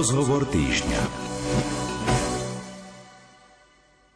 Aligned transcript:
Rozhovor 0.00 0.48
týždňa. 0.48 1.02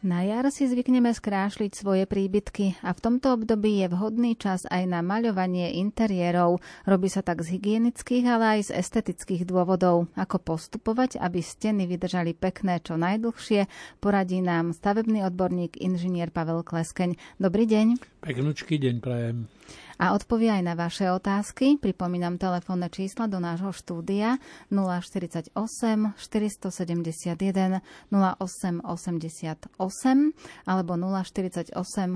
Na 0.01 0.25
jar 0.25 0.49
si 0.49 0.65
zvykneme 0.65 1.13
skrášliť 1.13 1.77
svoje 1.77 2.09
príbytky 2.09 2.81
a 2.81 2.89
v 2.89 2.99
tomto 3.05 3.37
období 3.37 3.85
je 3.85 3.93
vhodný 3.93 4.33
čas 4.33 4.65
aj 4.65 4.81
na 4.89 5.05
maľovanie 5.05 5.77
interiérov. 5.77 6.57
Robí 6.89 7.05
sa 7.05 7.21
tak 7.21 7.45
z 7.45 7.61
hygienických, 7.61 8.25
ale 8.25 8.57
aj 8.57 8.73
z 8.73 8.81
estetických 8.81 9.45
dôvodov. 9.45 10.09
Ako 10.17 10.41
postupovať, 10.41 11.21
aby 11.21 11.45
steny 11.45 11.85
vydržali 11.85 12.33
pekné 12.33 12.81
čo 12.81 12.97
najdlhšie, 12.97 13.69
poradí 14.01 14.41
nám 14.41 14.73
stavebný 14.73 15.21
odborník 15.29 15.77
inžinier 15.77 16.33
Pavel 16.33 16.65
Kleskeň. 16.65 17.13
Dobrý 17.37 17.69
deň. 17.69 18.01
Peknúčky 18.25 18.81
deň 18.81 18.95
prajem 19.05 19.45
a 19.95 20.11
odpovie 20.15 20.51
aj 20.51 20.63
na 20.63 20.75
vaše 20.75 21.07
otázky. 21.07 21.79
Pripomínam 21.79 22.35
telefónne 22.35 22.91
čísla 22.91 23.31
do 23.31 23.39
nášho 23.39 23.71
štúdia 23.71 24.43
048 24.71 25.55
471 25.55 27.79
0888 28.11 29.71
alebo 30.67 30.91
048 30.99 31.71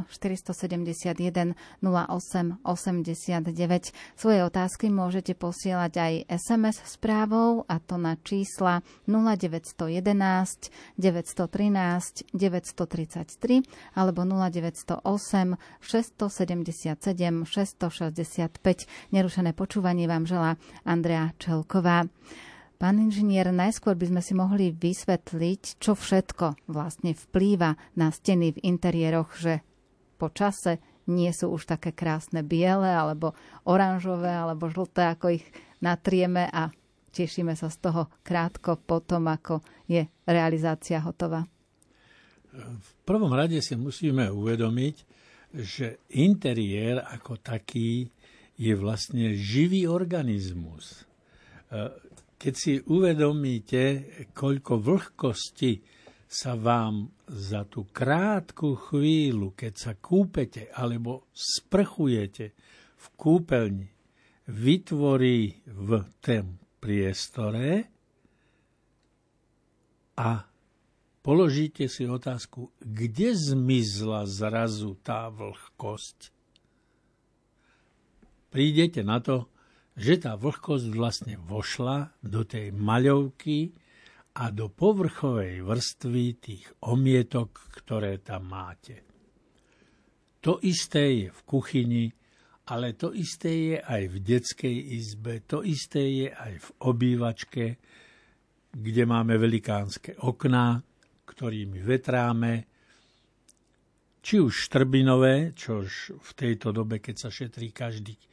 471 0.07 1.55
0889. 1.83 3.91
Svoje 4.19 4.39
otázky 4.43 4.91
môžete 4.91 5.31
posielať 5.35 5.93
aj 5.95 6.13
SMS 6.27 6.83
správou 6.83 7.63
a 7.71 7.79
to 7.79 7.95
na 7.95 8.19
čísla 8.19 8.83
0911 9.07 10.99
913 10.99 12.27
933 12.35 13.63
alebo 13.95 14.27
0908 14.27 15.55
677 15.79 17.45
6 17.45 17.68
265. 17.75 18.57
Nerušené 19.13 19.51
počúvanie 19.53 20.09
vám 20.09 20.25
žela 20.25 20.55
Andrea 20.87 21.35
Čelková. 21.37 22.07
Pán 22.79 22.95
inžinier, 22.95 23.51
najskôr 23.51 23.99
by 23.99 24.07
sme 24.07 24.21
si 24.23 24.31
mohli 24.31 24.71
vysvetliť, 24.71 25.83
čo 25.83 25.99
všetko 25.99 26.71
vlastne 26.71 27.11
vplýva 27.11 27.75
na 27.99 28.07
steny 28.07 28.55
v 28.55 28.63
interiéroch, 28.63 29.35
že 29.35 29.59
po 30.15 30.31
čase 30.31 30.79
nie 31.11 31.27
sú 31.35 31.51
už 31.51 31.67
také 31.67 31.91
krásne 31.91 32.39
biele, 32.45 32.87
alebo 32.87 33.35
oranžové, 33.67 34.31
alebo 34.31 34.71
žlté, 34.71 35.11
ako 35.11 35.41
ich 35.41 35.45
natrieme 35.83 36.47
a 36.47 36.71
tešíme 37.11 37.57
sa 37.57 37.67
z 37.67 37.83
toho 37.83 38.07
krátko 38.23 38.77
potom, 38.77 39.27
ako 39.27 39.59
je 39.89 40.05
realizácia 40.23 41.01
hotová. 41.01 41.43
V 42.55 42.91
prvom 43.05 43.33
rade 43.33 43.57
si 43.59 43.73
musíme 43.75 44.29
uvedomiť, 44.29 45.08
že 45.53 46.05
interiér 46.13 47.01
ako 47.01 47.41
taký 47.41 48.05
je 48.59 48.73
vlastne 48.75 49.33
živý 49.33 49.87
organizmus. 49.89 51.07
E, 51.71 51.89
keď 52.39 52.53
si 52.53 52.73
uvedomíte, 52.79 53.83
koľko 54.35 54.79
vlhkosti 54.79 55.79
sa 56.29 56.53
vám 56.53 57.09
za 57.25 57.65
tú 57.65 57.89
krátku 57.89 58.77
chvíľu, 58.77 59.57
keď 59.57 59.73
sa 59.73 59.93
kúpete 59.97 60.69
alebo 60.69 61.31
sprchujete 61.33 62.45
v 62.99 63.05
kúpeľni, 63.17 63.89
vytvorí 64.49 65.65
v 65.65 65.91
tom 66.21 66.57
priestore 66.77 67.85
a 70.19 70.48
položíte 71.29 71.85
si 71.85 72.09
otázku, 72.09 72.73
kde 72.81 73.37
zmizla 73.37 74.25
zrazu 74.25 74.97
tá 74.97 75.29
vlhkosť? 75.29 76.33
Prídete 78.49 79.05
na 79.05 79.21
to, 79.21 79.45
že 79.93 80.25
tá 80.25 80.33
vlhkosť 80.33 80.89
vlastne 80.89 81.37
vošla 81.37 82.17
do 82.25 82.41
tej 82.41 82.73
maľovky 82.73 83.77
a 84.41 84.49
do 84.49 84.73
povrchovej 84.73 85.61
vrstvy 85.61 86.25
tých 86.41 86.65
omietok, 86.81 87.77
ktoré 87.77 88.17
tam 88.25 88.49
máte. 88.49 89.05
To 90.41 90.57
isté 90.65 91.13
je 91.13 91.27
v 91.29 91.41
kuchyni, 91.45 92.05
ale 92.73 92.97
to 92.97 93.13
isté 93.13 93.53
je 93.53 93.77
aj 93.77 94.01
v 94.09 94.15
detskej 94.17 94.77
izbe, 94.97 95.45
to 95.45 95.61
isté 95.61 96.25
je 96.25 96.27
aj 96.33 96.57
v 96.57 96.69
obývačke, 96.89 97.65
kde 98.73 99.03
máme 99.05 99.37
velikánske 99.37 100.17
okná, 100.25 100.88
ktorými 101.29 101.77
vetráme, 101.85 102.65
či 104.19 104.41
už 104.41 104.67
štrbinové, 104.67 105.55
čož 105.55 106.17
v 106.19 106.31
tejto 106.35 106.75
dobe, 106.75 106.99
keď 106.99 107.15
sa 107.15 107.29
šetrí 107.31 107.71
každý 107.71 108.17
e, 108.17 108.23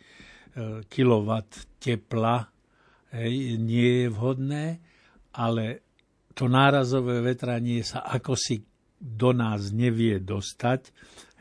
kilowatt 0.91 1.79
tepla, 1.79 2.49
hej, 3.15 3.61
nie 3.61 4.05
je 4.05 4.09
vhodné, 4.11 4.65
ale 5.37 5.87
to 6.37 6.51
nárazové 6.51 7.23
vetranie 7.23 7.81
sa 7.87 8.05
ako 8.05 8.35
si 8.35 8.61
do 8.97 9.31
nás 9.33 9.71
nevie 9.71 10.19
dostať, 10.21 10.91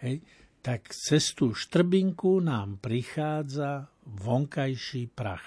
hej, 0.05 0.21
tak 0.63 0.93
cez 0.93 1.35
tú 1.37 1.53
štrbinku 1.53 2.41
nám 2.41 2.81
prichádza 2.81 3.91
vonkajší 4.05 5.13
prach. 5.13 5.45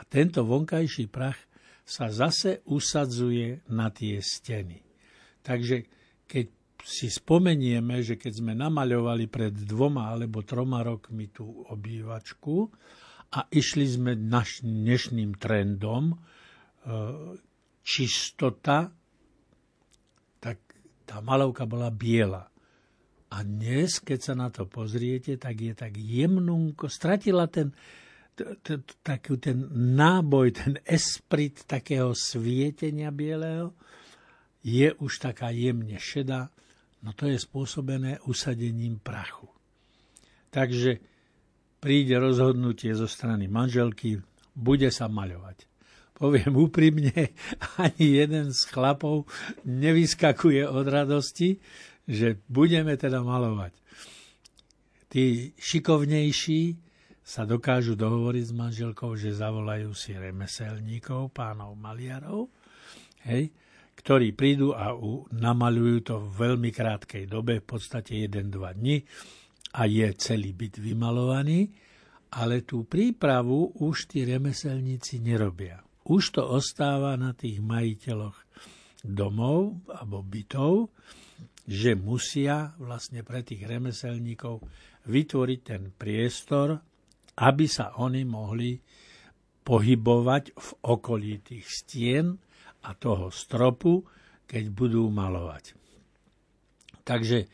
A 0.00 0.06
tento 0.08 0.46
vonkajší 0.46 1.10
prach 1.10 1.49
sa 1.90 2.06
zase 2.06 2.62
usadzuje 2.70 3.66
na 3.74 3.90
tie 3.90 4.22
steny. 4.22 4.78
Takže 5.42 5.76
keď 6.30 6.46
si 6.86 7.10
spomenieme, 7.10 7.98
že 8.06 8.14
keď 8.14 8.32
sme 8.38 8.54
namaľovali 8.54 9.26
pred 9.26 9.50
dvoma 9.66 10.14
alebo 10.14 10.46
troma 10.46 10.86
rokmi 10.86 11.34
tú 11.34 11.66
obývačku 11.66 12.70
a 13.34 13.42
išli 13.50 13.86
sme 13.90 14.14
naš 14.14 14.62
dnešným 14.62 15.34
trendom, 15.34 16.14
e, 16.14 16.16
čistota, 17.82 18.94
tak 20.38 20.58
tá 21.02 21.18
malovka 21.18 21.66
bola 21.66 21.90
biela. 21.90 22.46
A 23.30 23.46
dnes, 23.46 23.98
keď 23.98 24.18
sa 24.22 24.34
na 24.38 24.48
to 24.50 24.66
pozriete, 24.66 25.38
tak 25.38 25.58
je 25.58 25.74
tak 25.74 25.94
jemnunko, 25.94 26.86
stratila 26.90 27.46
ten, 27.46 27.74
taký 29.02 29.36
ten 29.38 29.68
náboj, 29.96 30.46
ten 30.52 30.74
esprit 30.84 31.64
takého 31.64 32.14
svietenia 32.14 33.10
bieleho, 33.10 33.72
je 34.60 34.92
už 34.92 35.12
taká 35.24 35.48
jemne 35.50 35.96
šedá, 35.96 36.52
no 37.00 37.16
to 37.16 37.28
je 37.28 37.40
spôsobené 37.40 38.20
usadením 38.28 39.00
prachu. 39.00 39.48
Takže 40.52 41.00
príde 41.80 42.14
rozhodnutie 42.20 42.92
zo 42.92 43.08
strany 43.08 43.48
manželky, 43.48 44.20
bude 44.52 44.92
sa 44.92 45.08
maľovať. 45.08 45.64
Poviem 46.20 46.52
úprimne, 46.52 47.32
ani 47.80 48.20
jeden 48.20 48.52
z 48.52 48.60
chlapov 48.68 49.24
nevyskakuje 49.64 50.68
od 50.68 50.84
radosti, 50.84 51.56
že 52.04 52.36
budeme 52.50 52.92
teda 53.00 53.24
malovať. 53.24 53.72
Tí 55.10 55.56
šikovnejší 55.56 56.89
sa 57.20 57.46
dokážu 57.46 57.94
dohovoriť 57.94 58.44
s 58.50 58.54
manželkou, 58.56 59.14
že 59.14 59.36
zavolajú 59.36 59.92
si 59.94 60.16
remeselníkov, 60.16 61.30
pánov 61.30 61.76
maliarov, 61.76 62.50
hej, 63.28 63.52
ktorí 64.00 64.32
prídu 64.32 64.72
a 64.72 64.96
namalujú 65.28 65.96
to 66.00 66.14
v 66.24 66.30
veľmi 66.48 66.72
krátkej 66.72 67.28
dobe, 67.28 67.60
v 67.60 67.66
podstate 67.68 68.16
1-2 68.26 68.48
dní 68.80 69.04
a 69.76 69.84
je 69.84 70.08
celý 70.16 70.56
byt 70.56 70.80
vymalovaný, 70.80 71.68
ale 72.32 72.64
tú 72.64 72.88
prípravu 72.88 73.76
už 73.76 74.08
tí 74.08 74.24
remeselníci 74.24 75.20
nerobia. 75.20 75.84
Už 76.08 76.40
to 76.40 76.42
ostáva 76.48 77.14
na 77.20 77.36
tých 77.36 77.60
majiteľoch 77.60 78.38
domov 79.04 79.84
alebo 79.92 80.24
bytov, 80.24 80.90
že 81.68 81.94
musia 81.94 82.72
vlastne 82.80 83.22
pre 83.22 83.44
tých 83.44 83.62
remeselníkov 83.68 84.64
vytvoriť 85.06 85.60
ten 85.60 85.92
priestor, 85.92 86.89
aby 87.40 87.64
sa 87.64 87.96
oni 87.96 88.22
mohli 88.28 88.76
pohybovať 89.64 90.44
v 90.56 90.70
okolí 90.84 91.32
tých 91.40 91.66
stien 91.68 92.36
a 92.84 92.96
toho 92.96 93.32
stropu, 93.32 94.04
keď 94.44 94.64
budú 94.72 95.08
malovať. 95.08 95.76
Takže 97.04 97.48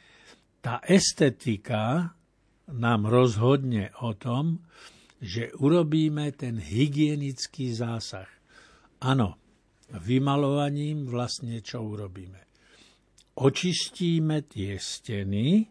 tá 0.62 0.83
estetika 0.83 2.15
nám 2.73 3.06
rozhodne 3.06 3.94
o 4.03 4.15
tom, 4.19 4.67
že 5.23 5.55
urobíme 5.56 6.35
ten 6.35 6.59
hygienický 6.59 7.71
zásah. 7.71 8.29
Áno, 9.00 9.38
vymalovaním 9.94 11.06
vlastne 11.06 11.62
čo 11.62 11.87
urobíme? 11.87 12.43
Očistíme 13.37 14.49
tie 14.49 14.81
steny 14.81 15.69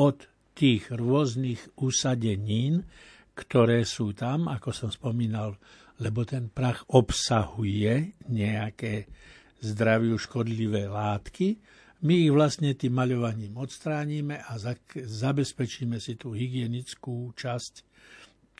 od 0.00 0.33
tých 0.54 0.94
rôznych 0.94 1.76
usadenín, 1.82 2.86
ktoré 3.34 3.82
sú 3.82 4.14
tam, 4.14 4.46
ako 4.46 4.70
som 4.70 4.90
spomínal, 4.94 5.58
lebo 5.98 6.22
ten 6.22 6.50
prach 6.50 6.86
obsahuje 6.94 8.22
nejaké 8.30 9.10
zdraviu 9.58 10.14
škodlivé 10.14 10.86
látky. 10.86 11.58
My 12.06 12.14
ich 12.26 12.32
vlastne 12.34 12.78
tým 12.78 12.94
maľovaním 12.94 13.58
odstránime 13.58 14.38
a 14.38 14.54
zabezpečíme 14.94 15.98
si 15.98 16.14
tú 16.14 16.36
hygienickú 16.36 17.34
časť 17.34 17.72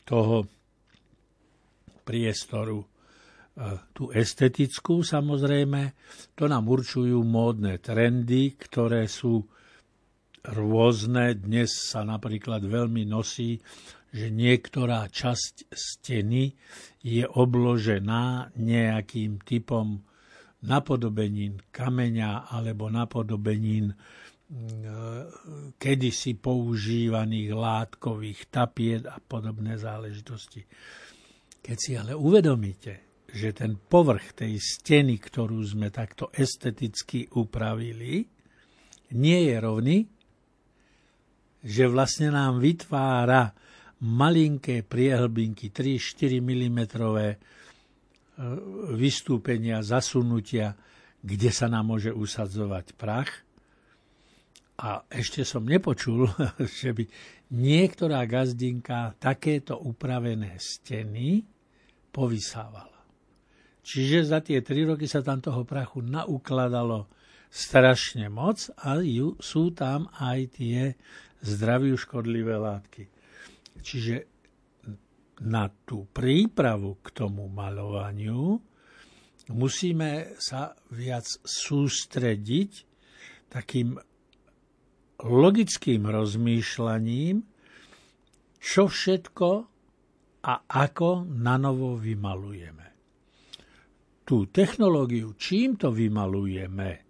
toho 0.03 0.43
priestoru 2.03 2.83
tú 3.95 4.11
estetickú 4.11 4.99
samozrejme, 4.99 5.95
to 6.35 6.51
nám 6.51 6.67
určujú 6.67 7.23
módne 7.23 7.79
trendy, 7.79 8.59
ktoré 8.59 9.07
sú 9.07 9.47
rôzne. 10.53 11.33
Dnes 11.39 11.71
sa 11.89 12.05
napríklad 12.05 12.61
veľmi 12.65 13.07
nosí, 13.07 13.57
že 14.13 14.31
niektorá 14.31 15.09
časť 15.09 15.71
steny 15.71 16.53
je 17.03 17.23
obložená 17.25 18.55
nejakým 18.55 19.43
typom 19.43 20.01
napodobenín 20.65 21.61
kameňa 21.69 22.49
alebo 22.49 22.89
napodobenín 22.89 23.93
kedysi 25.75 26.37
používaných 26.37 27.49
látkových 27.51 28.39
tapiet 28.53 29.03
a 29.09 29.17
podobné 29.17 29.75
záležitosti. 29.75 30.61
Keď 31.65 31.77
si 31.81 31.91
ale 31.97 32.13
uvedomíte, 32.13 33.25
že 33.25 33.51
ten 33.51 33.75
povrch 33.75 34.37
tej 34.37 34.61
steny, 34.61 35.17
ktorú 35.17 35.59
sme 35.65 35.89
takto 35.89 36.29
esteticky 36.29 37.25
upravili, 37.35 38.21
nie 39.17 39.39
je 39.49 39.55
rovný, 39.57 39.97
že 41.65 41.89
vlastne 41.89 42.29
nám 42.29 42.61
vytvára 42.61 43.49
malinké 44.05 44.85
priehlbinky 44.85 45.73
3-4 45.73 46.37
mm 46.45 46.79
vystúpenia, 48.93 49.81
zasunutia, 49.81 50.77
kde 51.25 51.49
sa 51.49 51.65
nám 51.65 51.95
môže 51.95 52.13
usadzovať 52.13 52.93
prach, 52.93 53.45
a 54.75 55.07
ešte 55.07 55.47
som 55.47 55.63
nepočul, 55.63 56.27
že 56.83 56.91
by 56.91 57.03
niektorá 57.55 58.27
gazdinka 58.27 59.15
takéto 59.15 59.79
upravené 59.79 60.59
steny 60.59 61.47
povysávala. 62.11 62.99
Čiže 63.85 64.17
za 64.25 64.39
tie 64.41 64.65
tri 64.65 64.81
roky 64.83 65.05
sa 65.05 65.21
tam 65.21 65.39
toho 65.39 65.61
prachu 65.61 66.01
naukladalo 66.01 67.05
strašne 67.53 68.27
moc 68.27 68.67
a 68.81 68.99
sú 69.39 69.71
tam 69.71 70.09
aj 70.17 70.39
tie 70.57 70.79
zdraviu 71.45 71.95
škodlivé 71.95 72.57
látky. 72.57 73.07
Čiže 73.79 74.25
na 75.45 75.67
tú 75.83 76.07
prípravu 76.09 76.97
k 77.03 77.07
tomu 77.11 77.51
malovaniu 77.51 78.57
musíme 79.51 80.39
sa 80.39 80.73
viac 80.89 81.27
sústrediť 81.43 82.71
takým 83.51 83.99
logickým 85.21 86.07
rozmýšľaním, 86.07 87.43
čo 88.59 88.83
všetko 88.89 89.49
a 90.45 90.53
ako 90.65 91.25
na 91.29 91.55
novo 91.57 91.95
vymalujeme. 91.97 92.87
Tú 94.25 94.49
technológiu, 94.49 95.37
čím 95.37 95.77
to 95.77 95.93
vymalujeme, 95.93 97.05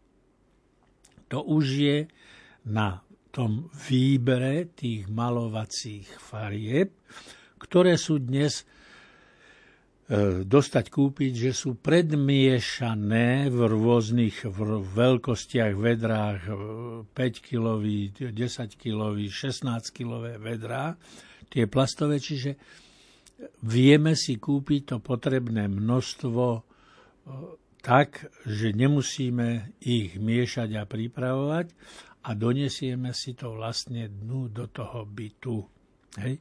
to 1.31 1.39
už 1.41 1.65
je 1.65 1.97
na 2.67 3.04
tom 3.35 3.67
výbere 3.91 4.71
tých 4.71 5.11
malovacích 5.11 6.07
farieb, 6.07 6.95
ktoré 7.59 7.99
sú 7.99 8.23
dnes 8.23 8.63
E, 10.05 10.45
dostať 10.45 10.93
kúpiť, 10.93 11.49
že 11.49 11.51
sú 11.57 11.81
predmiešané 11.81 13.49
v 13.49 13.59
rôznych 13.65 14.45
veľkostiach 14.93 15.73
vedrách 15.73 16.45
5-kilový, 17.09 18.13
10-kilový, 18.13 19.25
16-kilové 19.33 20.37
vedrá, 20.37 20.93
tie 21.49 21.65
plastové, 21.65 22.21
čiže 22.21 22.53
vieme 23.65 24.13
si 24.13 24.37
kúpiť 24.37 24.93
to 24.93 24.97
potrebné 25.01 25.65
množstvo 25.73 26.43
e, 26.53 26.59
tak, 27.81 28.29
že 28.45 28.77
nemusíme 28.77 29.73
ich 29.81 30.21
miešať 30.21 30.69
a 30.77 30.85
pripravovať 30.85 31.73
a 32.25 32.33
donesieme 32.33 33.13
si 33.13 33.37
to 33.37 33.53
vlastne 33.53 34.09
dnu 34.09 34.49
do 34.49 34.65
toho 34.73 35.05
bytu. 35.05 35.57
Hej 36.17 36.35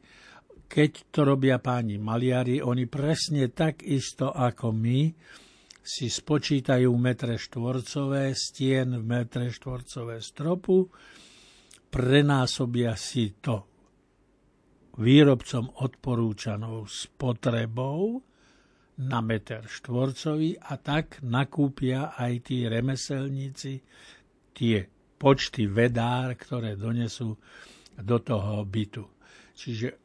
keď 0.64 0.92
to 1.12 1.20
robia 1.22 1.60
páni 1.60 2.00
maliari, 2.00 2.58
oni 2.58 2.88
presne 2.88 3.52
tak 3.52 3.84
isto 3.84 4.32
ako 4.32 4.72
my 4.72 5.12
si 5.84 6.08
spočítajú 6.08 6.88
metre 6.96 7.36
štvorcové 7.36 8.32
stien, 8.32 9.04
metre 9.04 9.52
štvorcové 9.52 10.18
stropu, 10.24 10.88
prenásobia 11.92 12.96
si 12.96 13.36
to 13.38 13.68
výrobcom 14.98 15.78
odporúčanou 15.84 16.88
spotrebou 16.88 18.18
na 19.04 19.22
meter 19.22 19.66
štvorcový 19.66 20.58
a 20.58 20.74
tak 20.78 21.20
nakúpia 21.26 22.14
aj 22.14 22.50
tí 22.50 22.66
remeselníci 22.66 23.82
tie 24.54 24.93
počty 25.24 25.64
vedár, 25.64 26.36
ktoré 26.36 26.76
donesú 26.76 27.32
do 27.96 28.16
toho 28.20 28.60
bytu. 28.68 29.08
Čiže 29.56 30.04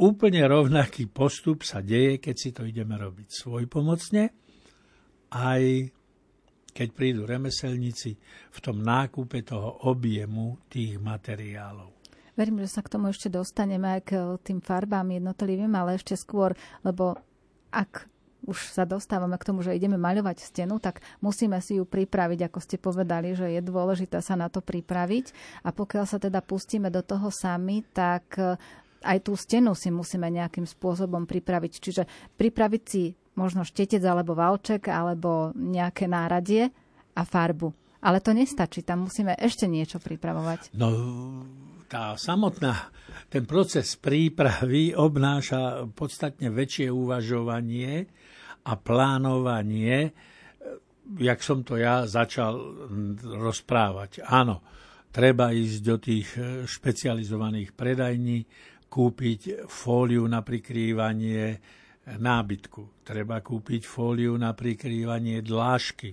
Úplne 0.00 0.48
rovnaký 0.48 1.12
postup 1.12 1.60
sa 1.60 1.84
deje, 1.84 2.24
keď 2.24 2.34
si 2.40 2.56
to 2.56 2.64
ideme 2.64 2.96
robiť 2.96 3.28
svojpomocne, 3.28 4.32
aj 5.28 5.62
keď 6.72 6.88
prídu 6.96 7.28
remeselníci 7.28 8.16
v 8.48 8.58
tom 8.64 8.80
nákupe 8.80 9.44
toho 9.44 9.84
objemu 9.92 10.56
tých 10.72 10.96
materiálov. 10.96 11.92
Verím, 12.32 12.64
že 12.64 12.72
sa 12.72 12.80
k 12.80 12.96
tomu 12.96 13.12
ešte 13.12 13.28
dostaneme 13.28 14.00
aj 14.00 14.02
k 14.08 14.10
tým 14.40 14.64
farbám 14.64 15.04
jednotlivým, 15.12 15.76
ale 15.76 16.00
ešte 16.00 16.16
skôr, 16.16 16.56
lebo 16.80 17.20
ak 17.68 18.08
už 18.46 18.72
sa 18.72 18.88
dostávame 18.88 19.36
k 19.36 19.46
tomu, 19.46 19.60
že 19.60 19.76
ideme 19.76 20.00
maľovať 20.00 20.40
stenu, 20.40 20.80
tak 20.80 21.04
musíme 21.20 21.60
si 21.60 21.76
ju 21.76 21.84
pripraviť, 21.84 22.48
ako 22.48 22.58
ste 22.60 22.76
povedali, 22.80 23.36
že 23.36 23.52
je 23.52 23.60
dôležité 23.60 24.24
sa 24.24 24.36
na 24.36 24.48
to 24.48 24.64
pripraviť. 24.64 25.32
A 25.64 25.72
pokiaľ 25.72 26.04
sa 26.08 26.16
teda 26.16 26.40
pustíme 26.40 26.88
do 26.88 27.04
toho 27.04 27.28
sami, 27.28 27.84
tak 27.92 28.40
aj 29.00 29.18
tú 29.24 29.32
stenu 29.36 29.72
si 29.72 29.88
musíme 29.88 30.28
nejakým 30.28 30.68
spôsobom 30.68 31.24
pripraviť. 31.24 31.72
Čiže 31.80 32.02
pripraviť 32.36 32.82
si 32.84 33.12
možno 33.36 33.64
štetec 33.64 34.02
alebo 34.04 34.36
valček 34.36 34.88
alebo 34.92 35.56
nejaké 35.56 36.04
náradie 36.04 36.68
a 37.16 37.22
farbu. 37.24 37.72
Ale 38.00 38.24
to 38.24 38.32
nestačí, 38.32 38.80
tam 38.80 39.04
musíme 39.04 39.36
ešte 39.36 39.68
niečo 39.68 40.00
pripravovať. 40.00 40.72
No, 40.72 40.88
tá 41.84 42.16
samotná, 42.16 42.88
ten 43.28 43.44
proces 43.44 43.98
prípravy 44.00 44.96
obnáša 44.96 45.84
podstatne 45.92 46.48
väčšie 46.48 46.88
uvažovanie 46.88 48.08
a 48.64 48.72
plánovanie, 48.76 50.12
jak 51.18 51.40
som 51.42 51.64
to 51.66 51.80
ja 51.80 52.06
začal 52.06 52.60
rozprávať. 53.24 54.22
Áno, 54.26 54.62
treba 55.10 55.50
ísť 55.50 55.78
do 55.82 55.96
tých 55.98 56.28
špecializovaných 56.68 57.74
predajní, 57.74 58.46
kúpiť 58.90 59.70
fóliu 59.70 60.26
na 60.26 60.42
prikrývanie 60.42 61.62
nábytku. 62.10 63.06
Treba 63.06 63.38
kúpiť 63.38 63.86
fóliu 63.86 64.34
na 64.34 64.50
prikrývanie 64.50 65.46
dlášky, 65.46 66.10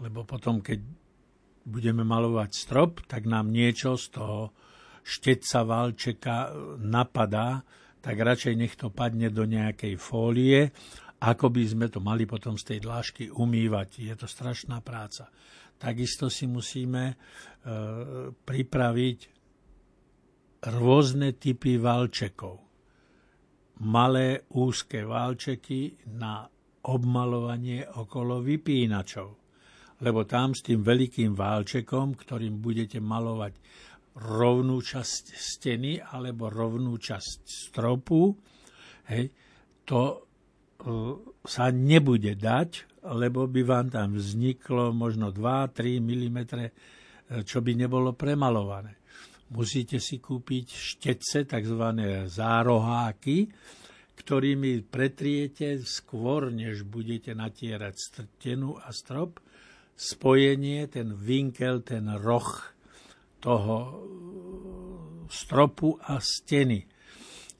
lebo 0.00 0.24
potom, 0.24 0.64
keď 0.64 0.80
budeme 1.68 2.00
malovať 2.00 2.50
strop, 2.52 3.04
tak 3.04 3.28
nám 3.28 3.52
niečo 3.52 4.00
z 4.00 4.16
toho 4.16 4.40
šteca 5.04 5.68
valčeka 5.68 6.52
napadá, 6.80 7.60
tak 8.00 8.20
radšej 8.20 8.54
nech 8.56 8.74
to 8.76 8.88
padne 8.88 9.28
do 9.28 9.44
nejakej 9.44 9.96
fólie, 10.00 10.72
ako 11.24 11.48
by 11.48 11.62
sme 11.64 11.86
to 11.88 12.04
mali 12.04 12.28
potom 12.28 12.60
z 12.60 12.76
tej 12.76 12.78
dlášky 12.84 13.32
umývať. 13.32 14.04
Je 14.04 14.12
to 14.12 14.28
strašná 14.28 14.84
práca. 14.84 15.32
Takisto 15.80 16.28
si 16.28 16.44
musíme 16.44 17.04
e, 17.08 17.14
pripraviť 18.30 19.18
rôzne 20.68 21.32
typy 21.40 21.80
valčekov. 21.80 22.60
Malé 23.88 24.44
úzke 24.54 25.02
valčeky 25.02 26.12
na 26.12 26.44
obmalovanie 26.84 27.88
okolo 27.88 28.44
vypínačov. 28.44 29.28
Lebo 30.04 30.28
tam 30.28 30.52
s 30.52 30.60
tým 30.60 30.84
veľkým 30.84 31.32
válčekom, 31.32 32.20
ktorým 32.20 32.60
budete 32.60 33.00
malovať 33.00 33.56
rovnú 34.14 34.78
časť 34.78 35.24
steny 35.34 35.98
alebo 35.98 36.52
rovnú 36.52 36.94
časť 37.00 37.40
stropu, 37.48 38.30
hej, 39.10 39.26
to 39.82 40.23
sa 41.44 41.64
nebude 41.72 42.36
dať, 42.36 43.00
lebo 43.08 43.48
by 43.48 43.62
vám 43.64 43.86
tam 43.88 44.16
vzniklo 44.16 44.92
možno 44.92 45.32
2-3 45.32 46.00
mm, 46.00 46.38
čo 47.44 47.58
by 47.64 47.72
nebolo 47.72 48.12
premalované 48.12 49.04
musíte 49.54 50.02
si 50.02 50.18
kúpiť 50.18 50.66
štetce, 50.66 51.46
tzv. 51.46 51.84
zároháky, 52.26 53.46
ktorými 54.14 54.82
pretriete 54.86 55.82
skôr, 55.82 56.50
než 56.50 56.86
budete 56.86 57.34
natierať 57.34 57.94
stenu 57.94 58.78
a 58.78 58.90
strop, 58.90 59.42
spojenie, 59.94 60.90
ten 60.90 61.14
vinkel, 61.14 61.86
ten 61.86 62.10
roh 62.18 62.50
toho 63.38 63.76
stropu 65.30 65.98
a 66.02 66.18
steny. 66.18 66.82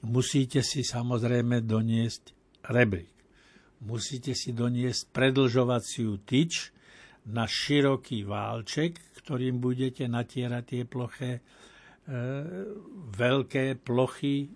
Musíte 0.05 0.61
si 0.61 0.83
samozrejme 0.83 1.63
doniesť 1.63 2.23
rebrík. 2.67 3.14
Musíte 3.85 4.33
si 4.33 4.51
doniesť 4.51 5.13
predlžovaciu 5.13 6.25
tyč 6.25 6.73
na 7.29 7.45
široký 7.45 8.25
válček, 8.25 8.97
ktorým 9.21 9.61
budete 9.61 10.05
natierať 10.09 10.63
tie 10.65 10.83
ploché, 10.85 11.31
e, 11.37 11.41
veľké 13.13 13.81
plochy. 13.81 14.45
E, 14.45 14.47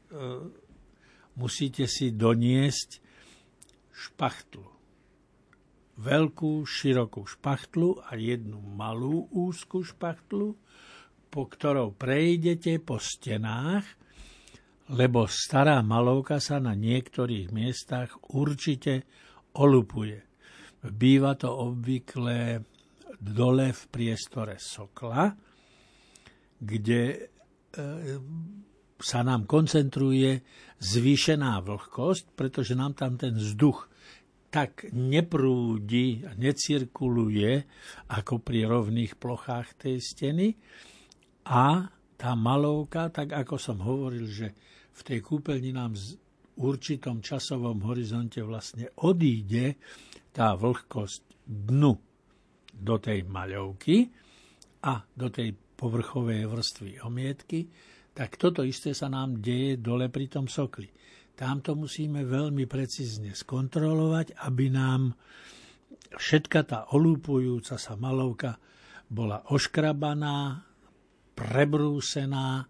musíte 1.38 1.86
si 1.86 2.14
doniesť 2.14 3.02
špachtlu. 3.94 4.66
Veľkú, 6.00 6.64
širokú 6.64 7.28
špachtlu 7.28 8.00
a 8.08 8.16
jednu 8.16 8.62
malú 8.62 9.28
úzku 9.36 9.84
špachtlu, 9.84 10.56
po 11.30 11.44
ktorou 11.46 11.92
prejdete 11.94 12.80
po 12.80 12.98
stenách 12.98 13.99
lebo 14.90 15.30
stará 15.30 15.86
malovka 15.86 16.42
sa 16.42 16.58
na 16.58 16.74
niektorých 16.74 17.54
miestach 17.54 18.18
určite 18.34 19.06
olupuje. 19.62 20.18
Býva 20.82 21.38
to 21.38 21.52
obvykle 21.52 22.64
dole 23.20 23.68
v 23.70 23.82
priestore 23.92 24.58
sokla, 24.58 25.30
kde 26.58 27.02
e, 27.12 27.18
sa 29.00 29.20
nám 29.22 29.46
koncentruje 29.46 30.42
zvýšená 30.80 31.60
vlhkosť, 31.62 32.34
pretože 32.34 32.74
nám 32.74 32.96
tam 32.96 33.20
ten 33.20 33.36
vzduch 33.36 33.92
tak 34.50 34.90
neprúdi 34.98 36.26
necirkuluje 36.42 37.70
ako 38.10 38.42
pri 38.42 38.66
rovných 38.66 39.14
plochách 39.22 39.78
tej 39.78 40.02
steny 40.02 40.58
a 41.46 41.86
tá 42.20 42.32
malovka, 42.34 43.14
tak 43.14 43.32
ako 43.32 43.56
som 43.62 43.78
hovoril, 43.80 44.26
že 44.26 44.58
v 45.00 45.02
tej 45.08 45.20
kúpeľni 45.24 45.72
nám 45.72 45.96
v 45.96 46.20
určitom 46.60 47.24
časovom 47.24 47.80
horizonte 47.88 48.44
vlastne 48.44 48.92
odíde 49.00 49.80
tá 50.36 50.60
vlhkosť 50.60 51.48
dnu 51.48 51.94
do 52.76 52.96
tej 53.00 53.24
maľovky 53.24 54.12
a 54.84 55.00
do 55.08 55.28
tej 55.32 55.56
povrchovej 55.56 56.44
vrstvy 56.48 56.92
omietky, 57.08 57.72
tak 58.12 58.36
toto 58.36 58.68
isté 58.68 58.92
sa 58.92 59.08
nám 59.08 59.40
deje 59.40 59.80
dole 59.80 60.12
pri 60.12 60.28
tom 60.28 60.52
sokli. 60.52 60.92
Tam 61.40 61.64
to 61.64 61.72
musíme 61.80 62.28
veľmi 62.28 62.68
precízne 62.68 63.32
skontrolovať, 63.32 64.36
aby 64.44 64.68
nám 64.68 65.16
všetka 66.12 66.60
tá 66.68 66.80
olúpujúca 66.92 67.80
sa 67.80 67.96
malovka 67.96 68.60
bola 69.08 69.48
oškrabaná, 69.48 70.68
prebrúsená, 71.34 72.68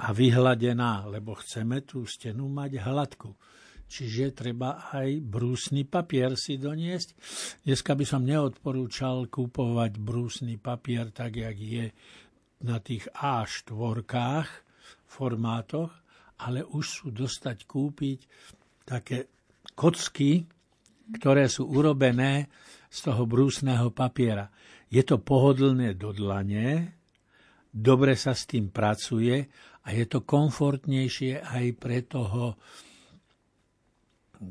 a 0.00 0.16
vyhladená, 0.16 1.06
lebo 1.06 1.36
chceme 1.38 1.84
tú 1.84 2.08
stenu 2.08 2.48
mať 2.48 2.80
hladkú. 2.80 3.32
Čiže 3.90 4.38
treba 4.38 4.86
aj 4.94 5.18
brúsny 5.18 5.82
papier 5.82 6.38
si 6.38 6.62
doniesť. 6.62 7.18
Dneska 7.66 7.98
by 7.98 8.04
som 8.06 8.22
neodporúčal 8.22 9.26
kúpovať 9.26 9.98
brúsny 9.98 10.62
papier 10.62 11.10
tak, 11.10 11.42
jak 11.42 11.58
je 11.58 11.90
na 12.62 12.78
tých 12.78 13.10
A4 13.18 14.06
formátoch, 15.10 15.90
ale 16.46 16.62
už 16.62 16.84
sú 16.86 17.06
dostať 17.10 17.66
kúpiť 17.66 18.18
také 18.86 19.26
kocky, 19.74 20.46
ktoré 21.18 21.50
sú 21.50 21.66
urobené 21.66 22.46
z 22.86 22.98
toho 23.10 23.26
brúsneho 23.26 23.90
papiera. 23.90 24.46
Je 24.86 25.02
to 25.02 25.18
pohodlné 25.18 25.98
do 25.98 26.14
dlane, 26.14 26.99
dobre 27.70 28.18
sa 28.18 28.34
s 28.34 28.50
tým 28.50 28.74
pracuje 28.74 29.46
a 29.86 29.88
je 29.94 30.04
to 30.10 30.26
komfortnejšie 30.26 31.40
aj 31.40 31.64
pre 31.78 32.04
toho 32.04 32.58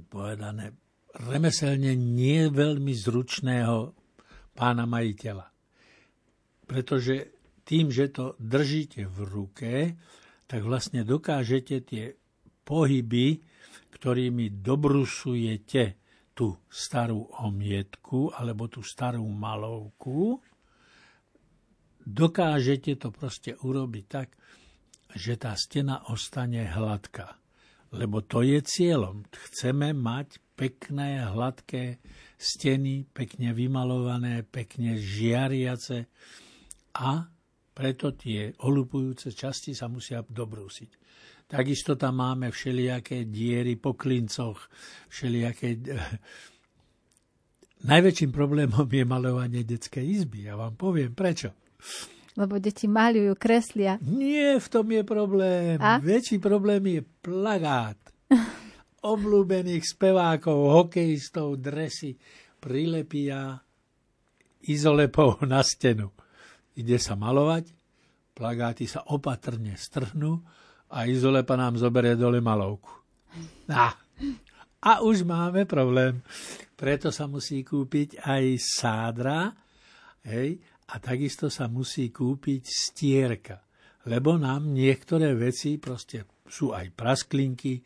povedané 0.10 0.74
remeselne 1.18 1.98
nie 1.98 2.48
veľmi 2.48 2.94
zručného 2.94 3.92
pána 4.54 4.86
majiteľa. 4.86 5.48
Pretože 6.70 7.34
tým, 7.66 7.90
že 7.90 8.14
to 8.14 8.38
držíte 8.38 9.10
v 9.10 9.18
ruke, 9.26 9.74
tak 10.46 10.62
vlastne 10.66 11.02
dokážete 11.02 11.76
tie 11.86 12.06
pohyby, 12.66 13.42
ktorými 13.90 14.62
dobrusujete 14.62 15.98
tú 16.38 16.56
starú 16.70 17.26
omietku 17.42 18.32
alebo 18.32 18.70
tú 18.70 18.86
starú 18.86 19.26
malovku, 19.26 20.40
dokážete 22.06 22.96
to 23.00 23.10
proste 23.12 23.56
urobiť 23.60 24.06
tak, 24.08 24.36
že 25.16 25.36
tá 25.42 25.58
stena 25.58 26.06
ostane 26.10 26.70
hladká. 26.70 27.40
Lebo 27.90 28.22
to 28.22 28.46
je 28.46 28.62
cieľom. 28.62 29.26
Chceme 29.50 29.98
mať 29.98 30.38
pekné, 30.54 31.26
hladké 31.26 31.98
steny, 32.38 33.10
pekne 33.10 33.56
vymalované, 33.58 34.46
pekne 34.46 35.00
žiariace 35.00 36.06
a 36.94 37.26
preto 37.74 38.14
tie 38.14 38.54
olupujúce 38.68 39.32
časti 39.32 39.72
sa 39.74 39.88
musia 39.90 40.22
dobrúsiť. 40.22 40.92
Takisto 41.50 41.98
tam 41.98 42.22
máme 42.22 42.54
všelijaké 42.54 43.26
diery 43.26 43.74
po 43.80 43.98
klincoch, 43.98 44.70
všelijaké... 45.10 45.82
Najväčším 47.80 48.32
problémom 48.36 48.84
je 48.84 49.06
malovanie 49.08 49.64
detskej 49.64 50.04
izby. 50.04 50.52
Ja 50.52 50.60
vám 50.60 50.76
poviem 50.76 51.16
prečo. 51.16 51.56
Lebo 52.40 52.56
deti 52.56 52.88
maľujú, 52.88 53.36
kreslia. 53.36 54.00
Nie, 54.00 54.62
v 54.62 54.68
tom 54.72 54.88
je 54.88 55.04
problém. 55.04 55.76
A? 55.82 56.00
Väčší 56.00 56.40
problém 56.40 56.80
je 56.88 57.02
plagát. 57.20 58.00
Obľúbených 59.04 59.84
spevákov, 59.84 60.56
hokejistov, 60.72 61.60
dresy 61.60 62.16
prilepia 62.60 63.60
izolepou 64.68 65.40
na 65.52 65.64
stenu. 65.64 66.12
Ide 66.76 67.00
sa 67.00 67.16
malovať, 67.20 67.72
plagáty 68.36 68.88
sa 68.88 69.04
opatrne 69.12 69.76
strhnú 69.76 70.40
a 70.92 71.08
izolepa 71.08 71.60
nám 71.60 71.76
zoberie 71.76 72.16
dole 72.16 72.40
malovku. 72.40 72.92
A, 73.68 73.92
a 74.80 74.92
už 75.04 75.28
máme 75.28 75.68
problém. 75.68 76.24
Preto 76.80 77.12
sa 77.12 77.28
musí 77.28 77.68
kúpiť 77.68 78.24
aj 78.24 78.44
sádra, 78.64 79.52
hej, 80.24 80.64
a 80.90 80.98
takisto 80.98 81.54
sa 81.54 81.70
musí 81.70 82.10
kúpiť 82.10 82.64
stierka, 82.66 83.62
lebo 84.10 84.42
nám 84.42 84.74
niektoré 84.74 85.38
veci 85.38 85.78
proste 85.78 86.26
sú 86.50 86.74
aj 86.74 86.90
prasklinky, 86.98 87.78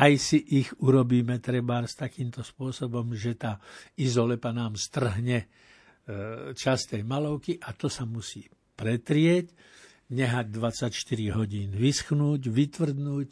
aj 0.00 0.12
si 0.16 0.40
ich 0.56 0.72
urobíme 0.80 1.36
treba 1.44 1.84
s 1.84 2.00
takýmto 2.00 2.40
spôsobom, 2.40 3.12
že 3.12 3.36
tá 3.36 3.60
izolepa 4.00 4.48
nám 4.48 4.80
strhne 4.80 5.44
e, 5.44 5.46
časť 6.56 6.96
tej 6.96 7.02
malovky 7.04 7.60
a 7.60 7.76
to 7.76 7.92
sa 7.92 8.08
musí 8.08 8.48
pretrieť, 8.72 9.52
nehať 10.12 10.48
24 10.48 11.36
hodín 11.36 11.76
vyschnúť, 11.76 12.48
vytvrdnúť, 12.48 13.28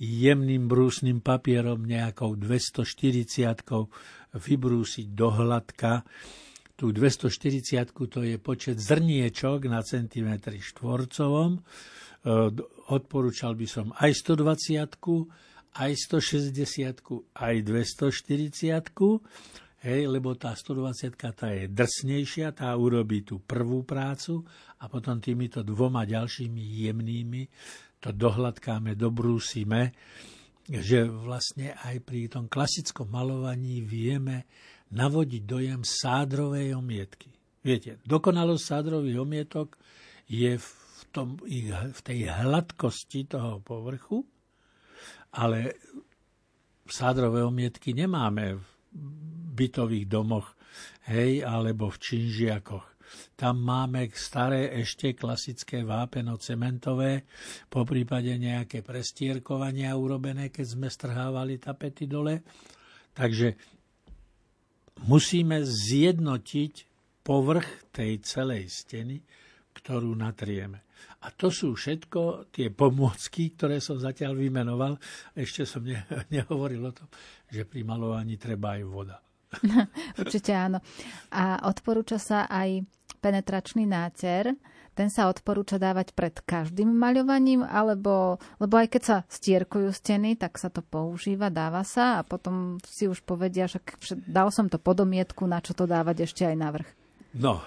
jemným 0.00 0.64
brúsnym 0.64 1.20
papierom 1.20 1.84
nejakou 1.84 2.32
240 2.34 4.32
vybrúsiť 4.32 5.06
do 5.12 5.28
hladka, 5.28 6.08
tú 6.80 6.96
240 6.96 7.92
to 7.92 8.24
je 8.24 8.40
počet 8.40 8.80
zrniečok 8.80 9.68
na 9.68 9.84
centimetri 9.84 10.64
štvorcovom. 10.64 11.60
E, 11.60 11.60
odporúčal 12.88 13.52
by 13.52 13.66
som 13.68 13.92
aj 14.00 14.16
120 14.24 14.88
aj 15.76 15.92
160 15.92 17.36
aj 17.36 17.54
240 17.60 18.96
hej, 19.84 20.00
lebo 20.08 20.32
tá 20.40 20.56
120 20.56 21.20
tá 21.36 21.52
je 21.52 21.68
drsnejšia, 21.68 22.56
tá 22.56 22.72
urobí 22.72 23.28
tú 23.28 23.44
prvú 23.44 23.84
prácu 23.84 24.40
a 24.80 24.88
potom 24.88 25.20
týmito 25.20 25.60
dvoma 25.60 26.08
ďalšími 26.08 26.88
jemnými 26.88 27.42
to 28.00 28.16
dohľadkáme, 28.16 28.96
dobrúsime, 28.96 29.92
že 30.64 31.04
vlastne 31.04 31.76
aj 31.76 32.00
pri 32.00 32.32
tom 32.32 32.48
klasickom 32.48 33.12
malovaní 33.12 33.84
vieme 33.84 34.48
navodiť 34.90 35.42
dojem 35.46 35.80
sádrovej 35.86 36.74
omietky. 36.74 37.30
Viete, 37.60 38.00
dokonalosť 38.08 38.62
sádrových 38.64 39.18
omietok 39.20 39.76
je 40.26 40.56
v, 40.56 40.70
tom, 41.12 41.36
v 41.40 42.00
tej 42.00 42.30
hladkosti 42.30 43.28
toho 43.28 43.60
povrchu, 43.60 44.24
ale 45.36 45.76
sádrové 46.88 47.44
omietky 47.46 47.94
nemáme 47.94 48.58
v 48.58 48.66
bytových 49.54 50.06
domoch, 50.10 50.56
hej, 51.06 51.46
alebo 51.46 51.92
v 51.92 52.00
činžiakoch. 52.00 52.86
Tam 53.34 53.58
máme 53.58 54.06
staré 54.14 54.70
ešte 54.78 55.18
klasické 55.18 55.82
vápeno-cementové, 55.82 57.26
po 57.66 57.82
prípade 57.82 58.30
nejaké 58.38 58.86
prestierkovania 58.86 59.98
urobené, 59.98 60.54
keď 60.54 60.66
sme 60.78 60.86
strhávali 60.86 61.58
tapety 61.58 62.06
dole. 62.06 62.46
Takže 63.10 63.58
musíme 65.06 65.62
zjednotiť 65.64 66.72
povrch 67.24 67.92
tej 67.94 68.20
celej 68.24 68.68
steny, 68.68 69.20
ktorú 69.76 70.12
natrieme. 70.18 70.84
A 71.20 71.28
to 71.36 71.52
sú 71.52 71.76
všetko 71.76 72.48
tie 72.48 72.72
pomôcky, 72.72 73.52
ktoré 73.52 73.76
som 73.80 74.00
zatiaľ 74.00 74.40
vymenoval. 74.40 74.96
Ešte 75.36 75.68
som 75.68 75.84
ne, 75.84 76.00
nehovoril 76.34 76.80
o 76.80 76.92
tom, 76.96 77.08
že 77.48 77.68
pri 77.68 77.84
malovaní 77.84 78.40
treba 78.40 78.80
aj 78.80 78.82
voda. 78.88 79.16
Určite 80.20 80.52
áno. 80.56 80.80
A 81.34 81.68
odporúča 81.68 82.16
sa 82.16 82.48
aj 82.48 82.84
penetračný 83.20 83.84
náter. 83.84 84.56
Ten 85.00 85.08
sa 85.08 85.32
odporúča 85.32 85.80
dávať 85.80 86.12
pred 86.12 86.36
každým 86.44 86.92
maľovaním, 86.92 87.64
alebo, 87.64 88.36
lebo 88.60 88.74
aj 88.76 88.92
keď 88.92 89.02
sa 89.02 89.16
stierkujú 89.32 89.88
steny, 89.96 90.36
tak 90.36 90.60
sa 90.60 90.68
to 90.68 90.84
používa, 90.84 91.48
dáva 91.48 91.80
sa 91.88 92.20
a 92.20 92.26
potom 92.26 92.76
si 92.84 93.08
už 93.08 93.24
povedia, 93.24 93.64
že 93.64 93.80
dal 94.28 94.52
som 94.52 94.68
to 94.68 94.76
podomietku, 94.76 95.48
na 95.48 95.64
čo 95.64 95.72
to 95.72 95.88
dávať 95.88 96.28
ešte 96.28 96.44
aj 96.44 96.52
navrh. 96.52 96.88
No, 97.32 97.64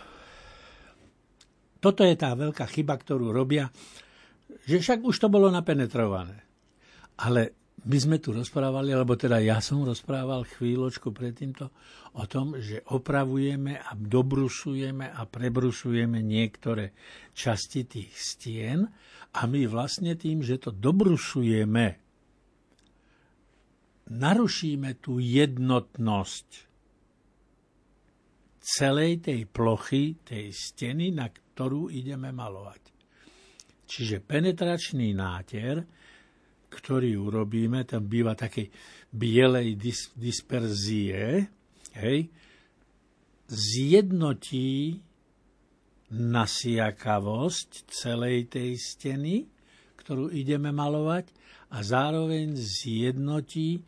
toto 1.82 2.06
je 2.06 2.14
tá 2.14 2.38
veľká 2.38 2.70
chyba, 2.70 3.02
ktorú 3.02 3.34
robia, 3.34 3.74
že 4.70 4.78
však 4.78 5.02
už 5.02 5.18
to 5.18 5.26
bolo 5.26 5.50
napenetrované. 5.50 6.38
Ale 7.18 7.63
my 7.84 7.98
sme 8.00 8.18
tu 8.24 8.32
rozprávali, 8.32 8.96
alebo 8.96 9.20
teda 9.20 9.44
ja 9.44 9.60
som 9.60 9.84
rozprával 9.84 10.48
chvíľočku 10.48 11.12
pred 11.12 11.36
o 12.16 12.24
tom, 12.30 12.56
že 12.56 12.80
opravujeme 12.96 13.76
a 13.76 13.92
dobrusujeme 13.92 15.12
a 15.12 15.28
prebrusujeme 15.28 16.24
niektoré 16.24 16.96
časti 17.36 17.84
tých 17.84 18.12
stien 18.16 18.88
a 19.36 19.42
my 19.44 19.68
vlastne 19.68 20.16
tým, 20.16 20.40
že 20.46 20.64
to 20.64 20.72
dobrusujeme, 20.72 21.86
narušíme 24.14 24.90
tú 25.04 25.20
jednotnosť 25.20 26.48
celej 28.64 29.28
tej 29.28 29.42
plochy, 29.52 30.24
tej 30.24 30.56
steny, 30.56 31.12
na 31.12 31.28
ktorú 31.28 31.92
ideme 31.92 32.32
malovať. 32.32 32.84
Čiže 33.84 34.24
penetračný 34.24 35.12
náter 35.12 35.84
ktorý 36.74 37.14
urobíme, 37.22 37.86
tam 37.86 38.10
býva 38.10 38.34
také 38.34 38.74
bielej 39.14 39.78
dis- 39.78 40.12
disperzie, 40.18 41.46
hej, 41.94 42.20
zjednotí 43.46 44.98
nasiakavosť 46.14 47.70
celej 47.90 48.50
tej 48.50 48.78
steny, 48.78 49.36
ktorú 49.98 50.34
ideme 50.34 50.74
malovať 50.74 51.30
a 51.74 51.82
zároveň 51.82 52.54
zjednotí 52.58 53.82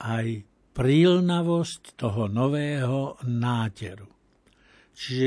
aj 0.00 0.44
prílnavosť 0.76 1.96
toho 1.96 2.28
nového 2.28 3.16
náteru. 3.24 4.08
Čiže 4.96 5.26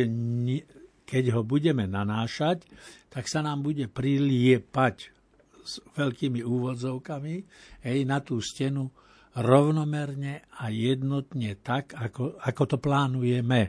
keď 1.06 1.24
ho 1.34 1.42
budeme 1.42 1.90
nanášať, 1.90 2.66
tak 3.10 3.26
sa 3.26 3.42
nám 3.42 3.66
bude 3.66 3.90
priliepať 3.90 5.19
s 5.64 5.84
veľkými 5.96 6.42
úvodzovkami 6.44 7.36
hej, 7.86 8.00
na 8.08 8.20
tú 8.24 8.40
stenu 8.44 8.90
rovnomerne 9.38 10.50
a 10.58 10.74
jednotne 10.74 11.60
tak, 11.62 11.94
ako, 11.94 12.42
ako 12.42 12.64
to 12.66 12.78
plánujeme. 12.82 13.62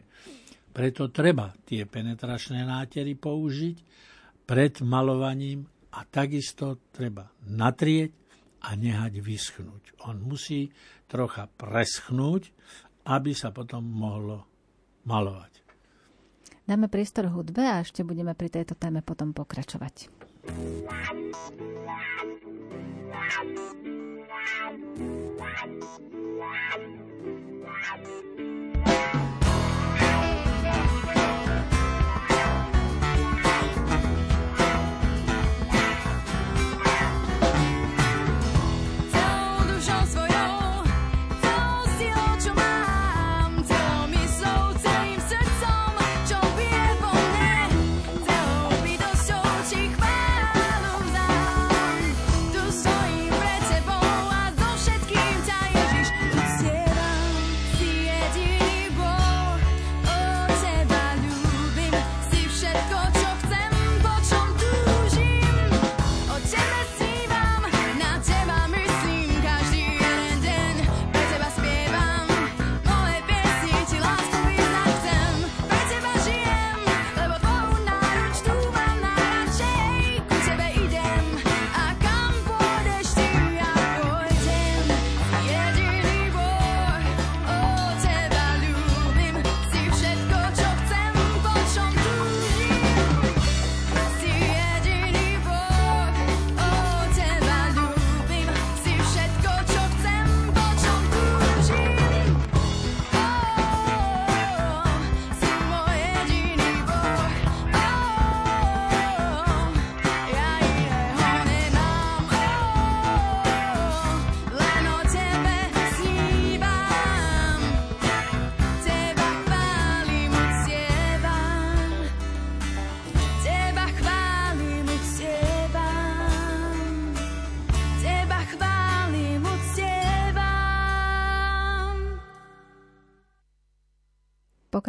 Preto 0.70 1.10
treba 1.10 1.50
tie 1.66 1.84
penetračné 1.84 2.62
nátery 2.62 3.18
použiť 3.18 3.76
pred 4.46 4.80
malovaním 4.82 5.66
a 5.94 6.06
takisto 6.06 6.90
treba 6.94 7.26
natrieť 7.50 8.10
a 8.66 8.76
nehať 8.76 9.18
vyschnúť. 9.18 9.82
On 10.06 10.16
musí 10.22 10.70
trocha 11.10 11.50
preschnúť, 11.50 12.42
aby 13.10 13.32
sa 13.34 13.50
potom 13.50 13.82
mohlo 13.82 14.46
malovať. 15.08 15.52
Dáme 16.68 16.86
priestor 16.86 17.26
hudbe 17.34 17.66
a 17.66 17.82
ešte 17.82 18.06
budeme 18.06 18.30
pri 18.38 18.46
tejto 18.46 18.78
téme 18.78 19.02
potom 19.02 19.34
pokračovať. 19.34 20.19
Wow. 20.50 20.90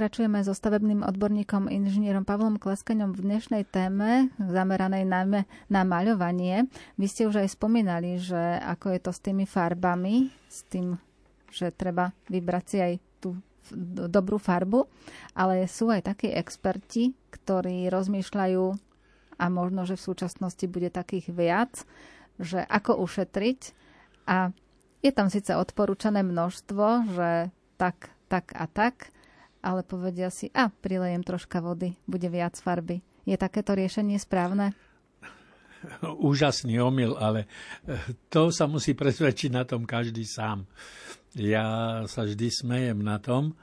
Pokračujeme 0.01 0.41
so 0.41 0.57
stavebným 0.57 1.05
odborníkom 1.05 1.69
inžinierom 1.69 2.25
Pavlom 2.25 2.57
Kleskaňom 2.57 3.13
v 3.13 3.21
dnešnej 3.21 3.69
téme, 3.69 4.33
zameranej 4.41 5.05
najmä 5.05 5.45
na 5.69 5.85
maľovanie. 5.85 6.65
Vy 6.97 7.05
ste 7.05 7.29
už 7.29 7.45
aj 7.45 7.53
spomínali, 7.53 8.17
že 8.17 8.57
ako 8.65 8.97
je 8.97 8.99
to 9.05 9.11
s 9.13 9.21
tými 9.21 9.45
farbami, 9.45 10.33
s 10.49 10.65
tým, 10.73 10.97
že 11.53 11.69
treba 11.69 12.17
vybrať 12.33 12.63
si 12.65 12.77
aj 12.81 12.93
tú 13.21 13.37
dobrú 14.09 14.41
farbu, 14.41 14.89
ale 15.37 15.69
sú 15.69 15.93
aj 15.93 16.09
takí 16.09 16.33
experti, 16.33 17.13
ktorí 17.29 17.85
rozmýšľajú 17.93 18.65
a 19.37 19.45
možno, 19.53 19.85
že 19.85 20.01
v 20.01 20.05
súčasnosti 20.09 20.65
bude 20.65 20.89
takých 20.89 21.29
viac, 21.29 21.85
že 22.41 22.57
ako 22.57 23.05
ušetriť 23.05 23.59
a 24.25 24.49
je 25.05 25.11
tam 25.13 25.29
síce 25.29 25.53
odporúčané 25.53 26.25
množstvo, 26.25 27.13
že 27.13 27.53
tak, 27.77 28.09
tak 28.33 28.49
a 28.57 28.65
tak, 28.65 29.13
ale 29.62 29.86
povedia 29.86 30.34
si, 30.34 30.50
a 30.52 30.69
prilejem 30.69 31.21
troška 31.21 31.62
vody, 31.62 31.93
bude 32.10 32.28
viac 32.28 32.58
farby. 32.58 33.02
Je 33.24 33.38
takéto 33.38 33.78
riešenie 33.78 34.17
správne? 34.17 34.74
Úžasný 36.30 36.82
omyl, 36.82 37.17
ale 37.17 37.45
eh, 37.86 38.17
to 38.30 38.50
sa 38.50 38.65
musí 38.65 38.97
presvedčiť 38.97 39.50
na 39.54 39.63
tom 39.65 39.86
každý 39.86 40.26
sám. 40.26 40.65
Ja 41.38 42.02
sa 42.12 42.28
vždy 42.28 42.47
smejem 42.52 43.00
na 43.02 43.17
tom, 43.21 43.54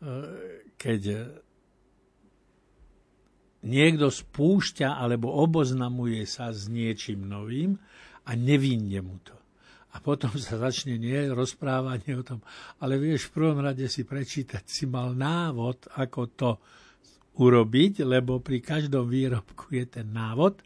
eh, 0.00 0.64
keď 0.76 1.02
niekto 3.64 4.12
spúšťa 4.12 5.00
alebo 5.00 5.32
oboznamuje 5.32 6.24
sa 6.28 6.52
s 6.52 6.68
niečím 6.68 7.24
novým 7.24 7.80
a 8.28 8.36
nevinne 8.36 9.00
mu 9.00 9.16
to 9.24 9.43
a 9.94 10.02
potom 10.02 10.34
sa 10.44 10.58
začne 10.58 10.98
nie 10.98 11.30
rozprávanie 11.30 12.18
o 12.18 12.26
tom. 12.26 12.42
Ale 12.82 12.98
vieš, 12.98 13.30
v 13.30 13.40
prvom 13.40 13.62
rade 13.62 13.86
si 13.86 14.02
prečítať, 14.02 14.66
si 14.66 14.90
mal 14.90 15.14
návod, 15.14 15.94
ako 15.94 16.20
to 16.34 16.50
urobiť, 17.34 18.06
lebo 18.06 18.38
pri 18.38 18.62
každom 18.62 19.10
výrobku 19.10 19.74
je 19.74 19.98
ten 19.98 20.06
návod 20.06 20.62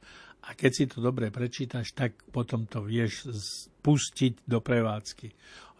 a 0.49 0.57
keď 0.57 0.71
si 0.73 0.85
to 0.89 1.01
dobre 1.01 1.33
prečítaš, 1.33 1.97
tak 1.97 2.17
potom 2.29 2.69
to 2.69 2.85
vieš 2.85 3.29
pustiť 3.81 4.45
do 4.49 4.61
prevádzky. 4.61 5.33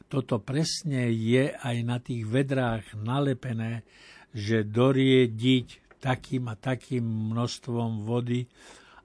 toto 0.09 0.41
presne 0.41 1.13
je 1.13 1.53
aj 1.53 1.77
na 1.85 2.01
tých 2.01 2.25
vedrách 2.25 2.97
nalepené, 2.97 3.85
že 4.33 4.65
doriediť 4.65 6.01
takým 6.01 6.49
a 6.49 6.57
takým 6.57 7.05
množstvom 7.05 8.09
vody, 8.09 8.49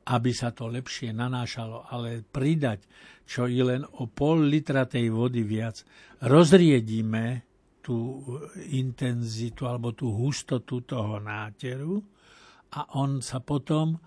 aby 0.04 0.32
sa 0.36 0.52
to 0.52 0.68
lepšie 0.68 1.16
nanášalo, 1.16 1.88
ale 1.88 2.24
pridať 2.24 2.84
čo 3.24 3.48
i 3.48 3.63
len 3.63 3.88
o 4.04 4.08
pol 4.12 4.52
litra 4.52 4.84
tej 4.88 5.10
vody 5.12 5.44
viac, 5.48 5.84
rozriedíme 6.28 7.26
tú 7.84 8.24
intenzitu 8.72 9.68
alebo 9.68 9.92
tú 9.92 10.12
hustotu 10.12 10.84
toho 10.88 11.20
náteru 11.20 12.00
a 12.80 12.96
on 12.96 13.20
sa 13.20 13.44
potom 13.44 13.96
e, 13.96 14.00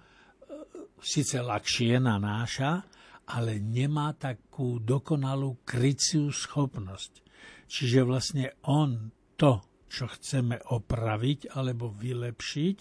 síce 0.96 1.44
ľahšie 1.44 2.00
nanáša, 2.00 2.88
ale 3.36 3.60
nemá 3.60 4.16
takú 4.16 4.80
dokonalú 4.80 5.60
kryciu 5.66 6.32
schopnosť. 6.32 7.20
Čiže 7.66 8.00
vlastne 8.06 8.46
on 8.64 9.12
to, 9.36 9.60
čo 9.90 10.08
chceme 10.08 10.56
opraviť 10.72 11.52
alebo 11.52 11.92
vylepšiť, 11.92 12.76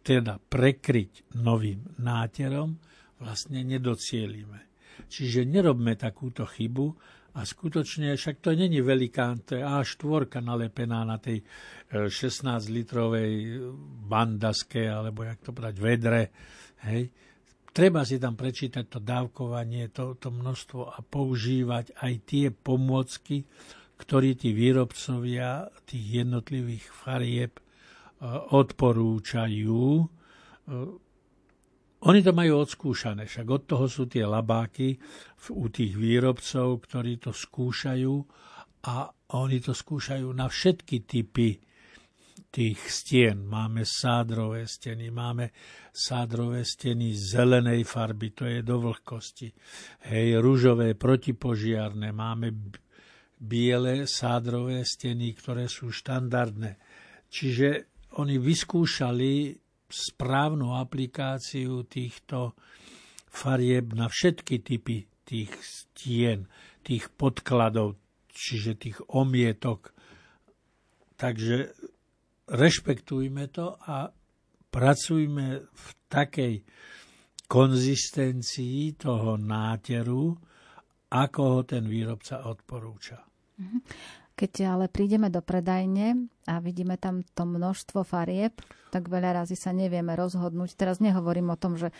teda 0.00 0.40
prekryť 0.40 1.36
novým 1.40 1.84
náterom, 2.00 2.76
vlastne 3.20 3.60
nedocielime. 3.60 4.72
Čiže 5.10 5.44
nerobme 5.44 5.96
takúto 5.96 6.48
chybu 6.48 6.86
a 7.36 7.46
skutočne, 7.46 8.16
však 8.16 8.42
to 8.42 8.56
není 8.56 8.82
velikán, 8.82 9.44
to 9.46 9.60
je 9.60 9.62
A4 9.62 10.42
nalepená 10.42 11.06
na 11.06 11.20
tej 11.20 11.44
16-litrovej 11.90 13.32
e, 13.32 13.48
bandaske, 14.06 14.82
alebo 14.82 15.22
jak 15.22 15.38
to 15.38 15.50
brať, 15.54 15.74
vedre, 15.78 16.22
hej, 16.90 17.06
treba 17.70 18.02
si 18.02 18.18
tam 18.18 18.34
prečítať 18.34 18.84
to 18.90 18.98
dávkovanie, 18.98 19.94
to, 19.94 20.18
to 20.18 20.34
množstvo 20.34 20.90
a 20.90 20.98
používať 21.06 21.94
aj 22.02 22.12
tie 22.26 22.46
pomôcky, 22.50 23.46
ktorí 24.00 24.34
tí 24.34 24.50
výrobcovia 24.50 25.70
tých 25.86 26.24
jednotlivých 26.24 26.86
farieb 26.88 27.52
odporúčajú. 28.28 29.84
E, 30.00 30.04
oni 32.00 32.20
to 32.24 32.32
majú 32.32 32.64
odskúšané, 32.64 33.28
však 33.28 33.46
od 33.48 33.62
toho 33.68 33.84
sú 33.84 34.08
tie 34.08 34.24
labáky 34.24 34.96
u 35.52 35.68
tých 35.68 35.92
výrobcov, 35.96 36.80
ktorí 36.88 37.20
to 37.20 37.32
skúšajú 37.32 38.14
a 38.88 39.12
oni 39.36 39.58
to 39.60 39.76
skúšajú 39.76 40.32
na 40.32 40.48
všetky 40.48 41.04
typy 41.04 41.60
tých 42.50 42.80
stien. 42.88 43.46
Máme 43.46 43.86
sádrové 43.86 44.66
steny, 44.66 45.12
máme 45.12 45.54
sádrové 45.92 46.66
steny 46.66 47.14
zelenej 47.14 47.86
farby, 47.86 48.34
to 48.34 48.44
je 48.48 48.60
do 48.64 48.80
vlhkosti. 48.80 49.52
Hej, 50.10 50.42
rúžové 50.42 50.98
protipožiarne, 50.98 52.10
máme 52.10 52.50
biele 53.38 54.08
sádrové 54.10 54.82
steny, 54.82 55.36
ktoré 55.36 55.70
sú 55.70 55.94
štandardné. 55.94 56.80
Čiže 57.30 57.89
oni 58.20 58.36
vyskúšali 58.36 59.56
správnu 59.90 60.76
aplikáciu 60.76 61.88
týchto 61.88 62.54
farieb 63.26 63.96
na 63.96 64.06
všetky 64.06 64.62
typy 64.62 65.08
tých 65.26 65.50
stien, 65.62 66.46
tých 66.82 67.10
podkladov, 67.14 67.98
čiže 68.30 68.78
tých 68.78 68.98
omietok. 69.10 69.94
Takže 71.14 71.74
rešpektujme 72.50 73.46
to 73.50 73.78
a 73.86 74.10
pracujme 74.70 75.46
v 75.66 75.86
takej 76.10 76.54
konzistencii 77.50 78.94
toho 78.94 79.34
náteru, 79.34 80.38
ako 81.10 81.40
ho 81.42 81.60
ten 81.66 81.86
výrobca 81.90 82.46
odporúča. 82.46 83.18
Keď 84.40 84.52
ale 84.64 84.88
prídeme 84.88 85.28
do 85.28 85.44
predajne 85.44 86.32
a 86.48 86.64
vidíme 86.64 86.96
tam 86.96 87.20
to 87.36 87.44
množstvo 87.44 88.00
farieb, 88.08 88.56
tak 88.88 89.12
veľa 89.12 89.44
razy 89.44 89.52
sa 89.52 89.76
nevieme 89.76 90.16
rozhodnúť. 90.16 90.80
Teraz 90.80 90.96
nehovorím 90.96 91.52
o 91.52 91.60
tom, 91.60 91.76
že 91.76 91.92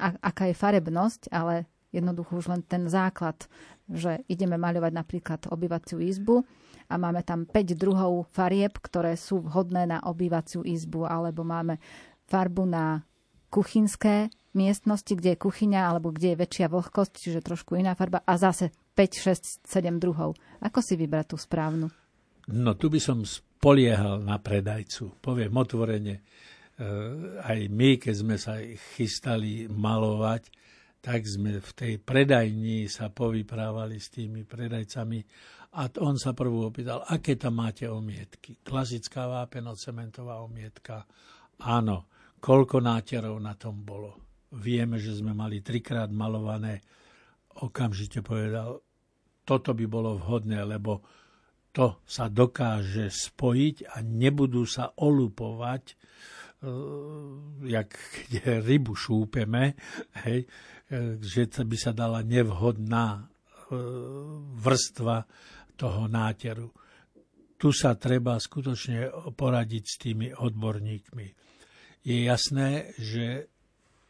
aká 0.00 0.48
je 0.48 0.56
farebnosť, 0.56 1.28
ale 1.28 1.68
jednoducho 1.92 2.40
už 2.40 2.48
len 2.48 2.64
ten 2.64 2.88
základ, 2.88 3.44
že 3.92 4.24
ideme 4.24 4.56
maľovať 4.56 4.92
napríklad 4.96 5.40
obyvaciu 5.52 6.00
izbu 6.00 6.48
a 6.88 6.96
máme 6.96 7.20
tam 7.28 7.44
5 7.44 7.76
druhov 7.76 8.24
farieb, 8.32 8.80
ktoré 8.80 9.12
sú 9.20 9.44
vhodné 9.44 9.84
na 9.84 10.00
obývaciu 10.00 10.64
izbu, 10.64 11.04
alebo 11.04 11.44
máme 11.44 11.76
farbu 12.24 12.64
na 12.72 13.04
kuchynské 13.52 14.32
miestnosti, 14.56 15.12
kde 15.12 15.36
je 15.36 15.42
kuchyňa 15.44 15.92
alebo 15.92 16.08
kde 16.08 16.32
je 16.32 16.40
väčšia 16.40 16.72
vlhkosť, 16.72 17.12
čiže 17.20 17.44
trošku 17.44 17.76
iná 17.76 17.92
farba 17.92 18.24
a 18.24 18.40
zase 18.40 18.72
5, 18.92 19.64
6, 19.64 19.64
7 19.64 19.96
druhov. 19.96 20.36
Ako 20.60 20.84
si 20.84 20.94
vybrať 20.96 21.32
tú 21.32 21.36
správnu? 21.40 21.88
No 22.52 22.70
tu 22.74 22.92
by 22.92 23.00
som 23.00 23.24
spoliehal 23.24 24.20
na 24.20 24.36
predajcu. 24.42 25.22
Poviem 25.22 25.54
otvorene, 25.56 26.14
e, 26.18 26.22
aj 27.40 27.58
my, 27.70 27.96
keď 27.96 28.14
sme 28.14 28.36
sa 28.36 28.58
chystali 28.98 29.70
malovať, 29.70 30.50
tak 31.02 31.26
sme 31.26 31.58
v 31.58 31.70
tej 31.74 31.94
predajni 31.98 32.86
sa 32.86 33.10
povyprávali 33.10 33.98
s 33.98 34.14
tými 34.14 34.46
predajcami 34.46 35.18
a 35.72 35.88
on 36.04 36.20
sa 36.20 36.36
prvú 36.36 36.68
opýtal, 36.68 37.02
aké 37.08 37.34
tam 37.34 37.58
máte 37.58 37.88
omietky. 37.88 38.60
Klasická 38.60 39.26
vápeno-cementová 39.26 40.44
omietka. 40.44 41.02
Áno, 41.64 42.12
koľko 42.38 42.78
náterov 42.84 43.34
na 43.40 43.56
tom 43.56 43.80
bolo. 43.82 44.20
Vieme, 44.52 45.00
že 45.00 45.16
sme 45.16 45.32
mali 45.32 45.64
trikrát 45.64 46.12
malované. 46.12 46.84
Okamžite 47.60 48.24
povedal, 48.24 48.80
toto 49.44 49.76
by 49.76 49.84
bolo 49.84 50.16
vhodné, 50.16 50.64
lebo 50.64 51.02
to 51.72 52.04
sa 52.04 52.28
dokáže 52.28 53.08
spojiť 53.08 53.76
a 53.96 54.04
nebudú 54.04 54.68
sa 54.68 54.92
olupovať, 54.92 55.84
e, 55.88 55.94
jak 57.68 57.88
keď 57.92 58.60
rybu 58.60 58.92
šúpeme, 58.92 59.72
hej, 60.24 60.44
e, 60.44 60.46
že 61.20 61.48
by 61.48 61.76
sa 61.80 61.96
dala 61.96 62.20
nevhodná 62.20 63.06
e, 63.16 63.22
vrstva 64.60 65.24
toho 65.74 66.06
náteru. 66.12 66.68
Tu 67.56 67.72
sa 67.72 67.96
treba 67.96 68.36
skutočne 68.36 69.32
poradiť 69.32 69.84
s 69.86 69.96
tými 69.96 70.28
odborníkmi. 70.34 71.26
Je 72.04 72.16
jasné, 72.26 72.90
že 72.98 73.48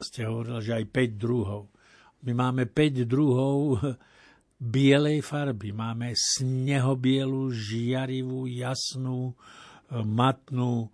ste 0.02 0.26
hovorili, 0.26 0.60
že 0.64 0.72
aj 0.82 0.86
5 0.88 1.14
druhov. 1.14 1.71
My 2.22 2.32
máme 2.38 2.70
5 2.70 3.02
druhov 3.02 3.82
bielej 4.62 5.26
farby. 5.26 5.74
Máme 5.74 6.14
snehobielu, 6.14 7.50
žiarivú, 7.50 8.46
jasnú, 8.46 9.34
matnú, 9.90 10.86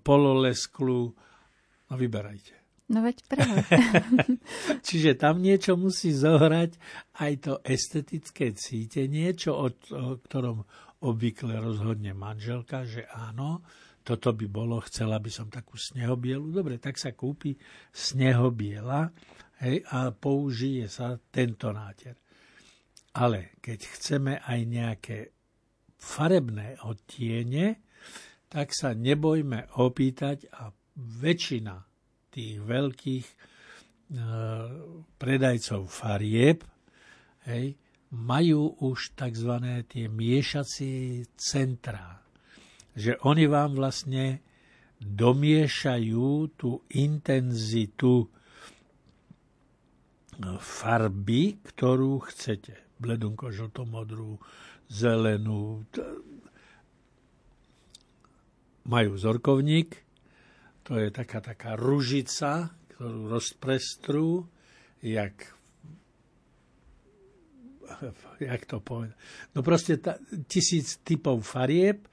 pololesklu. 0.00 1.12
No 1.86 1.94
vyberajte. 1.94 2.56
No 2.86 3.02
veď 3.02 3.18
práve. 3.26 3.66
Čiže 4.86 5.18
tam 5.18 5.42
niečo 5.42 5.74
musí 5.74 6.14
zohrať 6.14 6.78
aj 7.18 7.32
to 7.42 7.52
estetické 7.66 8.54
cítenie, 8.54 9.34
čo 9.34 9.58
o, 9.58 9.66
o 9.74 10.22
ktorom 10.22 10.62
obvykle 11.02 11.58
rozhodne 11.58 12.14
manželka, 12.14 12.86
že 12.86 13.04
áno, 13.10 13.66
toto 14.06 14.30
by 14.30 14.46
bolo, 14.46 14.78
chcela 14.86 15.18
by 15.18 15.30
som 15.34 15.50
takú 15.50 15.74
snehobielu. 15.74 16.46
Dobre, 16.54 16.78
tak 16.78 16.94
sa 16.94 17.10
kúpi 17.10 17.58
snehobiela 17.90 19.10
hej, 19.62 19.84
a 19.92 20.12
použije 20.12 20.88
sa 20.88 21.16
tento 21.30 21.72
náter. 21.72 22.16
Ale 23.16 23.56
keď 23.64 23.78
chceme 23.96 24.32
aj 24.44 24.60
nejaké 24.68 25.18
farebné 25.96 26.76
odtiene, 26.84 27.80
tak 28.52 28.76
sa 28.76 28.92
nebojme 28.92 29.80
opýtať 29.80 30.52
a 30.52 30.70
väčšina 30.96 31.76
tých 32.30 32.60
veľkých 32.60 33.26
e, 33.26 33.34
predajcov 35.16 35.80
farieb 35.88 36.60
hej, 37.48 37.76
majú 38.12 38.76
už 38.80 39.16
tzv. 39.16 39.52
tie 39.88 40.06
miešacie 40.06 41.26
centrá. 41.34 42.22
Že 42.96 43.20
oni 43.28 43.44
vám 43.48 43.76
vlastne 43.76 44.40
domiešajú 45.00 46.56
tú 46.56 46.80
intenzitu 46.96 48.32
farby, 50.60 51.56
ktorú 51.64 52.24
chcete. 52.28 52.76
Bledunko, 52.96 53.52
žltomodrú, 53.52 54.40
zelenú. 54.88 55.84
Majú 58.86 59.12
zorkovník, 59.18 60.06
to 60.86 60.94
je 60.96 61.10
taká, 61.10 61.42
taká 61.42 61.74
ružica, 61.74 62.70
ktorú 62.94 63.26
rozprestrú, 63.26 64.46
jak 65.02 65.56
jak 68.42 68.62
to 68.66 68.82
povedať. 68.82 69.14
No 69.54 69.62
proste 69.62 69.98
ta, 70.02 70.18
tisíc 70.50 71.00
typov 71.06 71.42
farieb 71.46 72.06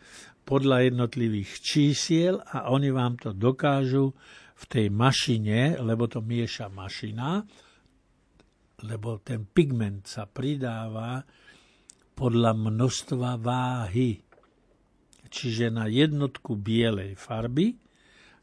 podľa 0.44 0.92
jednotlivých 0.92 1.52
čísiel 1.64 2.40
a 2.40 2.70
oni 2.72 2.94
vám 2.94 3.18
to 3.18 3.32
dokážu 3.34 4.14
v 4.54 4.64
tej 4.70 4.88
mašine, 4.94 5.80
lebo 5.82 6.08
to 6.08 6.22
mieša 6.22 6.70
mašina, 6.70 7.44
lebo 8.84 9.20
ten 9.24 9.48
pigment 9.48 10.06
sa 10.06 10.28
pridáva 10.28 11.24
podľa 12.14 12.52
množstva 12.54 13.40
váhy. 13.40 14.22
Čiže 15.34 15.74
na 15.74 15.90
jednotku 15.90 16.54
bielej 16.54 17.18
farby 17.18 17.74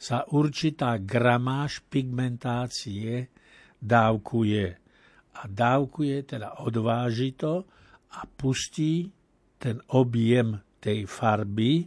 sa 0.00 0.26
určitá 0.26 0.98
gramáž 0.98 1.85
pigmentácie 1.87 3.31
dávkuje. 3.79 4.66
A 5.38 5.42
dávkuje, 5.46 6.16
teda 6.26 6.64
odváži 6.66 7.37
to 7.38 7.62
a 8.11 8.26
pustí 8.26 9.07
ten 9.61 9.79
objem 9.94 10.59
tej 10.81 11.05
farby, 11.05 11.87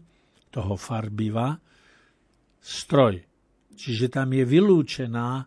toho 0.53 0.77
farbiva, 0.77 1.57
stroj. 2.61 3.17
Čiže 3.73 4.13
tam 4.13 4.31
je 4.37 4.45
vylúčená 4.45 5.43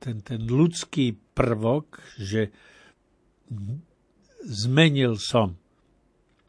ten, 0.00 0.16
ten 0.24 0.40
ľudský 0.48 1.12
prvok, 1.36 2.00
že 2.16 2.48
zmenil 4.40 5.20
som. 5.20 5.52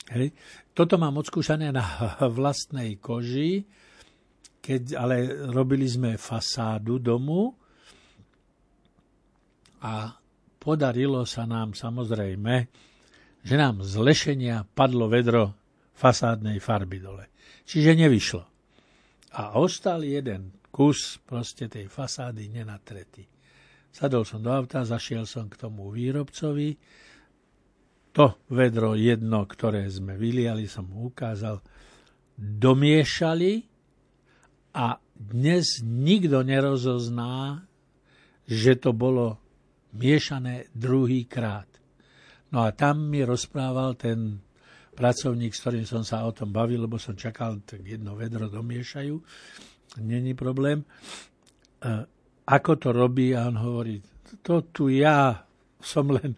Hej. 0.08 0.32
Toto 0.72 0.96
mám 0.96 1.20
odskúšané 1.20 1.76
na 1.76 1.84
vlastnej 2.40 2.98
koži, 3.04 3.68
keď 4.64 4.96
ale 4.96 5.16
robili 5.52 5.84
sme 5.84 6.16
fasádu 6.16 7.04
domu 7.04 7.52
a 9.84 10.16
podarilo 10.56 11.28
sa 11.28 11.44
nám 11.44 11.76
samozrejme, 11.76 12.56
že 13.44 13.56
nám 13.60 13.84
z 13.84 13.94
lešenia 14.00 14.64
padlo 14.64 15.12
vedro 15.12 15.52
fasádnej 16.00 16.64
farby 16.64 17.04
dole. 17.04 17.28
Čiže 17.68 17.92
nevyšlo. 18.00 18.44
A 19.36 19.60
ostal 19.60 20.08
jeden 20.08 20.63
kus 20.74 21.22
proste 21.22 21.70
tej 21.70 21.86
fasády 21.86 22.50
nenatretý. 22.50 23.22
Sadol 23.94 24.26
som 24.26 24.42
do 24.42 24.50
auta, 24.50 24.82
zašiel 24.82 25.30
som 25.30 25.46
k 25.46 25.62
tomu 25.62 25.94
výrobcovi, 25.94 26.74
to 28.14 28.42
vedro 28.50 28.94
jedno, 28.94 29.46
ktoré 29.46 29.86
sme 29.90 30.18
vyliali, 30.18 30.70
som 30.70 30.86
mu 30.86 31.14
ukázal, 31.14 31.62
domiešali 32.38 33.66
a 34.74 34.98
dnes 35.14 35.82
nikto 35.82 36.42
nerozozná, 36.42 37.66
že 38.46 38.78
to 38.78 38.94
bolo 38.94 39.38
miešané 39.94 40.70
druhý 40.74 41.26
krát. 41.26 41.70
No 42.54 42.66
a 42.66 42.74
tam 42.74 43.10
mi 43.10 43.26
rozprával 43.26 43.98
ten 43.98 44.42
pracovník, 44.94 45.54
s 45.54 45.62
ktorým 45.66 45.86
som 45.90 46.06
sa 46.06 46.22
o 46.26 46.34
tom 46.34 46.54
bavil, 46.54 46.86
lebo 46.86 47.02
som 47.02 47.18
čakal, 47.18 47.66
tak 47.66 47.82
jedno 47.82 48.14
vedro 48.14 48.46
domiešajú, 48.46 49.16
není 50.00 50.34
problém. 50.34 50.84
E, 50.84 52.06
ako 52.48 52.72
to 52.76 52.90
robí? 52.92 53.36
A 53.36 53.48
on 53.48 53.58
hovorí, 53.58 54.02
to 54.42 54.68
tu 54.72 54.90
ja 54.90 55.46
som 55.84 56.12
len, 56.12 56.36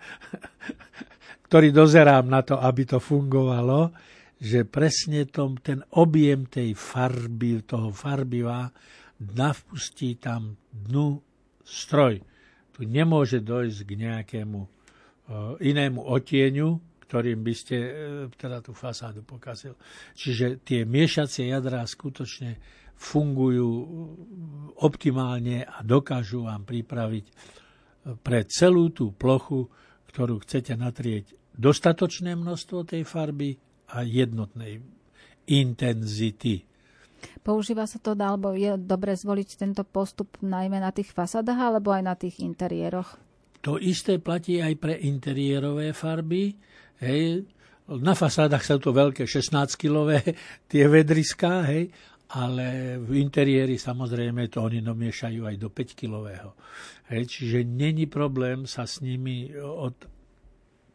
ktorý 1.50 1.70
dozerám 1.70 2.26
na 2.26 2.42
to, 2.42 2.58
aby 2.58 2.84
to 2.86 2.98
fungovalo, 2.98 3.94
že 4.36 4.68
presne 4.68 5.26
tom, 5.32 5.58
ten 5.62 5.80
objem 5.96 6.46
tej 6.46 6.76
farby, 6.76 7.64
toho 7.64 7.90
farbiva, 7.96 8.68
navpustí 9.22 10.20
tam 10.20 10.60
dnu 10.70 11.24
stroj. 11.64 12.20
Tu 12.76 12.84
nemôže 12.84 13.40
dojsť 13.40 13.80
k 13.88 13.92
nejakému 13.96 14.60
uh, 14.60 15.56
inému 15.64 16.04
otieňu, 16.04 16.70
ktorým 17.06 17.46
by 17.46 17.54
ste 17.54 17.78
e, 17.78 17.92
teda 18.34 18.66
tú 18.66 18.74
fasádu 18.74 19.22
pokazil. 19.22 19.78
Čiže 20.18 20.66
tie 20.66 20.84
miešacie 20.90 21.54
jadrá 21.54 21.86
skutočne 21.86 22.58
fungujú 22.96 23.70
optimálne 24.80 25.64
a 25.68 25.84
dokážu 25.84 26.48
vám 26.48 26.64
pripraviť 26.64 27.26
e, 27.28 27.34
pre 28.20 28.48
celú 28.48 28.92
tú 28.92 29.12
plochu, 29.16 29.68
ktorú 30.12 30.44
chcete 30.44 30.76
natrieť 30.76 31.36
dostatočné 31.56 32.36
množstvo 32.36 32.88
tej 32.88 33.04
farby 33.08 33.56
a 33.92 34.04
jednotnej 34.04 34.84
intenzity. 35.48 36.68
Používa 37.42 37.86
sa 37.86 38.02
to, 38.02 38.18
alebo 38.18 38.54
je 38.54 38.76
dobre 38.78 39.16
zvoliť 39.16 39.50
tento 39.58 39.84
postup 39.86 40.36
najmä 40.42 40.82
na 40.82 40.92
tých 40.92 41.14
fasadách 41.14 41.58
alebo 41.58 41.94
aj 41.94 42.04
na 42.04 42.16
tých 42.18 42.42
interiéroch? 42.42 43.18
To 43.66 43.82
isté 43.82 44.22
platí 44.22 44.62
aj 44.62 44.78
pre 44.78 44.94
interiérové 44.94 45.90
farby. 45.94 46.54
Hej. 47.02 47.50
Na 47.86 48.14
fasádach 48.18 48.66
sú 48.66 48.82
to 48.82 48.94
veľké 48.94 49.26
16-kilové 49.26 50.22
tie 50.70 50.86
vedriská, 50.90 51.66
hej, 51.70 51.94
ale 52.34 52.98
v 52.98 53.22
interiéri 53.22 53.78
samozrejme 53.78 54.50
to 54.50 54.66
oni 54.66 54.82
nomiešajú 54.82 55.46
aj 55.46 55.56
do 55.62 55.70
5-kilového. 55.70 56.58
Hej, 57.14 57.24
čiže 57.30 57.70
není 57.70 58.10
problém 58.10 58.66
sa 58.66 58.90
s 58.90 59.06
nimi 59.06 59.54
od... 59.54 59.94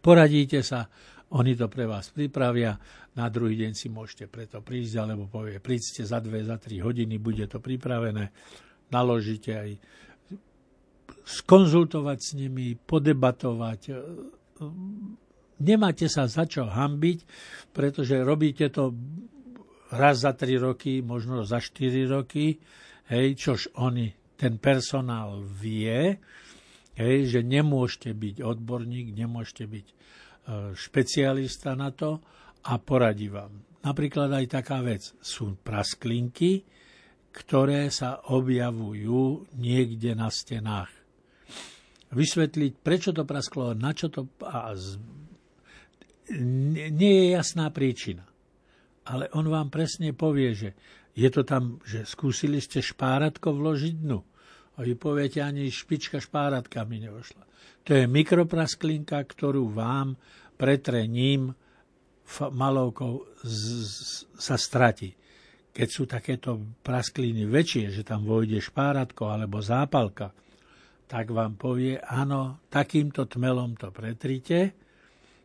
Poradíte 0.01 0.64
sa, 0.66 0.90
oni 1.31 1.55
to 1.55 1.71
pre 1.71 1.87
vás 1.87 2.11
pripravia, 2.11 2.75
na 3.14 3.27
druhý 3.31 3.55
deň 3.55 3.73
si 3.75 3.87
môžete 3.87 4.27
preto 4.27 4.59
prísť, 4.59 4.95
alebo 4.99 5.31
povie, 5.31 5.62
príďte 5.62 6.03
za 6.03 6.19
2, 6.19 6.51
za 6.51 6.59
3 6.59 6.83
hodiny, 6.83 7.23
bude 7.23 7.47
to 7.47 7.62
pripravené, 7.62 8.35
naložíte 8.90 9.53
aj 9.55 9.71
skonzultovať 11.27 12.19
s 12.19 12.31
nimi, 12.35 12.75
podebatovať, 12.75 13.81
nemáte 15.62 16.07
sa 16.11 16.27
za 16.27 16.49
čo 16.49 16.66
hambiť, 16.66 17.19
pretože 17.71 18.19
robíte 18.19 18.66
to 18.73 18.90
raz 19.90 20.22
za 20.22 20.33
3 20.33 20.59
roky, 20.59 21.03
možno 21.03 21.42
za 21.42 21.59
4 21.59 22.07
roky, 22.11 22.59
hej, 23.11 23.35
čož 23.35 23.74
oni, 23.79 24.14
ten 24.38 24.57
personál 24.57 25.42
vie, 25.42 26.16
hej, 26.96 27.16
že 27.26 27.40
nemôžete 27.42 28.14
byť 28.14 28.37
odborník, 28.40 29.12
nemôžete 29.12 29.64
byť 29.66 29.87
e, 29.87 29.94
špecialista 30.79 31.74
na 31.74 31.90
to 31.90 32.22
a 32.64 32.79
poradí 32.79 33.29
vám. 33.29 33.50
Napríklad 33.81 34.29
aj 34.31 34.46
taká 34.61 34.85
vec, 34.85 35.16
sú 35.24 35.57
prasklinky, 35.61 36.64
ktoré 37.31 37.88
sa 37.88 38.20
objavujú 38.29 39.55
niekde 39.57 40.12
na 40.18 40.29
stenách. 40.29 40.90
Vysvetliť, 42.11 42.72
prečo 42.83 43.14
to 43.14 43.22
prasklo, 43.22 43.72
na 43.72 43.94
čo 43.94 44.11
to... 44.11 44.26
A 44.42 44.74
nie 46.31 47.14
je 47.26 47.26
jasná 47.35 47.70
príčina. 47.70 48.30
Ale 49.11 49.27
on 49.35 49.51
vám 49.51 49.68
presne 49.68 50.14
povie, 50.14 50.55
že 50.55 50.70
je 51.18 51.27
to 51.29 51.42
tam, 51.42 51.83
že 51.83 52.07
skúsili 52.07 52.62
ste 52.62 52.79
špáratko 52.79 53.51
vložiť 53.51 53.94
dnu. 54.07 54.20
A 54.79 54.87
vy 54.87 54.94
poviete, 54.94 55.42
ani 55.42 55.66
špička 55.68 56.23
špáratka 56.23 56.87
mi 56.87 57.03
nevošla. 57.03 57.42
To 57.85 57.90
je 57.92 58.07
mikroprasklinka, 58.07 59.18
ktorú 59.27 59.75
vám 59.75 60.14
pretrením 60.55 61.53
malovkou 62.38 63.27
z, 63.42 63.59
z, 63.83 63.96
sa 64.38 64.55
stratí. 64.55 65.18
Keď 65.75 65.88
sú 65.90 66.07
takéto 66.07 66.79
praskliny 66.87 67.44
väčšie, 67.51 67.90
že 67.90 68.07
tam 68.07 68.23
vojde 68.23 68.62
špáratko 68.62 69.35
alebo 69.35 69.59
zápalka, 69.59 70.31
tak 71.11 71.35
vám 71.35 71.59
povie, 71.59 71.99
áno, 71.99 72.62
takýmto 72.70 73.27
tmelom 73.27 73.75
to 73.75 73.90
pretrite, 73.90 74.79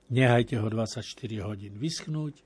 Nehajte 0.05 0.61
ho 0.61 0.67
24 0.69 1.01
hodín 1.41 1.81
vyschnúť, 1.81 2.37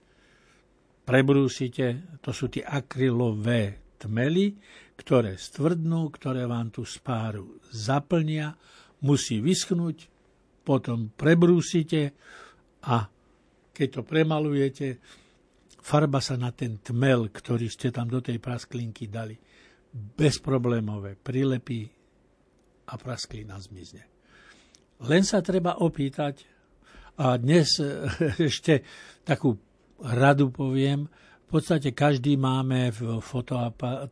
prebrúsite, 1.10 1.86
to 2.22 2.30
sú 2.30 2.54
tie 2.54 2.62
akrylové 2.62 3.98
tmely, 3.98 4.54
ktoré 4.94 5.42
stvrdnú, 5.42 6.14
ktoré 6.14 6.46
vám 6.46 6.70
tú 6.70 6.86
spáru 6.86 7.58
zaplnia, 7.74 8.54
musí 9.02 9.42
vyschnúť, 9.42 10.06
potom 10.62 11.10
prebrúsite 11.18 12.14
a 12.86 13.10
keď 13.74 13.88
to 13.90 14.02
premalujete, 14.06 14.88
farba 15.82 16.22
sa 16.22 16.38
na 16.38 16.54
ten 16.54 16.78
tmel, 16.78 17.34
ktorý 17.34 17.72
ste 17.72 17.90
tam 17.90 18.12
do 18.12 18.22
tej 18.22 18.38
prasklinky 18.38 19.10
dali, 19.10 19.34
bezproblémové 19.90 21.18
prilepí 21.18 21.90
a 22.86 22.94
prasklina 23.00 23.58
zmizne. 23.58 24.04
Len 25.10 25.24
sa 25.26 25.40
treba 25.42 25.80
opýtať, 25.82 26.60
a 27.20 27.36
dnes 27.36 27.80
e, 27.84 28.08
ešte 28.50 28.84
takú 29.28 29.69
radu 30.04 30.52
poviem, 30.54 31.08
v 31.10 31.48
podstate 31.48 31.98
každý 31.98 32.38
máme 32.38 32.94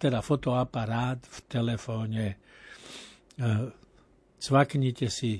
teda 0.01 0.25
fotoaparát 0.25 1.21
v 1.21 1.37
telefóne. 1.45 2.25
E, 2.33 2.35
cvaknite 4.41 5.05
si 5.13 5.37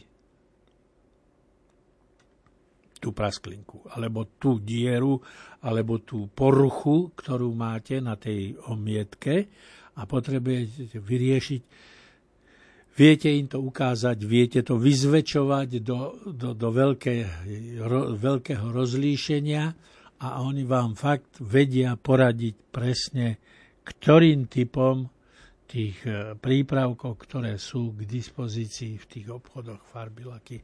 tú 3.01 3.13
prasklinku, 3.13 3.89
alebo 3.93 4.38
tú 4.38 4.62
dieru, 4.62 5.17
alebo 5.65 6.01
tú 6.05 6.29
poruchu, 6.29 7.13
ktorú 7.17 7.53
máte 7.57 7.97
na 7.97 8.13
tej 8.13 8.57
omietke 8.69 9.49
a 9.97 10.05
potrebujete 10.05 11.01
vyriešiť 11.01 11.62
Viete 12.97 13.29
im 13.29 13.45
to 13.45 13.62
ukázať, 13.62 14.17
viete 14.25 14.65
to 14.65 14.81
vyzväčovať 14.81 15.86
do, 15.86 16.17
do, 16.33 16.57
do 16.57 16.69
veľké, 16.73 17.15
ro, 17.86 18.17
veľkého 18.17 18.73
rozlíšenia 18.73 19.69
a 20.17 20.41
oni 20.41 20.65
vám 20.65 20.97
fakt 20.97 21.38
vedia 21.38 21.93
poradiť 21.93 22.56
presne, 22.73 23.38
ktorým 23.86 24.49
typom 24.49 25.06
tých 25.67 25.99
e, 26.08 26.34
prípravkov, 26.34 27.27
ktoré 27.27 27.60
sú 27.60 27.93
k 27.93 28.08
dispozícii 28.08 28.97
v 28.97 29.06
tých 29.06 29.27
obchodoch 29.30 29.84
farby, 29.84 30.23
laky, 30.25 30.58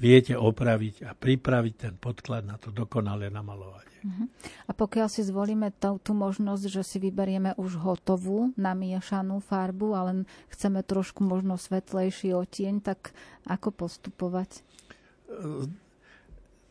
viete 0.00 0.36
opraviť 0.36 1.06
a 1.08 1.12
pripraviť 1.12 1.74
ten 1.76 1.94
podklad 1.96 2.44
na 2.44 2.56
to 2.56 2.72
dokonalé 2.72 3.28
namalovanie. 3.32 4.00
Uh-huh. 4.04 4.26
A 4.68 4.72
pokiaľ 4.76 5.08
si 5.08 5.24
zvolíme 5.24 5.72
tú, 5.76 5.96
tú 6.00 6.12
možnosť, 6.12 6.64
že 6.68 6.82
si 6.84 6.98
vyberieme 7.00 7.56
už 7.56 7.80
hotovú 7.80 8.52
namiešanú 8.60 9.40
farbu, 9.40 9.88
ale 9.96 10.10
chceme 10.52 10.84
trošku 10.84 11.24
možno 11.24 11.56
svetlejší 11.56 12.36
otieň, 12.36 12.84
tak 12.84 13.12
ako 13.48 13.72
postupovať? 13.72 14.64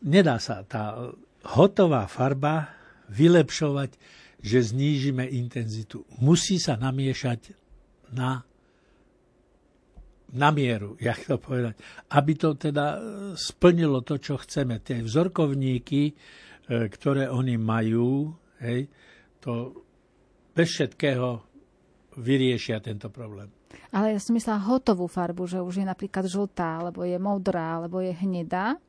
Nedá 0.06 0.38
sa 0.38 0.62
tá 0.62 1.12
hotová 1.54 2.10
farba 2.10 2.74
vylepšovať, 3.06 3.94
že 4.42 4.58
znížime 4.74 5.26
intenzitu. 5.30 6.02
Musí 6.18 6.58
sa 6.58 6.74
namiešať 6.74 7.54
na 8.14 8.42
na 10.26 10.50
mieru, 10.50 10.98
jak 10.98 11.22
to 11.22 11.38
povedať, 11.38 11.78
aby 12.10 12.32
to 12.34 12.58
teda 12.58 12.98
e, 12.98 13.00
splnilo 13.38 14.02
to, 14.02 14.18
čo 14.18 14.42
chceme. 14.42 14.82
Tie 14.82 14.98
vzorkovníky, 15.06 16.02
e, 16.10 16.14
ktoré 16.66 17.30
oni 17.30 17.54
majú, 17.54 18.34
hej, 18.58 18.90
to 19.38 19.86
bez 20.50 20.66
všetkého 20.74 21.46
vyriešia 22.18 22.82
tento 22.82 23.06
problém. 23.06 23.52
Ale 23.94 24.16
ja 24.16 24.20
som 24.20 24.34
myslela 24.34 24.66
hotovú 24.66 25.06
farbu, 25.06 25.46
že 25.46 25.62
už 25.62 25.84
je 25.84 25.86
napríklad 25.86 26.26
žltá, 26.26 26.82
alebo 26.82 27.06
je 27.06 27.16
modrá, 27.22 27.78
alebo 27.78 28.02
je 28.02 28.10
hnedá. 28.10 28.80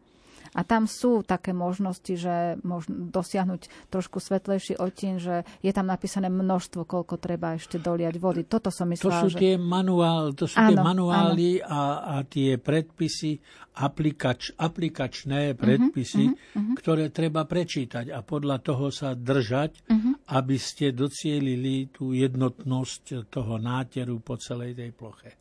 A 0.57 0.65
tam 0.65 0.89
sú 0.89 1.21
také 1.21 1.53
možnosti, 1.53 2.09
že 2.17 2.57
možno 2.65 3.13
dosiahnuť 3.13 3.93
trošku 3.93 4.17
svetlejší 4.17 4.81
odtieň, 4.81 5.13
že 5.21 5.35
je 5.61 5.69
tam 5.69 5.85
napísané 5.85 6.33
množstvo, 6.33 6.81
koľko 6.81 7.21
treba 7.21 7.53
ešte 7.53 7.77
doliať 7.77 8.17
vody. 8.17 8.41
Toto 8.49 8.73
som 8.73 8.89
myslela, 8.89 9.21
to 9.21 9.29
sú 9.29 9.37
že... 9.37 9.39
tie, 9.39 9.53
manuál, 9.61 10.33
to 10.33 10.49
sú 10.49 10.57
áno, 10.57 10.73
tie 10.73 10.77
manuály 10.81 11.49
a, 11.61 11.81
a 12.01 12.15
tie 12.25 12.57
predpisy, 12.57 13.37
aplikač, 13.77 14.57
aplikačné 14.57 15.53
mhm, 15.53 15.57
predpisy, 15.61 16.25
uh-huh, 16.25 16.57
uh-huh. 16.57 16.75
ktoré 16.81 17.13
treba 17.13 17.45
prečítať 17.45 18.09
a 18.09 18.25
podľa 18.25 18.57
toho 18.65 18.89
sa 18.89 19.13
držať, 19.13 19.85
uh-huh. 19.85 20.33
aby 20.33 20.57
ste 20.57 20.89
docielili 20.89 21.93
tú 21.93 22.17
jednotnosť 22.17 23.29
toho 23.29 23.61
náteru 23.61 24.17
po 24.25 24.41
celej 24.41 24.73
tej 24.73 24.89
ploche. 24.97 25.37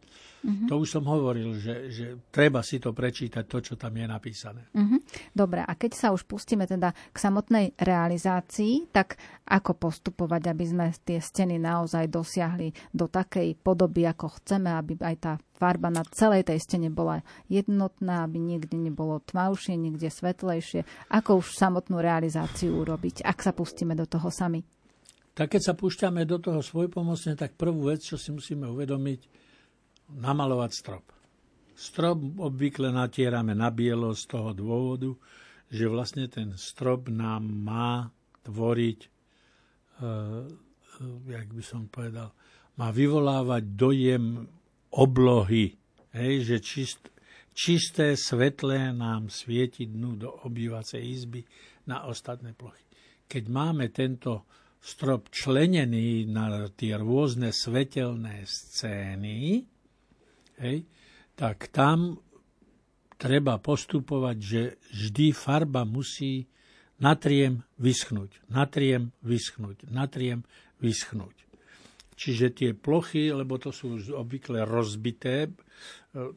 Mm-hmm. 0.46 0.68
To 0.70 0.78
už 0.78 0.88
som 0.94 1.04
hovoril, 1.10 1.58
že, 1.58 1.90
že 1.90 2.06
treba 2.30 2.62
si 2.62 2.78
to 2.78 2.94
prečítať, 2.94 3.42
to, 3.50 3.58
čo 3.58 3.74
tam 3.74 3.98
je 3.98 4.06
napísané. 4.06 4.70
Mm-hmm. 4.70 5.00
Dobre, 5.34 5.66
a 5.66 5.72
keď 5.74 5.92
sa 5.98 6.08
už 6.14 6.22
pustíme 6.22 6.70
teda 6.70 6.94
k 7.10 7.16
samotnej 7.18 7.74
realizácii, 7.74 8.94
tak 8.94 9.18
ako 9.42 9.74
postupovať, 9.74 10.42
aby 10.54 10.64
sme 10.70 10.86
tie 11.02 11.18
steny 11.18 11.58
naozaj 11.58 12.06
dosiahli 12.06 12.70
do 12.94 13.10
takej 13.10 13.58
podoby, 13.58 14.06
ako 14.06 14.38
chceme, 14.38 14.70
aby 14.70 14.94
aj 15.02 15.16
tá 15.18 15.32
farba 15.58 15.90
na 15.90 16.06
celej 16.06 16.46
tej 16.46 16.62
stene 16.62 16.94
bola 16.94 17.26
jednotná, 17.50 18.22
aby 18.22 18.38
niekde 18.38 18.78
nebolo 18.78 19.18
tmavšie, 19.26 19.74
niekde 19.74 20.14
svetlejšie. 20.14 20.86
Ako 21.10 21.42
už 21.42 21.58
samotnú 21.58 21.98
realizáciu 21.98 22.78
urobiť, 22.86 23.26
ak 23.26 23.42
sa 23.42 23.50
pustíme 23.50 23.98
do 23.98 24.06
toho 24.06 24.30
sami? 24.30 24.62
Tak 25.36 25.52
keď 25.52 25.62
sa 25.68 25.74
púšťame 25.76 26.24
do 26.24 26.40
toho 26.40 26.64
svojpomocne, 26.64 27.36
tak 27.36 27.60
prvú 27.60 27.92
vec, 27.92 28.00
čo 28.00 28.16
si 28.16 28.32
musíme 28.32 28.72
uvedomiť, 28.72 29.20
namalovať 30.10 30.70
strop. 30.72 31.04
Strop 31.76 32.40
obvykle 32.40 32.88
natierame 32.88 33.52
na 33.52 33.68
bielo 33.68 34.16
z 34.16 34.24
toho 34.24 34.50
dôvodu, 34.56 35.12
že 35.68 35.90
vlastne 35.90 36.30
ten 36.30 36.54
strop 36.56 37.10
nám 37.10 37.44
má 37.44 38.08
tvoriť, 38.46 39.00
e, 39.02 39.08
jak 41.26 41.48
by 41.52 41.62
som 41.62 41.90
povedal, 41.90 42.32
má 42.80 42.88
vyvolávať 42.94 43.62
dojem 43.76 44.46
oblohy, 44.94 45.76
hej, 46.16 46.34
že 46.46 46.56
čist, 46.62 47.02
čisté 47.52 48.14
svetlé 48.16 48.94
nám 48.94 49.28
svieti 49.28 49.90
dnu 49.90 50.16
do 50.16 50.30
obývacej 50.48 51.02
izby 51.02 51.44
na 51.90 52.08
ostatné 52.08 52.54
plochy. 52.56 52.84
Keď 53.26 53.44
máme 53.50 53.90
tento 53.90 54.46
strop 54.80 55.28
členený 55.34 56.30
na 56.30 56.70
tie 56.70 56.94
rôzne 56.94 57.50
svetelné 57.50 58.46
scény, 58.46 59.66
hej, 60.60 60.86
tak 61.36 61.68
tam 61.68 62.20
treba 63.16 63.56
postupovať, 63.60 64.36
že 64.40 64.62
vždy 64.92 65.26
farba 65.32 65.84
musí 65.84 66.48
natriem 67.00 67.64
vyschnúť, 67.76 68.44
natriem 68.48 69.12
vyschnúť, 69.20 69.88
natriem 69.88 70.44
vyschnúť. 70.80 71.36
Čiže 72.16 72.46
tie 72.56 72.70
plochy, 72.72 73.28
lebo 73.28 73.60
to 73.60 73.68
sú 73.68 74.00
obvykle 74.16 74.64
rozbité, 74.64 75.52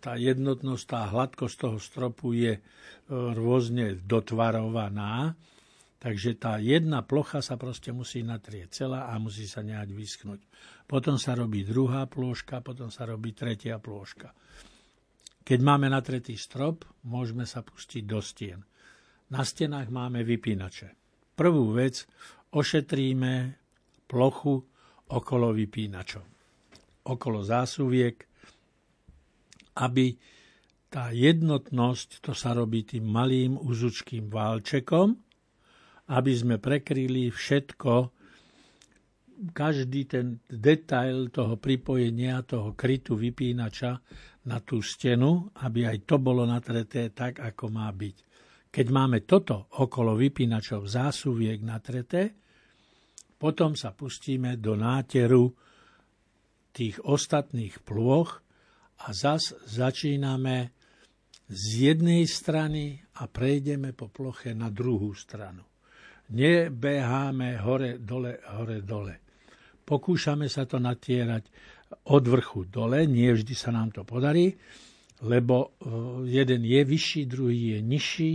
tá 0.04 0.20
jednotnosť, 0.20 0.84
tá 0.84 1.08
hladkosť 1.08 1.56
toho 1.56 1.80
stropu 1.80 2.36
je 2.36 2.60
e, 2.60 2.62
rôzne 3.16 3.96
dotvarovaná, 4.04 5.40
takže 6.04 6.36
tá 6.36 6.60
jedna 6.60 7.00
plocha 7.00 7.40
sa 7.40 7.56
proste 7.56 7.96
musí 7.96 8.20
natrieť 8.20 8.76
celá 8.76 9.08
a 9.08 9.16
musí 9.24 9.48
sa 9.48 9.64
nejak 9.64 9.96
vyschnúť 9.96 10.44
potom 10.90 11.22
sa 11.22 11.38
robí 11.38 11.62
druhá 11.62 12.10
plôžka, 12.10 12.66
potom 12.66 12.90
sa 12.90 13.06
robí 13.06 13.38
tretia 13.38 13.78
plôžka. 13.78 14.34
Keď 15.46 15.60
máme 15.62 15.86
natretý 15.86 16.34
strop, 16.34 16.82
môžeme 17.06 17.46
sa 17.46 17.62
pustiť 17.62 18.04
do 18.10 18.18
stien. 18.26 18.66
Na 19.30 19.46
stenách 19.46 19.94
máme 19.94 20.26
vypínače. 20.26 20.98
Prvú 21.38 21.78
vec, 21.78 22.10
ošetríme 22.50 23.54
plochu 24.10 24.66
okolo 25.14 25.54
vypínačov. 25.54 26.26
Okolo 27.06 27.46
zásuviek, 27.46 28.18
aby 29.78 30.18
tá 30.90 31.14
jednotnosť, 31.14 32.26
to 32.26 32.34
sa 32.34 32.58
robí 32.58 32.82
tým 32.82 33.06
malým 33.06 33.62
uzučkým 33.62 34.26
válčekom, 34.26 35.14
aby 36.10 36.32
sme 36.34 36.58
prekryli 36.58 37.30
všetko 37.30 37.94
každý 39.56 40.06
ten 40.06 40.44
detail 40.48 41.32
toho 41.32 41.56
pripojenia, 41.56 42.44
toho 42.44 42.76
krytu 42.76 43.16
vypínača 43.16 43.92
na 44.48 44.58
tú 44.60 44.84
stenu, 44.84 45.52
aby 45.64 45.88
aj 45.88 45.98
to 46.04 46.20
bolo 46.20 46.44
natreté 46.44 47.12
tak, 47.16 47.40
ako 47.40 47.72
má 47.72 47.88
byť. 47.92 48.18
Keď 48.70 48.88
máme 48.92 49.26
toto 49.26 49.72
okolo 49.82 50.14
vypínačov 50.14 50.86
zásuviek 50.86 51.64
natreté, 51.66 52.36
potom 53.40 53.74
sa 53.74 53.96
pustíme 53.96 54.60
do 54.60 54.76
náteru 54.76 55.50
tých 56.76 57.00
ostatných 57.02 57.82
plôch 57.82 58.44
a 59.00 59.16
zas 59.16 59.56
začíname 59.64 60.76
z 61.50 61.64
jednej 61.90 62.30
strany 62.30 63.00
a 63.18 63.26
prejdeme 63.26 63.96
po 63.96 64.12
ploche 64.12 64.54
na 64.54 64.70
druhú 64.70 65.16
stranu. 65.18 65.66
Nebeháme 66.30 67.58
hore, 67.58 67.98
dole, 67.98 68.38
hore, 68.54 68.86
dole. 68.86 69.29
Pokúšame 69.90 70.46
sa 70.46 70.70
to 70.70 70.78
natierať 70.78 71.50
od 72.14 72.24
vrchu 72.30 72.70
dole, 72.70 73.10
nie 73.10 73.34
vždy 73.34 73.58
sa 73.58 73.74
nám 73.74 73.90
to 73.90 74.06
podarí, 74.06 74.54
lebo 75.26 75.74
e, 75.82 76.30
jeden 76.30 76.62
je 76.62 76.82
vyšší, 76.86 77.22
druhý 77.26 77.74
je 77.74 77.80
nižší. 77.82 78.32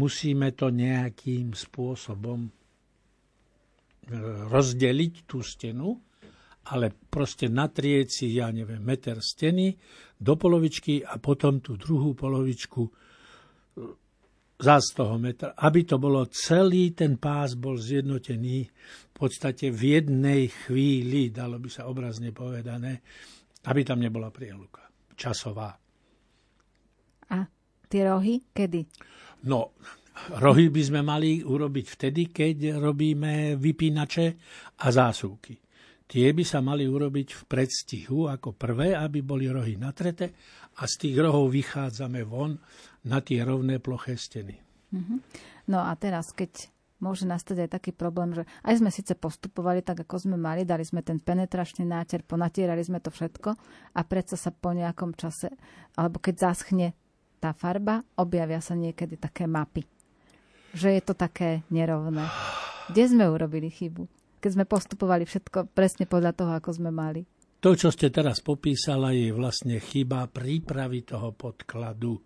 Musíme 0.00 0.56
to 0.56 0.72
nejakým 0.72 1.52
spôsobom 1.52 2.48
e, 2.48 2.50
rozdeliť 4.48 5.14
tú 5.28 5.44
stenu, 5.44 6.00
ale 6.72 6.92
proste 7.12 7.52
natrieť 7.52 8.08
si, 8.08 8.26
ja 8.32 8.48
neviem, 8.48 8.80
meter 8.80 9.20
steny 9.20 9.76
do 10.16 10.40
polovičky 10.40 11.04
a 11.04 11.20
potom 11.20 11.60
tú 11.60 11.76
druhú 11.76 12.16
polovičku 12.16 12.88
za 14.58 14.82
z 14.82 14.88
toho 14.90 15.14
metra, 15.22 15.54
aby 15.54 15.86
to 15.86 16.02
bolo 16.02 16.26
celý 16.26 16.90
ten 16.90 17.14
pás 17.14 17.54
bol 17.54 17.78
zjednotený 17.78 18.66
v 18.66 19.10
podstate 19.14 19.70
v 19.70 19.98
jednej 19.98 20.50
chvíli, 20.50 21.30
dalo 21.30 21.62
by 21.62 21.70
sa 21.70 21.86
obrazne 21.86 22.34
povedané, 22.34 22.98
aby 23.70 23.80
tam 23.86 24.02
nebola 24.02 24.34
prieluka 24.34 24.82
časová. 25.14 25.70
A 27.30 27.38
tie 27.86 28.02
rohy 28.02 28.42
kedy? 28.50 28.82
No, 29.46 29.78
rohy 30.42 30.74
by 30.74 30.82
sme 30.82 31.00
mali 31.06 31.46
urobiť 31.46 31.86
vtedy, 31.94 32.22
keď 32.34 32.82
robíme 32.82 33.54
vypínače 33.54 34.26
a 34.82 34.86
zásuvky. 34.90 35.54
Tie 36.08 36.32
by 36.32 36.40
sa 36.40 36.64
mali 36.64 36.88
urobiť 36.88 37.28
v 37.36 37.42
predstihu 37.44 38.32
ako 38.32 38.56
prvé, 38.56 38.96
aby 38.96 39.20
boli 39.20 39.44
rohy 39.44 39.76
natreté 39.76 40.32
a 40.80 40.88
z 40.88 40.94
tých 41.04 41.16
rohov 41.20 41.52
vychádzame 41.52 42.24
von 42.24 42.56
na 43.08 43.24
tie 43.24 43.40
rovné 43.40 43.80
ploché 43.80 44.20
steny. 44.20 44.60
Mm-hmm. 44.92 45.18
No 45.72 45.84
a 45.84 45.92
teraz, 45.96 46.36
keď 46.36 46.68
môže 46.98 47.24
nastať 47.24 47.66
aj 47.66 47.70
taký 47.78 47.90
problém, 47.94 48.34
že 48.34 48.42
aj 48.66 48.82
sme 48.82 48.90
síce 48.90 49.14
postupovali 49.14 49.80
tak, 49.86 50.02
ako 50.04 50.28
sme 50.28 50.36
mali, 50.36 50.66
dali 50.66 50.82
sme 50.82 51.00
ten 51.00 51.22
penetračný 51.22 51.86
náter, 51.86 52.26
ponatierali 52.26 52.82
sme 52.82 52.98
to 52.98 53.08
všetko 53.08 53.50
a 53.94 54.00
predsa 54.02 54.34
sa 54.34 54.50
po 54.50 54.74
nejakom 54.74 55.14
čase, 55.14 55.54
alebo 55.94 56.18
keď 56.18 56.52
zaschne 56.52 56.92
tá 57.38 57.54
farba, 57.54 58.02
objavia 58.18 58.58
sa 58.58 58.74
niekedy 58.74 59.14
také 59.14 59.46
mapy. 59.46 59.86
Že 60.74 60.98
je 60.98 61.02
to 61.06 61.14
také 61.14 61.62
nerovné. 61.70 62.26
Kde 62.90 63.04
sme 63.08 63.24
urobili 63.30 63.70
chybu? 63.70 64.04
Keď 64.42 64.50
sme 64.54 64.64
postupovali 64.66 65.22
všetko 65.26 65.70
presne 65.70 66.06
podľa 66.06 66.32
toho, 66.34 66.52
ako 66.58 66.70
sme 66.74 66.90
mali. 66.90 67.26
To, 67.58 67.74
čo 67.74 67.90
ste 67.90 68.10
teraz 68.10 68.38
popísala, 68.38 69.10
je 69.10 69.34
vlastne 69.34 69.82
chyba 69.82 70.30
prípravy 70.30 71.02
toho 71.02 71.34
podkladu. 71.34 72.22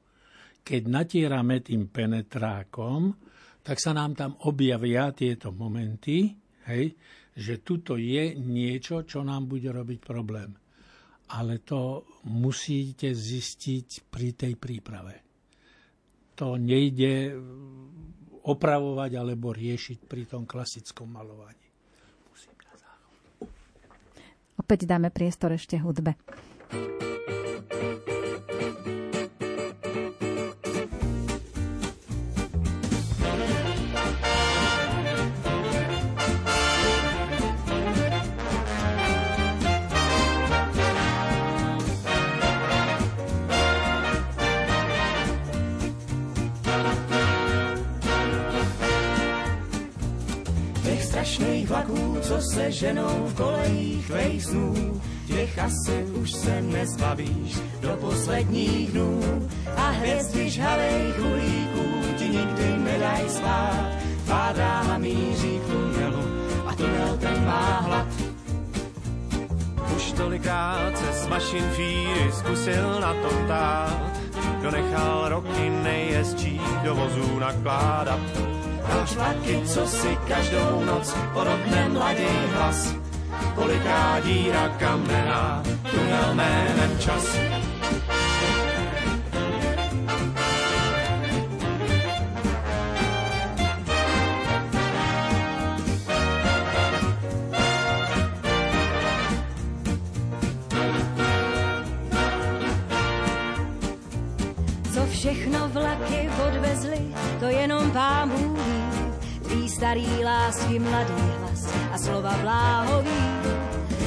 Keď 0.63 0.83
natierame 0.87 1.59
tým 1.61 1.91
penetrákom, 1.91 3.15
tak 3.63 3.79
sa 3.79 3.95
nám 3.95 4.15
tam 4.19 4.39
objavia 4.47 5.11
tieto 5.15 5.55
momenty, 5.55 6.35
hej, 6.67 6.95
že 7.35 7.63
tuto 7.63 7.99
je 7.99 8.35
niečo, 8.39 9.07
čo 9.07 9.23
nám 9.23 9.47
bude 9.47 9.71
robiť 9.71 9.99
problém. 10.03 10.51
Ale 11.33 11.63
to 11.65 12.05
musíte 12.29 13.15
zistiť 13.15 14.11
pri 14.11 14.29
tej 14.37 14.55
príprave. 14.59 15.15
To 16.37 16.59
nejde 16.59 17.33
opravovať 18.43 19.11
alebo 19.17 19.55
riešiť 19.55 19.99
pri 20.05 20.23
tom 20.27 20.45
klasickom 20.45 21.07
malovaní. 21.07 21.67
Musím 22.29 22.53
Opäť 24.59 24.85
dáme 24.85 25.09
priestor 25.09 25.55
ešte 25.55 25.79
hudbe. 25.79 26.19
Vlaků, 51.73 52.19
co 52.21 52.41
se 52.41 52.73
ženou 52.73 53.27
v 53.27 53.35
kolejích 53.35 54.07
tvých 54.07 54.45
snů. 54.45 55.01
Těch 55.27 55.59
asi 55.59 56.05
už 56.05 56.33
se 56.33 56.63
nezbavíš 56.63 57.59
do 57.81 57.97
posledních 58.01 58.93
dnů. 58.93 59.21
A 59.77 59.89
hvězdy 59.89 60.51
žhavej 60.51 61.13
uhlíků 61.19 62.15
ti 62.19 62.29
nikdy 62.29 62.77
nedaj 62.79 63.29
spát. 63.29 63.91
Tvá 64.25 64.53
dráha 64.53 64.99
míří 64.99 65.59
k 65.59 65.67
tunelu 65.73 66.23
a 66.67 66.75
tunel 66.75 67.17
ten 67.21 67.47
má 67.47 67.81
hlad. 67.81 68.07
Už 69.97 70.13
tolikrát 70.13 70.99
se 70.99 71.13
z 71.13 71.27
mašin 71.27 71.65
fíry 71.71 72.33
zkusil 72.33 73.01
na 73.01 73.15
tom 73.15 73.47
tát. 73.49 74.03
Kdo 74.61 74.71
nechal 74.71 75.29
roky 75.29 75.71
nejjezdčí 75.83 76.61
do 76.85 76.95
vozů 76.95 77.39
nakládat 77.39 78.21
Proč 78.91 79.15
vlaky, 79.17 79.61
co 79.65 79.87
si 79.87 80.19
každou 80.29 80.85
noc 80.85 81.15
porodne 81.33 81.89
mladý 81.89 82.33
hlas? 82.55 82.95
Koliká 83.55 84.21
díra 84.21 84.69
kamená, 84.69 85.63
tunel 85.91 86.35
jménem 86.35 86.99
čas. 86.99 87.37
Všechno 105.23 105.69
vlaky 105.69 106.31
odvezli, 106.49 107.15
to 107.43 107.49
jenom 107.49 107.91
pán 107.91 108.31
Bůh 108.31 108.63
starý 109.83 110.07
lásky 110.25 110.79
mladý 110.79 111.23
hlas 111.43 111.63
a 111.93 111.99
slova 111.99 112.39
bláhový. 112.39 113.23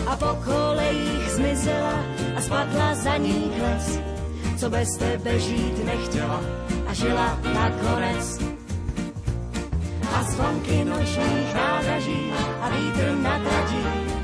A 0.07 0.15
po 0.15 0.39
kolejích 0.45 1.27
zmizela 1.35 1.99
a 2.37 2.39
spadla 2.41 2.95
za 2.95 3.17
ní 3.17 3.51
les, 3.59 3.99
co 4.57 4.69
bez 4.69 4.87
tebe 4.97 5.39
žít 5.39 5.85
nechtěla 5.85 6.39
a 6.87 6.93
žila 6.93 7.39
nakonec. 7.43 8.39
A 10.15 10.23
zvonky 10.23 10.85
nočních 10.85 11.51
nádraží 11.55 12.31
a 12.61 12.69
vítr 12.69 13.15
na 13.19 13.39
tradích 13.39 14.15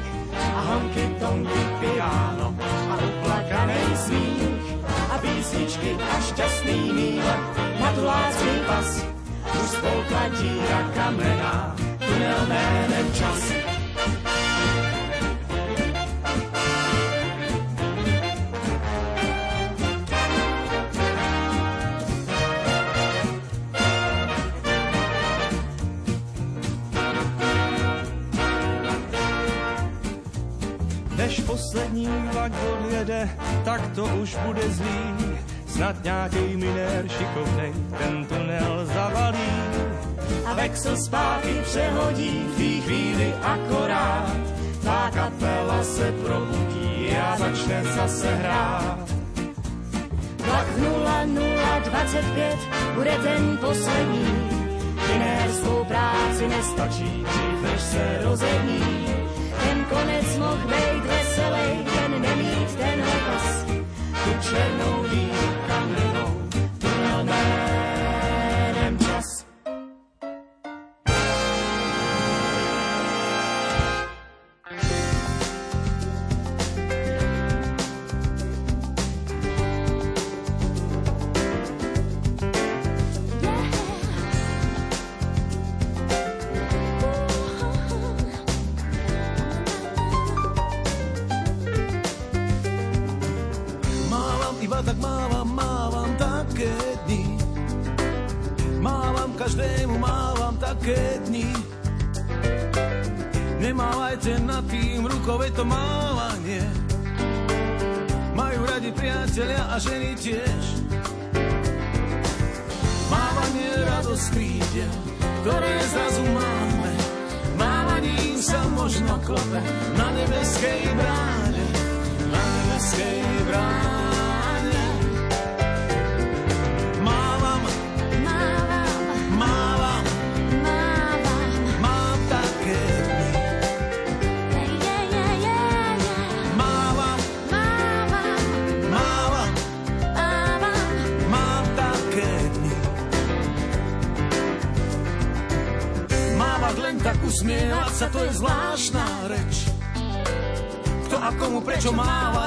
a 0.56 0.60
honky, 0.62 1.16
tonky, 1.20 1.62
piano 1.80 2.56
a 2.90 2.94
uplakaný 2.96 3.84
smích 3.96 4.76
a 5.12 5.18
písničky 5.18 5.98
a 6.00 6.22
šťastný 6.22 7.01
lásky 7.98 8.60
pas 8.68 9.06
už 9.64 9.70
spolkla 9.70 10.28
díra 10.28 10.92
kamená, 10.96 11.76
tunel 12.00 12.46
jménem 12.48 13.14
čas. 13.14 13.54
Než 31.18 31.40
poslední 31.40 32.08
vlak 32.34 32.52
odjede, 32.74 33.30
tak 33.66 33.88
to 33.96 34.06
už 34.06 34.36
bude 34.36 34.70
zlý 34.70 35.02
Snad 35.72 36.04
nějaký 36.04 36.58
minér 36.58 37.08
šikovnej 37.08 37.74
ten 37.98 38.26
tunel 38.26 38.86
zavalí. 38.86 39.52
A 40.46 40.54
vexel 40.54 40.98
zpátky 40.98 41.54
přehodí 41.64 42.46
v 42.48 42.56
té 42.56 42.86
chvíli 42.86 43.34
akorát. 43.42 44.36
Tá 44.84 45.14
kapela 45.14 45.84
se 45.84 46.12
probudí 46.26 47.14
a 47.14 47.38
začne 47.38 47.84
zase 47.84 48.36
hrát. 48.36 48.98
Vlak 50.46 50.68
0025 50.78 52.58
bude 52.96 53.16
ten 53.24 53.58
poslední. 53.58 54.50
Jiné 55.14 55.48
svou 55.62 55.86
práci 55.86 56.48
nestačí, 56.48 57.24
dřív 57.24 57.62
než 57.64 57.82
se 57.82 58.20
rozední. 58.24 59.06
Ten 59.64 59.86
konec 59.86 60.38
mohl 60.38 60.68
být 60.68 61.04
veselý, 61.06 61.86
ten 61.86 62.22
nemít 62.22 62.76
tenhle 62.76 63.18
pas. 63.28 63.66
Tu 64.24 64.50
černou 64.50 65.04
víru 65.04 65.51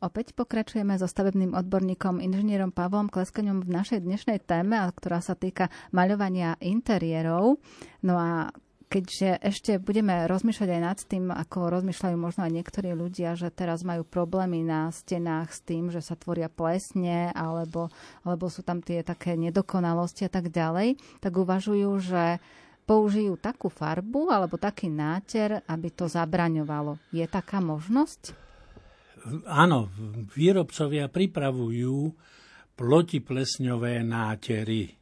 Opäť 0.00 0.32
pokračujeme 0.32 0.96
so 0.96 1.04
stavebným 1.04 1.52
odborníkom 1.52 2.24
inžinierom 2.24 2.72
Pavlom 2.72 3.12
Kleskaňom 3.12 3.60
v 3.60 3.68
našej 3.68 4.00
dnešnej 4.00 4.40
téme, 4.40 4.80
ktorá 4.96 5.20
sa 5.20 5.36
týka 5.36 5.68
maľovania 5.92 6.56
interiérov. 6.56 7.60
No 8.00 8.16
a 8.16 8.48
keďže 8.88 9.36
ešte 9.44 9.76
budeme 9.76 10.24
rozmýšľať 10.24 10.68
aj 10.72 10.80
nad 10.80 10.98
tým, 11.04 11.28
ako 11.28 11.68
rozmýšľajú 11.76 12.16
možno 12.16 12.48
aj 12.48 12.52
niektorí 12.56 12.96
ľudia, 12.96 13.36
že 13.36 13.52
teraz 13.52 13.84
majú 13.84 14.08
problémy 14.08 14.64
na 14.64 14.88
stenách 14.88 15.52
s 15.52 15.60
tým, 15.68 15.92
že 15.92 16.00
sa 16.00 16.16
tvoria 16.16 16.48
plesne 16.48 17.28
alebo, 17.36 17.92
alebo 18.24 18.48
sú 18.48 18.64
tam 18.64 18.80
tie 18.80 19.04
také 19.04 19.36
nedokonalosti 19.36 20.24
a 20.24 20.32
tak 20.32 20.48
ďalej, 20.48 20.96
tak 21.20 21.36
uvažujú, 21.36 21.90
že 22.00 22.40
použijú 22.88 23.36
takú 23.36 23.68
farbu 23.68 24.32
alebo 24.32 24.56
taký 24.56 24.88
náter, 24.88 25.60
aby 25.68 25.92
to 25.92 26.08
zabraňovalo. 26.08 26.96
Je 27.12 27.28
taká 27.28 27.60
možnosť? 27.60 28.49
Áno, 29.48 29.92
výrobcovia 30.32 31.12
pripravujú 31.12 31.96
plotiplesňové 32.76 34.00
nátery 34.00 35.00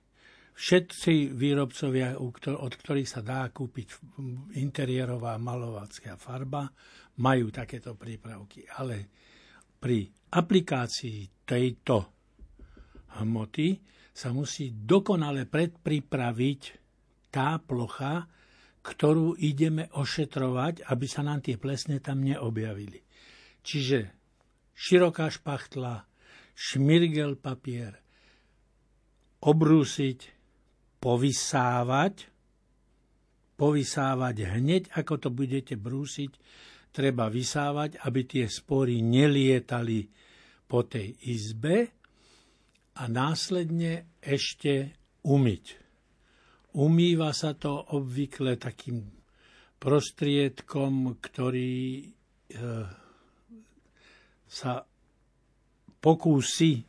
všetci 0.59 1.39
výrobcovia, 1.39 2.19
od 2.19 2.73
ktorých 2.75 3.07
sa 3.07 3.23
dá 3.23 3.47
kúpiť 3.47 4.19
interiérová 4.59 5.39
malovacká 5.39 6.19
farba, 6.19 6.66
majú 7.23 7.55
takéto 7.55 7.95
prípravky. 7.95 8.66
Ale 8.66 9.07
pri 9.79 10.11
aplikácii 10.35 11.47
tejto 11.47 11.97
hmoty 13.23 13.79
sa 14.11 14.35
musí 14.35 14.75
dokonale 14.75 15.47
predpripraviť 15.47 16.61
tá 17.31 17.62
plocha, 17.62 18.27
ktorú 18.83 19.39
ideme 19.39 19.87
ošetrovať, 19.95 20.91
aby 20.91 21.07
sa 21.07 21.23
nám 21.23 21.39
tie 21.39 21.55
plesne 21.55 22.03
tam 22.03 22.27
neobjavili. 22.27 22.99
Čiže 23.63 24.11
široká 24.75 25.29
špachtla, 25.29 26.07
šmirgel 26.55 27.39
papier, 27.39 27.99
obrúsiť 29.43 30.35
povysávať, 30.99 32.27
povysávať 33.59 34.37
hneď, 34.59 34.83
ako 34.95 35.15
to 35.19 35.29
budete 35.31 35.75
brúsiť, 35.79 36.33
treba 36.91 37.31
vysávať, 37.31 38.03
aby 38.03 38.21
tie 38.27 38.47
spory 38.51 39.03
nelietali 39.03 40.11
po 40.67 40.83
tej 40.87 41.15
izbe 41.31 41.91
a 42.99 43.03
následne 43.07 44.19
ešte 44.19 44.99
umyť. 45.23 45.65
Umýva 46.79 47.31
sa 47.35 47.55
to 47.55 47.95
obvykle 47.95 48.59
takým 48.59 49.07
prostriedkom, 49.79 51.17
ktorý 51.23 52.03
e, 52.03 52.05
sa 54.49 54.82
pokúsi 56.01 56.80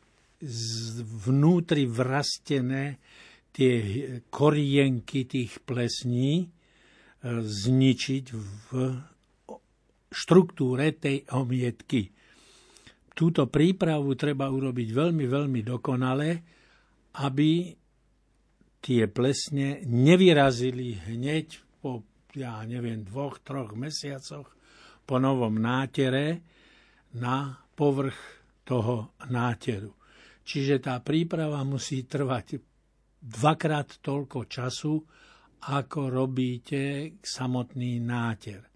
vnútri 1.27 1.83
vrastené 1.83 2.97
tie 3.51 3.75
korienky 4.31 5.27
tých 5.27 5.59
plesní 5.67 6.31
e, 6.39 6.47
zničiť 7.43 8.25
v 8.31 8.67
štruktúre 10.09 10.95
tej 10.95 11.27
omietky. 11.35 12.07
Túto 13.11 13.51
prípravu 13.51 14.15
treba 14.15 14.47
urobiť 14.47 14.89
veľmi, 14.95 15.25
veľmi 15.27 15.61
dokonale, 15.67 16.29
aby 17.19 17.75
tie 18.79 19.11
plesne 19.11 19.83
nevyrazili 19.83 20.95
hneď 21.11 21.59
po, 21.83 22.07
ja 22.31 22.63
neviem, 22.63 23.03
dvoch, 23.03 23.43
troch 23.43 23.75
mesiacoch 23.75 24.47
po 25.03 25.19
novom 25.19 25.59
nátere 25.59 26.39
na 27.17 27.57
povrch 27.73 28.17
toho 28.67 29.17
náteru. 29.31 29.95
Čiže 30.45 30.81
tá 30.81 30.97
príprava 31.01 31.61
musí 31.65 32.05
trvať 32.05 32.61
dvakrát 33.21 34.01
toľko 34.01 34.45
času, 34.45 34.93
ako 35.59 35.99
robíte 36.09 37.13
samotný 37.21 37.99
náter. 37.99 38.69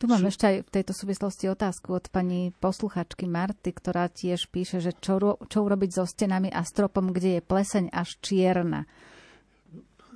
Tu 0.00 0.08
mám 0.08 0.24
ešte 0.24 0.48
aj 0.48 0.56
v 0.64 0.72
tejto 0.80 0.96
súvislosti 0.96 1.52
otázku 1.52 1.92
od 1.92 2.08
pani 2.08 2.56
posluchačky 2.56 3.28
Marty, 3.28 3.68
ktorá 3.68 4.08
tiež 4.08 4.48
píše, 4.48 4.80
že 4.80 4.96
čo, 4.96 5.36
čo 5.44 5.58
urobiť 5.60 5.90
so 5.92 6.08
stenami 6.08 6.48
a 6.48 6.64
stropom, 6.64 7.12
kde 7.12 7.36
je 7.36 7.42
pleseň 7.44 7.92
až 7.92 8.16
čierna. 8.24 8.88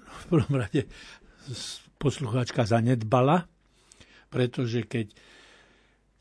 V 0.09 0.25
prvom 0.33 0.57
rade 0.57 0.89
posluchačka 2.01 2.65
zanedbala, 2.65 3.45
pretože 4.33 4.89
keď 4.89 5.13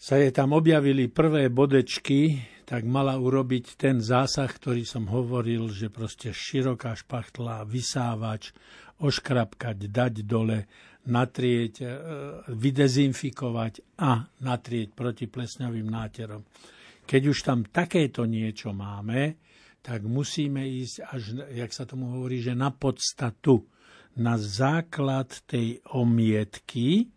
sa 0.03 0.19
jej 0.19 0.35
tam 0.35 0.51
objavili 0.51 1.07
prvé 1.07 1.47
bodečky, 1.47 2.43
tak 2.67 2.83
mala 2.83 3.15
urobiť 3.15 3.79
ten 3.79 4.03
zásah, 4.03 4.51
ktorý 4.51 4.83
som 4.83 5.07
hovoril, 5.07 5.71
že 5.71 5.87
proste 5.87 6.35
široká 6.35 6.91
špachtla, 6.91 7.63
vysávač, 7.63 8.51
oškrapkať, 8.99 9.87
dať 9.87 10.13
dole, 10.27 10.67
natrieť, 11.07 11.73
e, 11.79 11.85
vydezinfikovať 12.51 14.03
a 14.03 14.27
natrieť 14.43 14.91
proti 14.91 15.31
plesňovým 15.31 15.87
náterom. 15.87 16.43
Keď 17.07 17.21
už 17.23 17.39
tam 17.39 17.63
takéto 17.63 18.27
niečo 18.27 18.75
máme, 18.75 19.39
tak 19.79 20.03
musíme 20.03 20.67
ísť 20.67 20.95
až, 21.15 21.47
jak 21.55 21.71
sa 21.71 21.87
tomu 21.87 22.11
hovorí, 22.11 22.43
že 22.43 22.51
na 22.51 22.75
podstatu, 22.75 23.63
na 24.19 24.35
základ 24.35 25.31
tej 25.47 25.79
omietky, 25.95 27.07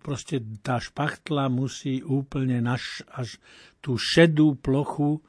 proste 0.00 0.40
tá 0.64 0.80
špachtla 0.80 1.52
musí 1.52 2.00
úplne 2.00 2.64
naš, 2.64 3.04
až 3.12 3.36
tú 3.84 4.00
šedú 4.00 4.56
plochu 4.56 5.20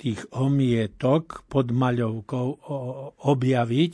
tých 0.00 0.24
omietok 0.32 1.44
pod 1.48 1.72
maľovkou 1.72 2.64
objaviť 3.20 3.92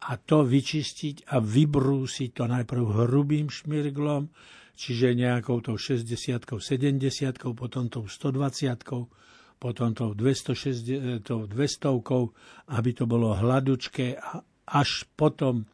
a 0.00 0.16
to 0.16 0.48
vyčistiť 0.48 1.28
a 1.28 1.44
vybrúsiť 1.44 2.30
to 2.32 2.44
najprv 2.48 2.84
hrubým 3.04 3.52
šmirglom, 3.52 4.32
čiže 4.72 5.12
nejakou 5.12 5.60
tou 5.60 5.76
60 5.76 6.08
70 6.40 7.36
potom 7.52 7.92
tou 7.92 8.08
120 8.08 9.60
potom 9.60 9.92
tou 9.92 10.16
200, 10.16 11.20
tou 11.20 11.44
200 11.44 12.72
aby 12.72 12.90
to 12.96 13.04
bolo 13.04 13.36
hladučké 13.36 14.16
a 14.16 14.40
až 14.70 15.04
potom 15.12 15.68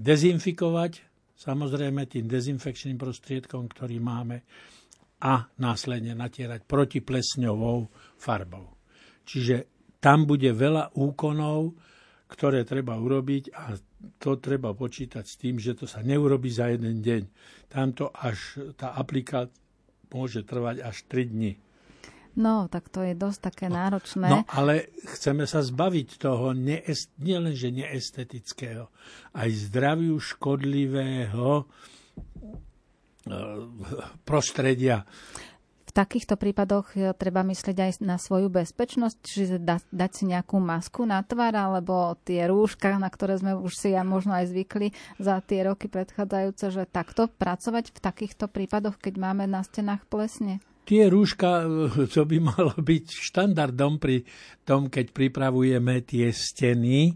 dezinfikovať 0.00 1.09
samozrejme 1.40 2.04
tým 2.04 2.28
dezinfekčným 2.28 3.00
prostriedkom, 3.00 3.64
ktorý 3.72 3.96
máme 3.96 4.44
a 5.24 5.48
následne 5.56 6.12
natierať 6.12 6.68
protiplesňovou 6.68 7.88
farbou. 8.20 8.76
Čiže 9.24 9.68
tam 10.00 10.28
bude 10.28 10.52
veľa 10.52 10.96
úkonov, 10.96 11.76
ktoré 12.28 12.64
treba 12.64 12.96
urobiť 12.96 13.52
a 13.56 13.74
to 14.16 14.40
treba 14.40 14.72
počítať 14.72 15.24
s 15.24 15.34
tým, 15.36 15.60
že 15.60 15.76
to 15.76 15.84
sa 15.84 16.00
neurobi 16.00 16.48
za 16.48 16.72
jeden 16.72 17.04
deň. 17.04 17.22
Tamto 17.68 18.08
až 18.12 18.60
tá 18.76 18.96
aplikácia 18.96 19.52
môže 20.10 20.42
trvať 20.42 20.82
až 20.82 21.06
3 21.06 21.30
dní. 21.30 21.52
No, 22.38 22.70
tak 22.70 22.86
to 22.86 23.02
je 23.02 23.18
dosť 23.18 23.40
také 23.50 23.66
no, 23.66 23.78
náročné. 23.80 24.28
No, 24.30 24.46
ale 24.54 24.94
chceme 25.02 25.50
sa 25.50 25.66
zbaviť 25.66 26.08
toho 26.22 26.54
neest, 26.54 27.10
nielenže 27.18 27.74
neestetického, 27.74 28.86
aj 29.34 29.50
zdraviu 29.66 30.14
škodlivého 30.22 31.48
e, 31.58 31.64
prostredia. 34.22 35.02
V 35.90 35.92
takýchto 35.98 36.38
prípadoch 36.38 36.94
e, 36.94 37.10
treba 37.18 37.42
myslieť 37.42 37.76
aj 37.82 37.92
na 38.06 38.14
svoju 38.14 38.46
bezpečnosť, 38.46 39.16
čiže 39.26 39.56
da, 39.58 39.82
dať 39.90 40.10
si 40.14 40.24
nejakú 40.30 40.62
masku 40.62 41.02
na 41.02 41.18
tvár, 41.26 41.50
alebo 41.58 42.14
tie 42.22 42.46
rúška, 42.46 42.94
na 42.94 43.10
ktoré 43.10 43.42
sme 43.42 43.58
už 43.58 43.74
si 43.74 43.90
ja 43.90 44.06
možno 44.06 44.38
aj 44.38 44.54
zvykli 44.54 44.94
za 45.18 45.42
tie 45.42 45.66
roky 45.66 45.90
predchádzajúce, 45.90 46.66
že 46.70 46.86
takto 46.86 47.26
pracovať 47.26 47.90
v 47.90 47.98
takýchto 47.98 48.46
prípadoch, 48.46 49.02
keď 49.02 49.18
máme 49.18 49.50
na 49.50 49.66
stenách 49.66 50.06
plesne? 50.06 50.62
Tie 50.90 51.06
rúška, 51.06 51.70
to 52.10 52.26
by 52.26 52.38
malo 52.50 52.74
byť 52.74 53.06
štandardom 53.14 54.02
pri 54.02 54.26
tom, 54.66 54.90
keď 54.90 55.14
pripravujeme 55.14 56.02
tie 56.02 56.34
steny 56.34 57.14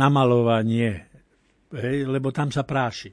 na 0.00 0.08
malovanie, 0.08 1.04
hej, 1.76 2.08
lebo 2.08 2.32
tam 2.32 2.48
sa 2.48 2.64
práši. 2.64 3.12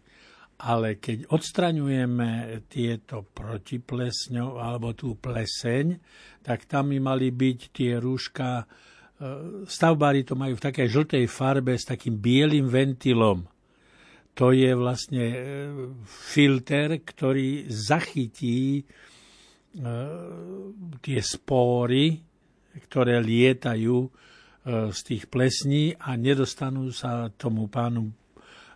Ale 0.63 0.95
keď 0.95 1.27
odstraňujeme 1.27 2.63
tieto 2.71 3.27
protiplesňov 3.27 4.63
alebo 4.63 4.95
tú 4.95 5.19
pleseň, 5.19 5.99
tak 6.39 6.63
tam 6.71 6.95
by 6.95 6.99
mali 7.03 7.35
byť 7.35 7.59
tie 7.75 7.99
rúška, 7.99 8.63
e, 8.63 8.65
stavbári 9.67 10.23
to 10.23 10.39
majú 10.39 10.55
v 10.55 10.65
takej 10.71 10.87
žltej 10.87 11.25
farbe 11.27 11.75
s 11.75 11.83
takým 11.83 12.15
bielým 12.15 12.71
ventilom. 12.71 13.43
To 14.39 14.55
je 14.55 14.71
vlastne 14.71 15.25
e, 15.35 15.37
filter, 16.07 17.03
ktorý 17.03 17.67
zachytí 17.67 18.87
tie 21.01 21.19
spóry, 21.21 22.21
ktoré 22.89 23.17
lietajú 23.17 23.97
z 24.93 24.99
tých 25.03 25.27
plesní 25.27 25.97
a 25.97 26.15
nedostanú 26.15 26.93
sa 26.93 27.27
tomu 27.33 27.67
pánu 27.67 28.13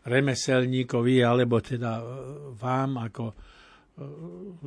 remeselníkovi, 0.03 1.23
alebo 1.23 1.61
teda 1.61 2.01
vám 2.57 3.07
ako 3.07 3.25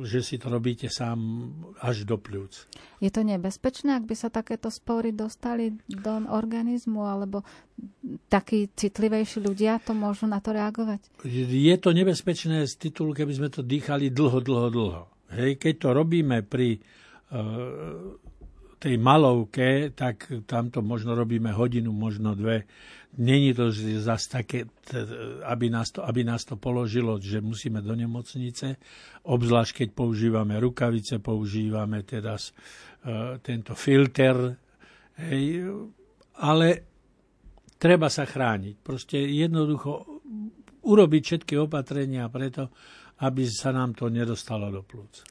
že 0.03 0.19
si 0.19 0.35
to 0.35 0.51
robíte 0.51 0.91
sám 0.91 1.47
až 1.79 2.03
do 2.03 2.19
pľúc. 2.19 2.67
Je 2.99 3.07
to 3.07 3.23
nebezpečné, 3.23 3.95
ak 3.95 4.03
by 4.03 4.15
sa 4.15 4.27
takéto 4.27 4.67
spory 4.67 5.15
dostali 5.15 5.71
do 5.87 6.27
organizmu, 6.27 7.07
alebo 7.07 7.39
takí 8.27 8.67
citlivejší 8.75 9.39
ľudia 9.39 9.79
to 9.79 9.95
môžu 9.95 10.27
na 10.27 10.43
to 10.43 10.51
reagovať? 10.51 10.99
Je 11.23 11.75
to 11.79 11.95
nebezpečné 11.95 12.67
z 12.67 12.73
titulu, 12.75 13.15
keby 13.15 13.31
sme 13.31 13.47
to 13.47 13.63
dýchali 13.63 14.11
dlho, 14.11 14.43
dlho, 14.43 14.67
dlho. 14.67 15.03
Hej, 15.31 15.57
keď 15.57 15.73
to 15.79 15.89
robíme 15.95 16.43
pri 16.43 16.75
uh, 16.75 18.15
tej 18.81 18.97
malovke, 18.97 19.93
tak 19.93 20.25
tam 20.49 20.73
to 20.73 20.81
možno 20.81 21.13
robíme 21.13 21.53
hodinu, 21.53 21.93
možno 21.93 22.33
dve. 22.33 22.65
Není 23.21 23.53
to 23.53 23.69
zase 24.01 24.25
také, 24.31 24.59
aby 25.45 25.69
nás, 25.69 25.93
to, 25.93 26.01
aby 26.01 26.25
nás 26.25 26.47
to 26.47 26.57
položilo, 26.57 27.21
že 27.21 27.43
musíme 27.43 27.83
do 27.83 27.93
nemocnice, 27.93 28.81
obzvlášť 29.27 29.85
keď 29.85 29.89
používame 29.93 30.57
rukavice, 30.57 31.21
používame 31.21 32.01
teda 32.01 32.33
uh, 32.35 33.37
tento 33.43 33.77
filter, 33.77 34.57
hej, 35.29 35.69
ale 36.41 36.67
treba 37.77 38.09
sa 38.09 38.25
chrániť. 38.25 38.75
Proste 38.81 39.21
jednoducho 39.21 40.21
urobiť 40.81 41.21
všetky 41.21 41.53
opatrenia 41.61 42.25
preto, 42.33 42.73
aby 43.21 43.45
sa 43.45 43.69
nám 43.69 43.93
to 43.93 44.09
nedostalo 44.09 44.73
do 44.73 44.81
plúc. 44.81 45.21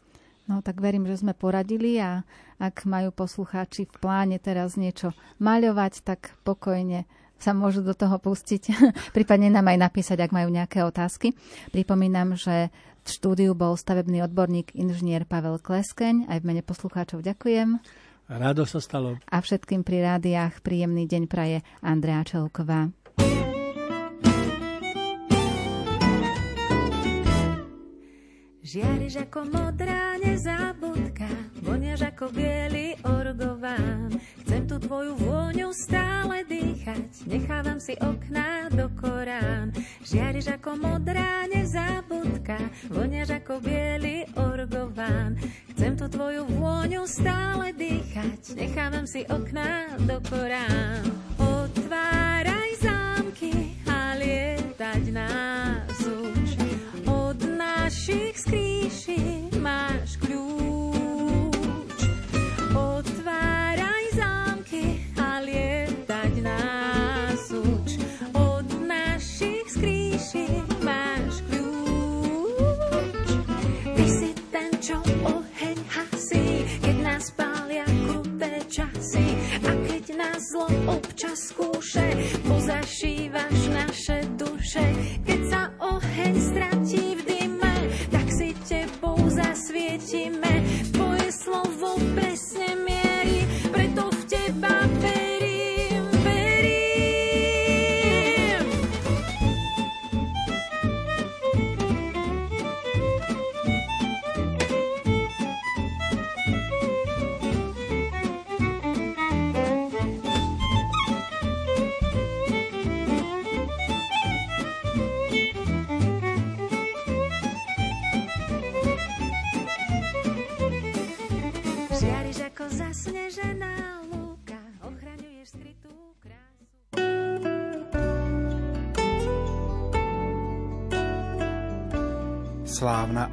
No 0.51 0.63
tak 0.67 0.83
verím, 0.83 1.07
že 1.07 1.23
sme 1.23 1.35
poradili 1.35 1.99
a 2.03 2.27
ak 2.59 2.83
majú 2.83 3.15
poslucháči 3.15 3.87
v 3.87 3.95
pláne 4.03 4.37
teraz 4.43 4.75
niečo 4.75 5.15
maľovať, 5.39 6.03
tak 6.03 6.35
pokojne 6.43 7.07
sa 7.39 7.55
môžu 7.55 7.87
do 7.87 7.95
toho 7.95 8.19
pustiť. 8.19 8.63
Prípadne 9.17 9.49
nám 9.49 9.71
aj 9.71 9.79
napísať, 9.79 10.19
ak 10.27 10.35
majú 10.35 10.51
nejaké 10.51 10.83
otázky. 10.83 11.39
Pripomínam, 11.71 12.35
že 12.35 12.69
v 13.01 13.09
štúdiu 13.09 13.57
bol 13.57 13.79
stavebný 13.79 14.27
odborník 14.27 14.77
inžinier 14.77 15.25
Pavel 15.25 15.57
Kleskeň. 15.63 16.29
Aj 16.29 16.43
v 16.43 16.47
mene 16.51 16.63
poslucháčov 16.67 17.25
ďakujem. 17.25 17.81
Rádo 18.31 18.63
sa 18.69 18.79
stalo. 18.79 19.19
A 19.27 19.43
všetkým 19.43 19.83
pri 19.83 20.07
rádiách 20.07 20.63
príjemný 20.63 21.07
deň 21.11 21.27
praje 21.27 21.67
Andrea 21.83 22.23
Čelková. 22.23 22.93
Žiariš 28.71 29.27
ako 29.27 29.51
modrá 29.51 30.15
nezabudka, 30.23 31.27
voniaš 31.59 32.07
ako 32.07 32.31
biely 32.31 32.95
orgován. 33.03 34.15
Chcem 34.47 34.63
tu 34.71 34.79
tvoju 34.79 35.19
vôňu 35.19 35.75
stále 35.75 36.47
dýchať, 36.47 37.27
nechávam 37.27 37.83
si 37.83 37.99
okná 37.99 38.71
do 38.71 38.87
Korán. 38.95 39.75
Žiariš 40.07 40.55
ako 40.55 40.87
modrá 40.87 41.51
nezabudka, 41.51 42.63
voniaš 42.95 43.43
ako 43.43 43.59
biely 43.59 44.23
orgován. 44.39 45.35
Chcem 45.75 45.99
tu 45.99 46.07
tvoju 46.07 46.47
vôňu 46.55 47.03
stále 47.11 47.75
dýchať, 47.75 48.55
nechávam 48.55 49.03
si 49.03 49.27
okná 49.27 49.99
do 50.07 50.23
Korán. 50.31 51.11
Otváraj 51.43 52.79
zámky 52.79 53.75
a 53.91 54.15
lietať 54.15 55.03
od 55.11 55.60
našich 58.11 58.37
skrín 58.43 59.47
máš 59.63 60.19
kľúč. 60.19 60.70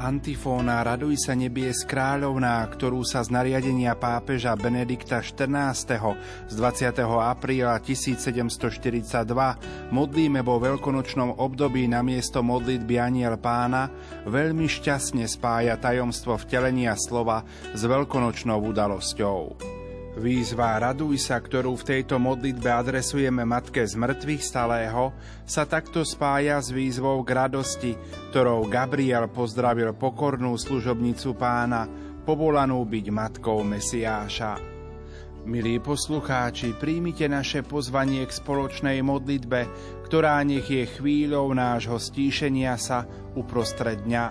Antifóna 0.07 0.87
Raduj 0.87 1.19
sa 1.19 1.35
nebies 1.35 1.83
kráľovná, 1.83 2.63
ktorú 2.71 3.03
sa 3.03 3.27
z 3.27 3.35
nariadenia 3.35 3.91
pápeža 3.99 4.55
Benedikta 4.55 5.19
XIV. 5.19 6.15
z 6.47 6.53
20. 6.55 6.95
apríla 7.03 7.75
1742 7.83 9.91
modlíme 9.91 10.39
vo 10.47 10.63
veľkonočnom 10.63 11.43
období 11.43 11.91
na 11.91 11.99
miesto 12.07 12.39
modlitby 12.39 12.95
Aniel 12.95 13.35
pána, 13.35 13.91
veľmi 14.23 14.71
šťastne 14.71 15.27
spája 15.27 15.75
tajomstvo 15.75 16.39
vtelenia 16.39 16.95
slova 16.95 17.43
s 17.75 17.83
veľkonočnou 17.83 18.63
udalosťou. 18.63 19.76
Výzva 20.17 20.81
Raduj 20.81 21.29
sa, 21.29 21.37
ktorú 21.37 21.77
v 21.77 21.93
tejto 21.93 22.17
modlitbe 22.17 22.73
adresujeme 22.73 23.45
Matke 23.45 23.85
z 23.85 23.93
mŕtvych 23.93 24.41
stalého, 24.41 25.13
sa 25.45 25.69
takto 25.69 26.01
spája 26.01 26.57
s 26.57 26.73
výzvou 26.73 27.21
k 27.21 27.37
radosti, 27.37 27.93
ktorou 28.33 28.65
Gabriel 28.65 29.29
pozdravil 29.29 29.93
pokornú 29.93 30.57
služobnicu 30.57 31.37
pána, 31.37 31.85
povolanú 32.25 32.81
byť 32.81 33.05
matkou 33.13 33.61
Mesiáša. 33.61 34.57
Milí 35.45 35.77
poslucháči, 35.77 36.73
príjmite 36.73 37.29
naše 37.29 37.61
pozvanie 37.61 38.25
k 38.25 38.33
spoločnej 38.33 39.05
modlitbe, 39.05 39.69
ktorá 40.09 40.41
nech 40.41 40.65
je 40.65 40.97
chvíľou 40.97 41.53
nášho 41.53 42.01
stíšenia 42.01 42.73
sa 42.81 43.05
uprostred 43.37 44.01
dňa, 44.01 44.25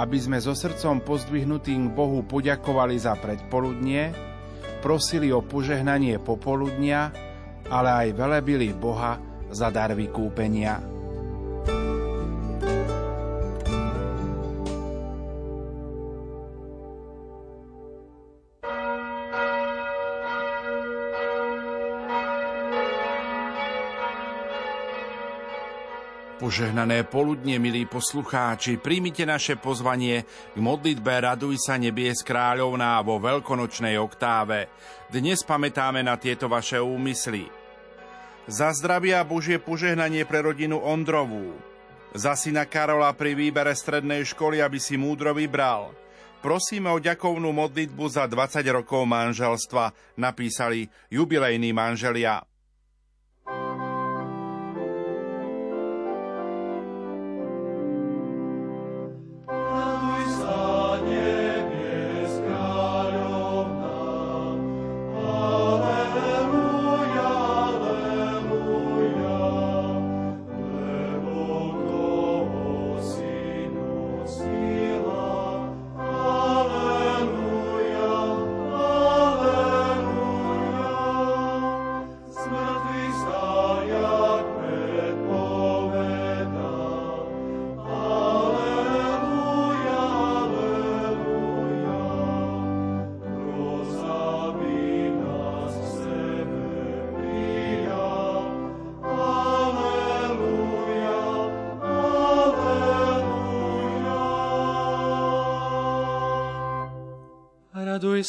aby 0.00 0.16
sme 0.16 0.40
so 0.40 0.56
srdcom 0.56 1.04
pozdvihnutým 1.04 1.92
Bohu 1.92 2.24
poďakovali 2.24 2.96
za 2.96 3.20
predpoludnie, 3.20 4.29
prosili 4.80 5.28
o 5.30 5.44
požehnanie 5.44 6.16
popoludnia, 6.18 7.12
ale 7.68 8.08
aj 8.08 8.16
velebili 8.16 8.72
Boha 8.74 9.20
za 9.52 9.68
dar 9.68 9.92
vykúpenia. 9.94 10.99
Požehnané 26.50 27.06
poludne, 27.06 27.62
milí 27.62 27.86
poslucháči, 27.86 28.74
príjmite 28.74 29.22
naše 29.22 29.54
pozvanie 29.54 30.26
k 30.26 30.58
modlitbe 30.58 31.22
Raduj 31.22 31.62
sa 31.62 31.78
nebies 31.78 32.26
kráľovná 32.26 32.98
vo 33.06 33.22
veľkonočnej 33.22 33.94
oktáve. 33.94 34.66
Dnes 35.14 35.46
pamätáme 35.46 36.02
na 36.02 36.18
tieto 36.18 36.50
vaše 36.50 36.82
úmysly. 36.82 37.46
Za 38.50 38.74
zdravia 38.74 39.22
Božie 39.22 39.62
požehnanie 39.62 40.26
pre 40.26 40.42
rodinu 40.42 40.82
Ondrovú. 40.82 41.54
Za 42.18 42.34
syna 42.34 42.66
Karola 42.66 43.14
pri 43.14 43.38
výbere 43.38 43.70
strednej 43.70 44.26
školy, 44.26 44.58
aby 44.58 44.82
si 44.82 44.98
múdro 44.98 45.30
vybral. 45.30 45.94
Prosíme 46.42 46.90
o 46.90 46.98
ďakovnú 46.98 47.46
modlitbu 47.54 48.10
za 48.10 48.26
20 48.26 48.66
rokov 48.74 49.06
manželstva, 49.06 50.18
napísali 50.18 50.90
jubilejní 51.14 51.70
manželia. 51.70 52.42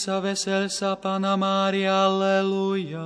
Sa, 0.01 0.17
vesel 0.17 0.65
sa, 0.65 0.97
Pana 0.97 1.37
Mária, 1.37 2.09
Aleluja. 2.09 3.05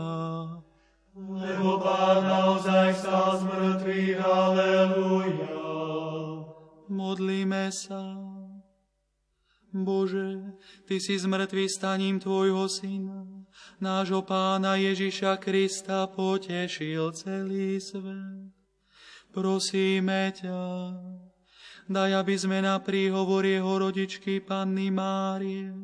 Lebo 1.12 1.76
Pán 1.84 2.24
naozaj 2.24 2.96
stal 2.96 3.36
z 3.36 3.44
mŕtvych, 3.44 4.20
Aleluja. 4.24 5.60
Modlíme 6.88 7.68
sa. 7.76 8.00
Bože, 9.76 10.56
Ty 10.88 10.96
si 11.04 11.20
z 11.20 11.28
mŕtvych 11.28 11.68
staním 11.76 12.16
Tvojho 12.24 12.64
Syna, 12.72 13.28
nášho 13.84 14.24
Pána 14.24 14.80
Ježiša 14.80 15.36
Krista 15.44 16.08
potešil 16.08 17.12
celý 17.12 17.84
svet. 17.84 18.56
Prosíme 19.36 20.32
ťa, 20.32 20.96
daj, 21.92 22.12
aby 22.24 22.36
sme 22.40 22.64
na 22.64 22.80
príhovor 22.80 23.44
jeho 23.44 23.84
rodičky 23.84 24.40
Panny 24.40 24.88
Márie 24.96 25.76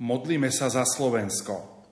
Modlíme 0.00 0.48
sa 0.48 0.72
za 0.72 0.88
Slovensko. 0.88 1.84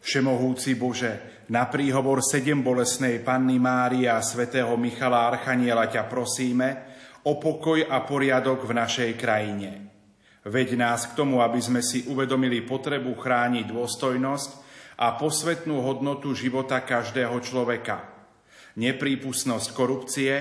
Všemohúci 0.00 0.78
Bože, 0.78 1.44
na 1.50 1.66
príhovor 1.66 2.22
sedem 2.22 2.62
bolesnej 2.62 3.20
Panny 3.22 3.58
Mária 3.58 4.18
a 4.18 4.24
svätého 4.24 4.74
Michala 4.78 5.30
Archaniela 5.30 5.86
ťa 5.90 6.10
prosíme 6.10 6.68
o 7.26 7.38
pokoj 7.42 7.86
a 7.86 8.02
poriadok 8.06 8.66
v 8.66 8.72
našej 8.72 9.10
krajine. 9.18 9.85
Veď 10.46 10.78
nás 10.78 11.10
k 11.10 11.18
tomu, 11.18 11.42
aby 11.42 11.58
sme 11.58 11.82
si 11.82 12.06
uvedomili 12.06 12.62
potrebu 12.62 13.18
chrániť 13.18 13.66
dôstojnosť 13.66 14.50
a 15.02 15.18
posvetnú 15.18 15.82
hodnotu 15.82 16.32
života 16.38 16.78
každého 16.86 17.34
človeka. 17.42 18.06
Neprípustnosť 18.78 19.68
korupcie, 19.74 20.32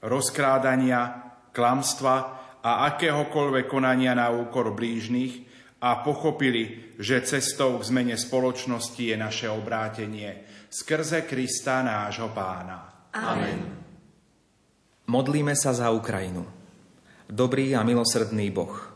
rozkrádania, 0.00 1.30
klamstva 1.52 2.16
a 2.64 2.88
akéhokoľvek 2.94 3.66
konania 3.68 4.16
na 4.16 4.32
úkor 4.32 4.72
blížnych 4.72 5.52
a 5.82 6.00
pochopili, 6.00 6.94
že 6.96 7.26
cestou 7.26 7.76
k 7.76 7.86
zmene 7.86 8.16
spoločnosti 8.16 9.02
je 9.02 9.16
naše 9.18 9.50
obrátenie 9.50 10.48
skrze 10.72 11.28
Krista 11.28 11.84
nášho 11.84 12.32
pána. 12.32 13.10
Amen. 13.12 13.60
Modlíme 15.10 15.52
sa 15.52 15.76
za 15.76 15.92
Ukrajinu. 15.92 16.46
Dobrý 17.28 17.76
a 17.76 17.84
milosrdný 17.84 18.48
Boh, 18.48 18.91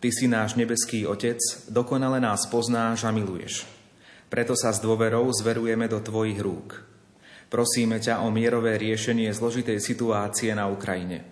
Ty 0.00 0.08
si 0.08 0.24
náš 0.24 0.56
nebeský 0.56 1.04
Otec, 1.04 1.36
dokonale 1.68 2.24
nás 2.24 2.48
poznáš 2.48 3.04
a 3.04 3.12
miluješ. 3.12 3.68
Preto 4.32 4.56
sa 4.56 4.72
s 4.72 4.80
dôverou 4.80 5.28
zverujeme 5.28 5.92
do 5.92 6.00
Tvojich 6.00 6.40
rúk. 6.40 6.80
Prosíme 7.52 8.00
ťa 8.00 8.24
o 8.24 8.32
mierové 8.32 8.80
riešenie 8.80 9.28
zložitej 9.28 9.76
situácie 9.76 10.56
na 10.56 10.72
Ukrajine. 10.72 11.28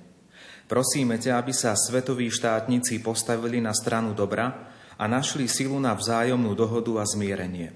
Prosíme 0.69 1.17
ťa, 1.17 1.41
aby 1.41 1.57
sa 1.57 1.73
svetoví 1.73 2.29
štátnici 2.29 3.01
postavili 3.01 3.57
na 3.57 3.73
stranu 3.73 4.13
dobra 4.13 4.69
a 5.01 5.05
našli 5.09 5.49
silu 5.49 5.81
na 5.81 5.97
vzájomnú 5.97 6.53
dohodu 6.53 7.01
a 7.01 7.09
zmierenie. 7.09 7.73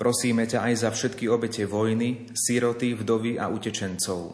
Prosíme 0.00 0.48
ťa 0.48 0.64
aj 0.64 0.74
za 0.80 0.90
všetky 0.96 1.28
obete 1.28 1.68
vojny, 1.68 2.32
síroty, 2.32 2.96
vdovy 2.96 3.36
a 3.36 3.52
utečencov. 3.52 4.32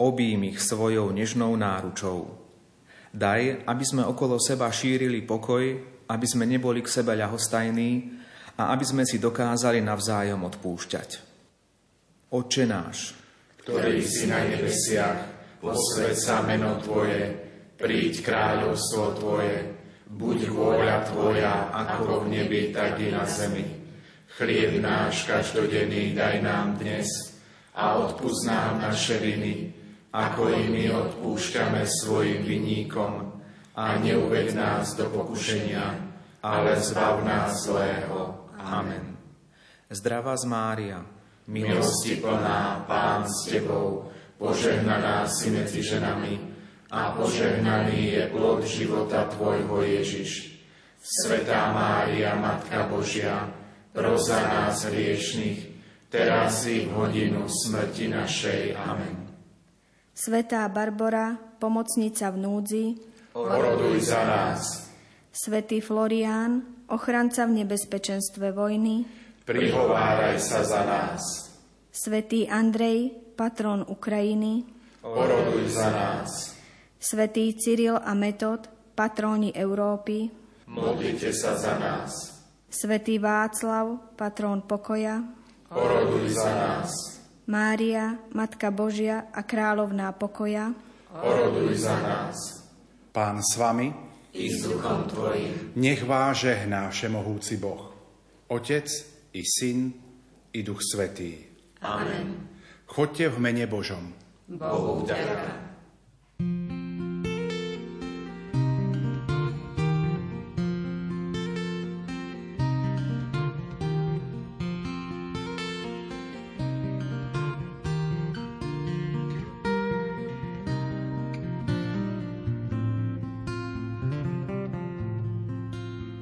Obím 0.00 0.48
ich 0.48 0.64
svojou 0.64 1.12
nežnou 1.12 1.52
náručou 1.60 2.37
Daj, 3.18 3.66
aby 3.66 3.84
sme 3.84 4.06
okolo 4.06 4.38
seba 4.38 4.70
šírili 4.70 5.26
pokoj, 5.26 5.64
aby 6.06 6.26
sme 6.30 6.46
neboli 6.46 6.86
k 6.86 6.92
sebe 7.02 7.18
ľahostajní 7.18 7.90
a 8.62 8.70
aby 8.70 8.84
sme 8.86 9.02
si 9.02 9.18
dokázali 9.18 9.82
navzájom 9.82 10.46
odpúšťať. 10.46 11.10
Oče 12.30 12.64
náš, 12.70 13.18
ktorý 13.66 13.98
si 14.06 14.30
na 14.30 14.46
nebesiach, 14.46 15.18
posved 15.58 16.14
sa 16.14 16.46
meno 16.46 16.78
Tvoje, 16.78 17.34
príď 17.74 18.22
kráľovstvo 18.22 19.18
Tvoje, 19.18 19.66
buď 20.06 20.38
vôľa 20.54 20.96
Tvoja, 21.10 21.74
ako 21.74 22.22
v 22.22 22.38
nebi, 22.38 22.70
tak 22.70 23.02
i 23.02 23.10
na 23.10 23.26
zemi. 23.26 23.66
Chlieb 24.38 24.78
náš 24.78 25.26
každodenný 25.26 26.14
daj 26.14 26.38
nám 26.38 26.78
dnes 26.78 27.10
a 27.74 27.98
odpúsť 27.98 28.46
nám 28.46 28.72
naše 28.78 29.18
viny, 29.18 29.77
ako 30.12 30.48
i 30.48 30.62
my 30.72 30.84
odpúšťame 30.88 31.84
svojim 31.84 32.40
vinníkom 32.44 33.12
a 33.76 33.84
neuved 34.00 34.56
nás 34.56 34.96
do 34.96 35.06
pokušenia, 35.12 35.84
ale 36.40 36.80
zbav 36.80 37.22
nás 37.22 37.68
zlého. 37.68 38.48
Amen. 38.58 39.14
Zdravá 39.88 40.36
z 40.36 40.44
Mária, 40.48 40.98
milosti 41.48 42.20
plná, 42.20 42.84
Pán 42.84 43.24
s 43.24 43.48
Tebou, 43.48 44.12
požehnaná 44.36 45.24
si 45.28 45.48
medzi 45.52 45.80
ženami 45.80 46.36
a 46.92 47.12
požehnaný 47.16 48.16
je 48.16 48.22
plod 48.32 48.64
života 48.64 49.28
Tvojho 49.32 49.84
Ježiš. 49.84 50.60
Svetá 50.98 51.72
Mária, 51.72 52.36
Matka 52.36 52.84
Božia, 52.90 53.48
pros 53.94 54.28
za 54.28 54.40
nás 54.44 54.84
hriešných, 54.84 55.78
teraz 56.12 56.66
i 56.68 56.84
v 56.84 56.92
hodinu 56.92 57.48
smrti 57.48 58.12
našej. 58.12 58.76
Amen. 58.76 59.17
Svetá 60.18 60.66
Barbora, 60.66 61.38
pomocnica 61.62 62.34
v 62.34 62.42
núdzi, 62.42 62.84
oroduj 63.38 64.02
za 64.02 64.26
nás. 64.26 64.90
Svetý 65.30 65.78
Florián, 65.78 66.82
ochranca 66.90 67.46
v 67.46 67.62
nebezpečenstve 67.62 68.50
vojny, 68.50 69.06
prihováraj 69.46 70.42
sa 70.42 70.66
za 70.66 70.82
nás. 70.82 71.22
Svetý 71.94 72.50
Andrej, 72.50 73.14
patron 73.38 73.86
Ukrajiny, 73.86 74.66
oroduj 75.06 75.70
za 75.70 75.86
nás. 75.94 76.50
Svetý 76.98 77.54
Cyril 77.54 77.94
a 77.94 78.10
Metod, 78.18 78.66
patróni 78.98 79.54
Európy, 79.54 80.26
modlite 80.66 81.30
sa 81.30 81.54
za 81.54 81.78
nás. 81.78 82.42
Svetý 82.66 83.22
Václav, 83.22 84.18
patrón 84.18 84.66
pokoja, 84.66 85.22
oroduj 85.70 86.34
za 86.34 86.50
nás. 86.50 87.17
Mária, 87.48 88.20
Matka 88.36 88.68
Božia 88.68 89.24
a 89.32 89.40
Kráľovná 89.40 90.12
pokoja, 90.12 90.76
oroduj 91.16 91.80
za 91.80 91.96
nás. 91.96 92.36
Pán 93.08 93.40
s 93.40 93.56
vami, 93.56 93.88
i 94.36 94.52
s 94.52 94.68
duchom 94.68 95.08
Tvojim. 95.08 95.72
Nech 95.72 96.04
vás 96.04 96.44
žehná 96.44 96.92
Všemohúci 96.92 97.56
Boh, 97.56 97.88
Otec 98.52 98.84
i 99.32 99.40
Syn 99.40 99.96
i 100.52 100.60
Duch 100.60 100.84
Svetý. 100.84 101.40
Amen. 101.80 102.52
Chodte 102.84 103.32
v 103.32 103.40
mene 103.40 103.64
Božom. 103.64 104.12
Bohu 104.44 105.08
ďakujem. 105.08 105.67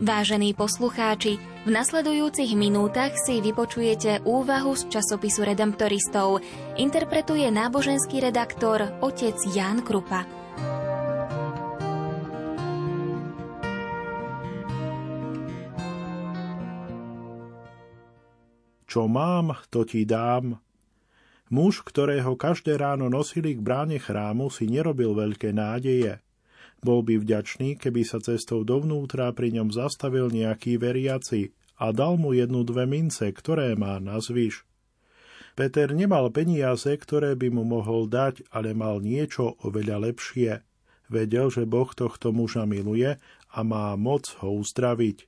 Vážení 0.07 0.55
poslucháči, 0.55 1.35
v 1.67 1.71
nasledujúcich 1.75 2.55
minútach 2.55 3.19
si 3.19 3.43
vypočujete 3.43 4.23
úvahu 4.23 4.79
z 4.79 4.87
časopisu 4.87 5.43
Redemptoristov. 5.43 6.39
Interpretuje 6.79 7.51
náboženský 7.51 8.23
redaktor 8.23 9.03
otec 9.03 9.35
Ján 9.51 9.83
Krupa. 9.83 10.23
Čo 18.87 19.11
mám, 19.11 19.59
to 19.75 19.83
ti 19.83 20.07
dám. 20.07 20.63
Muž, 21.51 21.83
ktorého 21.83 22.39
každé 22.39 22.79
ráno 22.79 23.11
nosili 23.11 23.59
k 23.59 23.61
bráne 23.61 23.99
chrámu, 23.99 24.55
si 24.55 24.71
nerobil 24.71 25.19
veľké 25.19 25.51
nádeje– 25.51 26.23
bol 26.85 27.01
by 27.01 27.21
vďačný, 27.21 27.81
keby 27.81 28.05
sa 28.05 28.21
cestou 28.21 28.61
dovnútra 28.63 29.33
pri 29.33 29.55
ňom 29.57 29.73
zastavil 29.73 30.29
nejaký 30.29 30.77
veriaci 30.77 31.57
a 31.81 31.93
dal 31.93 32.21
mu 32.21 32.37
jednu 32.37 32.65
dve 32.65 32.85
mince, 32.85 33.33
ktoré 33.33 33.73
má 33.77 33.97
na 34.01 34.21
zvyš. 34.21 34.65
Peter 35.57 35.89
nemal 35.97 36.29
peniaze, 36.29 36.93
ktoré 36.93 37.33
by 37.33 37.49
mu 37.49 37.65
mohol 37.65 38.05
dať, 38.13 38.45
ale 38.53 38.77
mal 38.77 39.01
niečo 39.01 39.57
oveľa 39.65 40.13
lepšie. 40.13 40.61
Vedel, 41.09 41.49
že 41.49 41.65
Boh 41.65 41.89
tohto 41.89 42.29
muža 42.37 42.69
miluje 42.69 43.17
a 43.49 43.59
má 43.65 43.97
moc 43.97 44.37
ho 44.45 44.53
uzdraviť. 44.61 45.25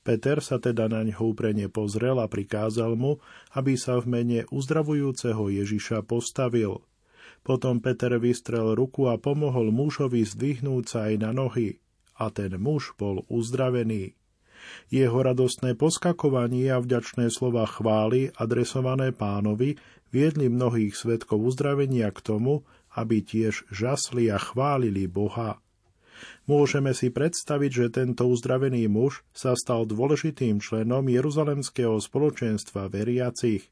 Peter 0.00 0.40
sa 0.40 0.56
teda 0.56 0.88
na 0.88 1.04
ňo 1.04 1.34
úprene 1.34 1.68
pozrel 1.68 2.16
a 2.22 2.30
prikázal 2.30 2.96
mu, 2.96 3.20
aby 3.52 3.76
sa 3.76 4.00
v 4.00 4.06
mene 4.08 4.38
uzdravujúceho 4.48 5.52
Ježiša 5.52 6.08
postavil– 6.08 6.80
potom 7.46 7.78
Peter 7.78 8.10
vystrel 8.18 8.74
ruku 8.74 9.06
a 9.06 9.14
pomohol 9.22 9.70
mužovi 9.70 10.26
zdvihnúť 10.26 10.84
sa 10.90 10.98
aj 11.06 11.14
na 11.22 11.30
nohy. 11.30 11.78
A 12.18 12.34
ten 12.34 12.58
muž 12.58 12.98
bol 12.98 13.22
uzdravený. 13.30 14.18
Jeho 14.90 15.22
radostné 15.22 15.78
poskakovanie 15.78 16.74
a 16.74 16.82
vďačné 16.82 17.30
slova 17.30 17.70
chvály 17.70 18.34
adresované 18.34 19.14
pánovi 19.14 19.78
viedli 20.10 20.50
mnohých 20.50 20.98
svetkov 20.98 21.38
uzdravenia 21.54 22.10
k 22.10 22.18
tomu, 22.18 22.66
aby 22.98 23.22
tiež 23.22 23.70
žasli 23.70 24.26
a 24.26 24.42
chválili 24.42 25.06
Boha. 25.06 25.62
Môžeme 26.48 26.96
si 26.96 27.12
predstaviť, 27.12 27.70
že 27.70 27.86
tento 27.92 28.24
uzdravený 28.24 28.88
muž 28.88 29.22
sa 29.36 29.52
stal 29.52 29.84
dôležitým 29.84 30.58
členom 30.58 31.04
Jeruzalemského 31.04 32.00
spoločenstva 32.00 32.88
veriacich. 32.88 33.68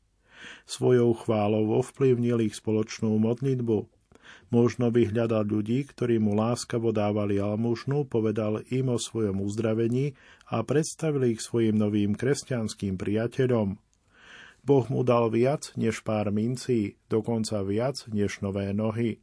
Svojou 0.65 1.15
chválou 1.17 1.81
ovplyvnil 1.81 2.45
ich 2.45 2.59
spoločnú 2.59 3.17
modlitbu. 3.21 3.89
Možno 4.55 4.93
vyhľadal 4.95 5.51
ľudí, 5.51 5.83
ktorí 5.89 6.23
mu 6.23 6.39
láskavo 6.39 6.95
dávali 6.95 7.43
almužnu, 7.43 8.07
povedal 8.07 8.63
im 8.71 8.93
o 8.93 8.99
svojom 9.01 9.43
uzdravení 9.43 10.15
a 10.47 10.63
predstavil 10.63 11.35
ich 11.35 11.41
svojim 11.43 11.75
novým 11.75 12.15
kresťanským 12.15 12.95
priateľom. 12.95 13.81
Boh 14.65 14.87
mu 14.89 15.05
dal 15.05 15.29
viac 15.29 15.77
než 15.77 16.01
pár 16.01 16.33
mincí, 16.33 16.97
dokonca 17.13 17.61
viac 17.61 18.09
než 18.09 18.41
nové 18.41 18.73
nohy. 18.73 19.21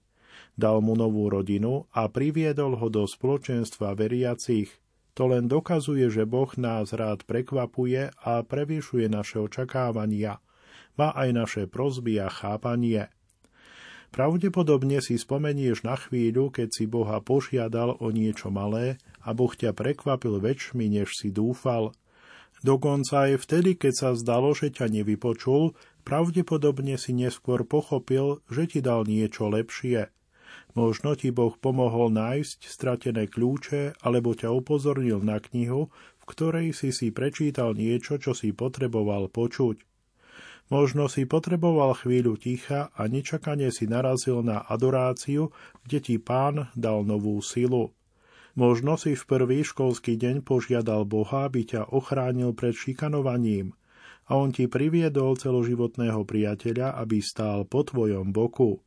Dal 0.53 0.85
mu 0.85 0.93
novú 0.93 1.31
rodinu 1.33 1.89
a 1.95 2.05
priviedol 2.11 2.77
ho 2.77 2.87
do 2.93 3.09
spoločenstva 3.09 3.97
veriacich. 3.97 4.69
To 5.17 5.27
len 5.27 5.49
dokazuje, 5.49 6.07
že 6.13 6.29
Boh 6.29 6.51
nás 6.61 6.93
rád 6.93 7.25
prekvapuje 7.25 8.13
a 8.21 8.45
prevyšuje 8.45 9.11
naše 9.11 9.41
očakávania. 9.41 10.39
Má 11.01 11.17
aj 11.17 11.29
naše 11.33 11.63
prozby 11.65 12.21
a 12.21 12.29
chápanie. 12.29 13.09
Pravdepodobne 14.13 15.01
si 15.01 15.17
spomenieš 15.17 15.81
na 15.81 15.97
chvíľu, 15.97 16.53
keď 16.53 16.69
si 16.69 16.85
Boha 16.85 17.17
požiadal 17.25 17.97
o 17.97 18.13
niečo 18.13 18.53
malé 18.53 19.01
a 19.25 19.33
Boh 19.33 19.49
ťa 19.49 19.73
prekvapil 19.73 20.37
väčšmi, 20.37 20.93
než 20.93 21.17
si 21.17 21.33
dúfal. 21.33 21.97
Dokonca 22.61 23.33
aj 23.33 23.41
vtedy, 23.41 23.81
keď 23.81 23.93
sa 23.97 24.09
zdalo, 24.13 24.53
že 24.53 24.69
ťa 24.69 24.93
nevypočul, 24.93 25.73
pravdepodobne 26.05 27.01
si 27.01 27.17
neskôr 27.17 27.65
pochopil, 27.65 28.45
že 28.45 28.69
ti 28.69 28.85
dal 28.85 29.09
niečo 29.09 29.49
lepšie. 29.49 30.13
Možno 30.77 31.17
ti 31.17 31.33
Boh 31.33 31.57
pomohol 31.57 32.13
nájsť 32.13 32.69
stratené 32.69 33.25
kľúče, 33.25 34.05
alebo 34.05 34.37
ťa 34.37 34.53
upozornil 34.53 35.17
na 35.25 35.41
knihu, 35.41 35.89
v 36.21 36.23
ktorej 36.29 36.77
si 36.77 36.93
si 36.93 37.09
prečítal 37.09 37.73
niečo, 37.73 38.21
čo 38.21 38.37
si 38.37 38.53
potreboval 38.53 39.33
počuť. 39.33 39.90
Možno 40.71 41.11
si 41.11 41.27
potreboval 41.27 41.99
chvíľu 41.99 42.39
ticha 42.39 42.95
a 42.95 43.01
nečakane 43.11 43.67
si 43.75 43.91
narazil 43.91 44.39
na 44.39 44.63
adoráciu, 44.63 45.51
kde 45.83 45.99
ti 45.99 46.15
pán 46.15 46.71
dal 46.79 47.03
novú 47.03 47.43
silu. 47.43 47.91
Možno 48.55 48.95
si 48.95 49.19
v 49.19 49.23
prvý 49.27 49.67
školský 49.67 50.15
deň 50.15 50.47
požiadal 50.47 51.03
Boha, 51.03 51.51
aby 51.51 51.67
ťa 51.67 51.91
ochránil 51.91 52.55
pred 52.55 52.71
šikanovaním 52.71 53.75
a 54.31 54.39
on 54.39 54.55
ti 54.55 54.71
priviedol 54.71 55.35
celoživotného 55.35 56.23
priateľa, 56.23 56.95
aby 57.03 57.19
stál 57.19 57.67
po 57.67 57.83
tvojom 57.83 58.31
boku. 58.31 58.79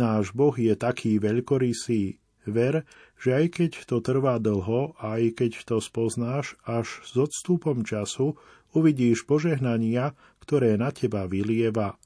Náš 0.00 0.32
Boh 0.32 0.56
je 0.56 0.72
taký 0.72 1.20
veľkorysý. 1.20 2.16
Ver, 2.44 2.84
že 3.16 3.40
aj 3.40 3.46
keď 3.56 3.72
to 3.88 4.04
trvá 4.04 4.36
dlho 4.36 4.96
aj 5.00 5.36
keď 5.36 5.64
to 5.64 5.76
spoznáš, 5.80 6.60
až 6.68 7.00
s 7.04 7.16
odstupom 7.16 7.84
času 7.88 8.36
uvidíš 8.76 9.24
požehnania, 9.24 10.12
ktoré 10.44 10.76
na 10.76 10.92
teba 10.92 11.24
vylieva. 11.24 11.96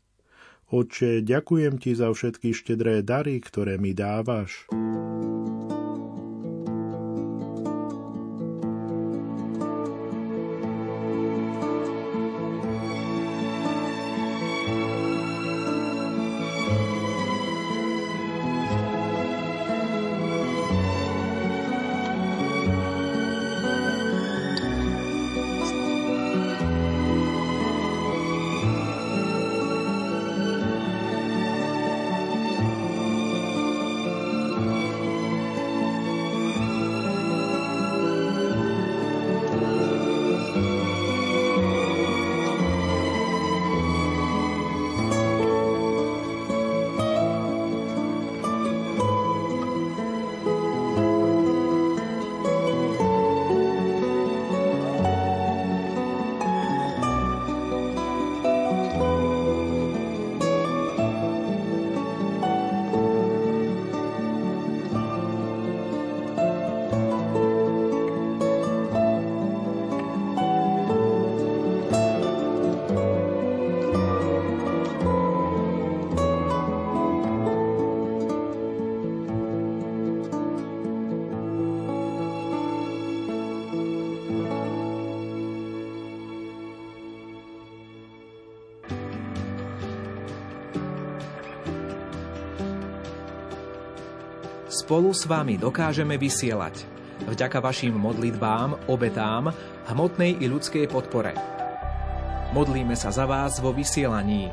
Oče, 0.71 1.27
ďakujem 1.27 1.83
ti 1.83 1.99
za 1.99 2.15
všetky 2.15 2.55
štedré 2.55 3.03
dary, 3.03 3.43
ktoré 3.43 3.83
mi 3.83 3.97
dávaš. 3.97 4.71
Spolu 94.99 95.15
s 95.15 95.31
vami 95.31 95.55
dokážeme 95.55 96.19
vysielať. 96.19 96.83
Vďaka 97.31 97.63
vašim 97.63 97.95
modlitbám, 97.95 98.91
obetám, 98.91 99.55
hmotnej 99.87 100.43
i 100.43 100.51
ľudskej 100.51 100.91
podpore. 100.91 101.39
Modlíme 102.51 102.99
sa 102.99 103.15
za 103.15 103.23
vás 103.23 103.63
vo 103.63 103.71
vysielaní. 103.71 104.51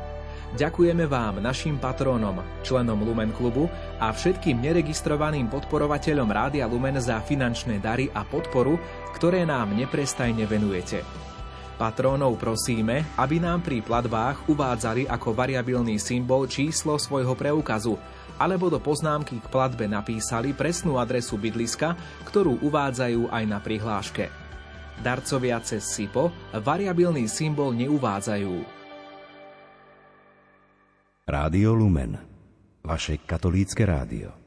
Ďakujeme 0.54 1.10
vám, 1.10 1.42
našim 1.42 1.82
patrónom, 1.82 2.46
členom 2.62 2.94
Lumen 3.02 3.34
klubu 3.34 3.66
a 3.98 4.14
všetkým 4.14 4.62
neregistrovaným 4.62 5.50
podporovateľom 5.50 6.30
Rádia 6.30 6.70
Lumen 6.70 6.94
za 7.02 7.18
finančné 7.26 7.82
dary 7.82 8.06
a 8.14 8.22
podporu, 8.22 8.78
ktoré 9.18 9.42
nám 9.42 9.74
neprestajne 9.74 10.46
venujete. 10.46 11.25
Patrónov 11.76 12.40
prosíme, 12.40 13.04
aby 13.20 13.36
nám 13.36 13.60
pri 13.60 13.84
platbách 13.84 14.48
uvádzali 14.48 15.08
ako 15.12 15.36
variabilný 15.36 16.00
symbol 16.00 16.48
číslo 16.48 16.96
svojho 16.96 17.36
preukazu– 17.36 17.96
alebo 18.36 18.68
do 18.68 18.76
poznámky 18.80 19.40
k 19.40 19.46
platbe 19.48 19.88
napísali 19.88 20.52
presnú 20.52 21.00
adresu 21.00 21.40
bydliska, 21.40 21.96
ktorú 22.28 22.60
uvádzajú 22.60 23.32
aj 23.32 23.44
na 23.48 23.58
prihláške. 23.60 24.28
Darcovia 25.00 25.60
cez 25.60 25.84
SIPO 25.92 26.32
variabilný 26.64 27.28
symbol 27.28 27.76
neuvádzajú. 27.76 28.54
Rádio 31.26 31.70
Lumen, 31.74 32.16
vaše 32.86 33.20
katolícke 33.20 33.82
rádio. 33.82 34.45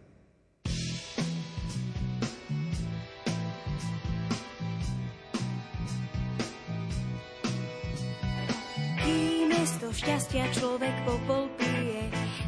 Šťastia 10.10 10.49
človek 10.57 10.95
popol 11.05 11.45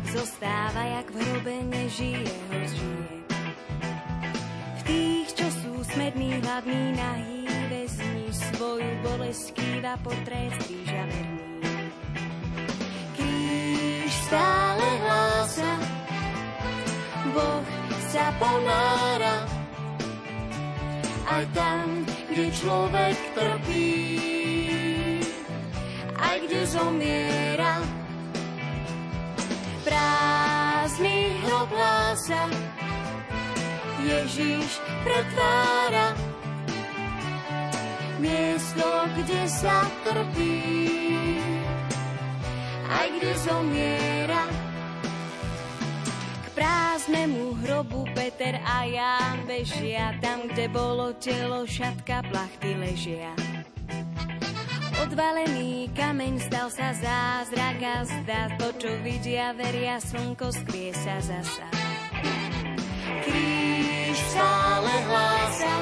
zostáva 0.09 0.82
jak 0.82 1.14
v 1.14 1.18
hrobe, 1.22 1.55
nežije 1.70 2.34
ho 2.49 2.57
žije. 2.57 3.18
V 4.49 4.82
tých, 4.82 5.30
čo 5.38 5.47
sú 5.62 5.74
smední, 5.93 6.41
hladní, 6.41 6.97
nahý, 6.97 7.45
väzni 7.70 8.34
svoju 8.34 8.89
bolesť 9.05 9.53
kýva 9.53 9.93
portrét 10.01 10.57
kríža 10.57 11.05
verný. 11.05 11.45
Kríž 13.14 14.09
stále 14.26 14.88
hlása, 15.05 15.74
Boh 17.30 17.66
sa 18.09 18.26
ponára, 18.41 19.38
aj 21.30 21.45
tam, 21.53 22.09
kde 22.26 22.45
človek 22.57 23.18
trpí, 23.38 24.40
aj 26.22 26.38
kde 26.45 26.61
zomiera 26.69 27.82
prázdny 29.82 31.41
hrob 31.45 31.69
hlása. 31.74 32.45
Ježíš 34.01 34.82
pretvára 35.05 36.17
Miesto, 38.22 38.86
kde 39.17 39.49
sa 39.49 39.82
trpí, 40.05 40.61
aj 42.86 43.07
kde 43.17 43.32
zomiera. 43.41 44.45
K 46.45 46.47
prázdnemu 46.53 47.57
hrobu 47.65 48.05
Peter 48.13 48.61
a 48.61 48.86
Ján 48.86 49.41
bežia, 49.49 50.13
tam, 50.22 50.45
kde 50.53 50.69
bolo 50.69 51.17
telo, 51.17 51.65
šatka, 51.65 52.22
plachty 52.30 52.78
ležia. 52.78 53.34
Odvalený 55.01 55.89
kameň 55.97 56.37
stal 56.45 56.69
sa 56.69 56.93
zázrak 56.93 57.81
a 57.81 58.05
zdá 58.05 58.53
to, 58.61 58.69
čo 58.77 58.91
vidia, 59.01 59.49
veria, 59.57 59.97
slnko 59.97 60.53
skrie 60.53 60.93
sa 60.93 61.17
zasa. 61.17 61.65
Kríž 63.25 64.13
stále 64.13 64.93
hlása, 65.09 65.75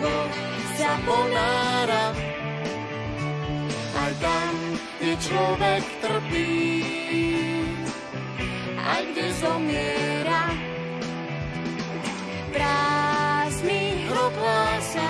Boh 0.00 0.32
sa 0.80 0.92
ponára, 1.04 2.06
aj 4.08 4.12
tam, 4.24 4.54
kde 4.96 5.12
človek 5.20 5.84
trpí, 6.00 6.52
aj 8.80 9.02
kde 9.12 9.26
zomiera. 9.36 10.44
Prázdny 12.56 14.08
hrob 14.08 14.32
hlása, 14.32 15.08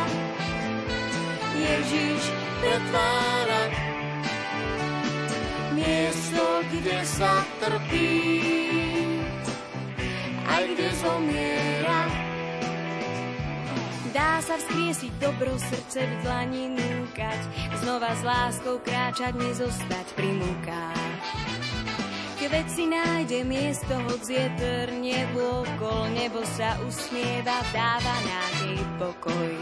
Ježiš 1.55 2.40
pretvára 2.61 3.63
miesto, 5.73 6.45
kde 6.69 6.99
sa 7.09 7.41
trpí, 7.57 8.13
aj 10.45 10.63
kde 10.77 10.89
zomiera. 11.01 12.01
Dá 14.11 14.43
sa 14.45 14.59
vzkriesiť 14.61 15.13
dobro 15.23 15.57
srdce 15.57 16.05
v 16.05 16.15
dlani 16.27 16.77
núkať, 16.77 17.41
znova 17.81 18.13
s 18.13 18.23
láskou 18.27 18.77
kráčať, 18.83 19.39
nezostať 19.39 20.07
pri 20.19 20.31
múkách. 20.37 21.25
Keď 22.41 22.67
si 22.67 22.85
nájde 22.91 23.47
miesto, 23.47 23.95
hoď 23.95 24.21
vietor 24.27 24.87
nebo 24.99 25.63
okol, 25.63 26.11
nebo 26.11 26.43
sa 26.59 26.75
usmieva, 26.83 27.63
dáva 27.71 28.17
nádej 28.27 28.83
pokoj. 28.99 29.55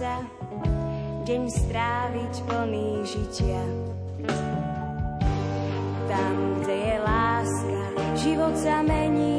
Sa, 0.00 0.24
deň 1.28 1.42
stráviť 1.52 2.34
plný 2.48 3.04
žitia. 3.04 3.60
Tam, 6.08 6.36
kde 6.64 6.76
je 6.88 6.96
láska, 7.04 7.82
život 8.16 8.56
sa 8.56 8.80
mení. 8.80 9.29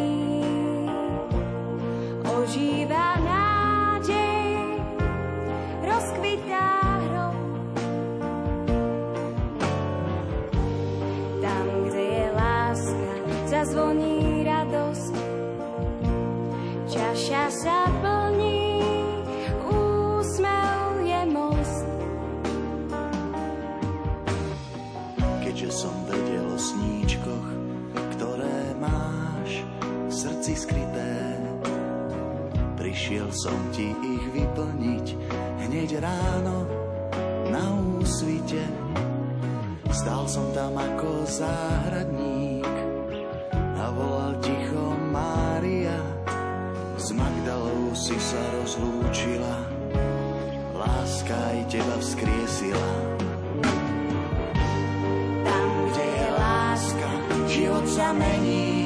Som 33.32 33.55
ti 33.71 33.95
ich 33.95 34.25
vyplniť 34.36 35.05
hneď 35.63 35.89
ráno 36.03 36.67
na 37.47 37.63
úsvite. 37.99 38.59
Stal 39.91 40.27
som 40.27 40.51
tam 40.51 40.75
ako 40.75 41.23
záhradník 41.27 42.75
a 43.55 43.86
volal 43.95 44.36
ticho 44.43 44.84
Mária. 45.15 45.95
S 46.99 47.15
Magdalou 47.15 47.95
si 47.95 48.15
sa 48.19 48.39
rozlúčila, 48.61 49.55
láska 50.75 51.34
aj 51.34 51.59
teba 51.71 51.97
vzkriesila. 51.97 52.91
Tam, 55.41 55.67
kde 55.89 56.05
je 56.05 56.27
láska, 56.36 57.09
život 57.49 57.86
sa 57.89 58.13
mení. 58.13 58.80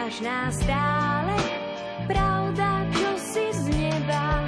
Pozývaš 0.00 0.24
nás 0.24 0.56
stále, 0.56 1.36
pravda, 2.08 2.88
čo 2.88 3.10
si 3.20 3.44
z 3.52 3.64
neba. 3.68 4.39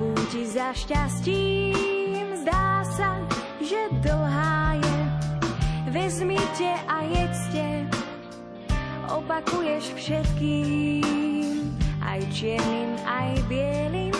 Púti 0.00 0.48
za 0.48 0.72
šťastím 0.72 2.40
zdá 2.40 2.80
sa, 2.88 3.20
že 3.60 3.76
dlhá 4.00 4.80
je. 4.80 4.98
Vezmite 5.92 6.72
a 6.88 7.04
jedzte, 7.04 7.84
opakuješ 9.12 9.92
všetkým, 10.00 11.76
aj 12.00 12.20
čiernym, 12.32 12.96
aj 13.04 13.30
bielým, 13.50 14.14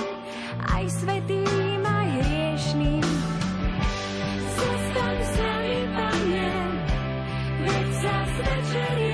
aj 0.69 0.85
svetým, 0.93 1.81
aj 1.81 2.09
hriešným. 2.21 3.07
Zostaň 4.53 5.17
s 5.17 5.33
nami, 5.41 5.81
Pane, 5.97 6.49
veď 7.65 7.89
sa 7.97 8.17
zvečerieva. 8.37 9.10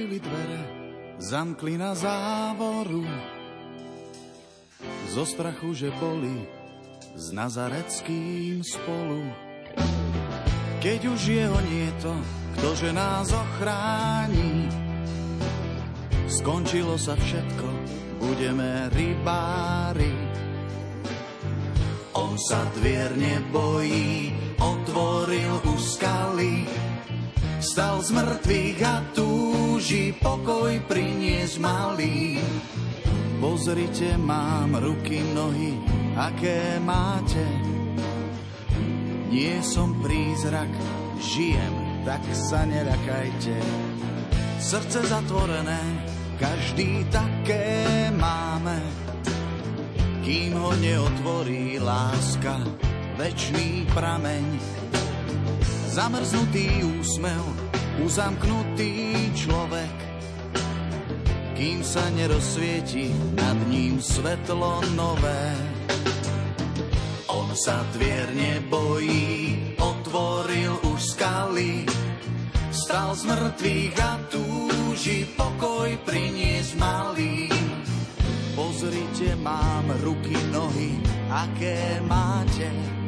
Zatvorili 0.00 0.24
dvere, 0.24 0.60
zamkli 1.20 1.74
na 1.76 1.92
závoru. 1.92 3.04
Zo 5.12 5.28
strachu, 5.28 5.76
že 5.76 5.92
boli 6.00 6.48
s 7.20 7.36
Nazareckým 7.36 8.64
spolu. 8.64 9.20
Keď 10.80 11.00
už 11.04 11.20
jeho 11.20 11.60
nieto, 11.68 12.16
ktože 12.56 12.96
nás 12.96 13.28
ochráni, 13.28 14.72
skončilo 16.32 16.96
sa 16.96 17.12
všetko, 17.20 17.68
budeme 18.24 18.88
rybári. 18.96 20.16
On 22.16 22.40
sa 22.40 22.64
dvier 22.80 23.12
nebojí, 23.20 24.32
otvoril 24.64 25.60
úskaly, 25.76 26.64
Stal 27.60 28.00
z 28.00 28.16
mŕtvych 28.16 28.80
a 28.88 28.96
túži 29.12 29.69
pokoj 30.20 30.76
priniesť 30.84 31.56
malý. 31.56 32.36
Pozrite, 33.40 34.12
mám 34.20 34.76
ruky, 34.76 35.24
nohy, 35.32 35.72
aké 36.20 36.76
máte. 36.84 37.40
Nie 39.32 39.64
som 39.64 39.96
prízrak, 40.04 40.68
žijem, 41.16 42.04
tak 42.04 42.20
sa 42.36 42.68
neľakajte. 42.68 43.56
Srdce 44.60 45.00
zatvorené, 45.08 45.80
každý 46.36 47.08
také 47.08 48.12
máme. 48.20 48.84
Kým 50.20 50.60
ho 50.60 50.76
neotvorí 50.76 51.80
láska, 51.80 52.60
večný 53.16 53.88
prameň 53.96 54.44
zamrznutý 55.88 56.84
úsmev, 57.00 57.70
uzamknutý 57.98 59.30
človek. 59.34 59.96
Kým 61.58 61.84
sa 61.84 62.00
nerozsvieti 62.14 63.10
nad 63.36 63.58
ním 63.68 64.00
svetlo 64.00 64.80
nové. 64.96 65.52
On 67.28 67.50
sa 67.52 67.84
dvier 67.92 68.30
nebojí, 68.32 69.76
otvoril 69.76 70.78
už 70.88 71.00
skaly, 71.18 71.84
stal 72.72 73.12
z 73.12 73.28
mŕtvych 73.28 73.96
a 74.00 74.12
túži 74.30 75.28
pokoj 75.36 75.90
priniesť 76.06 76.72
malý. 76.80 77.50
Pozrite, 78.56 79.36
mám 79.42 79.84
ruky, 80.00 80.36
nohy, 80.48 80.96
aké 81.28 82.00
máte. 82.08 82.99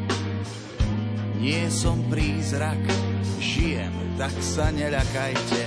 Nie 1.42 1.66
som 1.74 1.98
prízrak, 2.06 2.78
žijem, 3.42 3.90
tak 4.14 4.30
sa 4.38 4.70
neľakajte. 4.70 5.62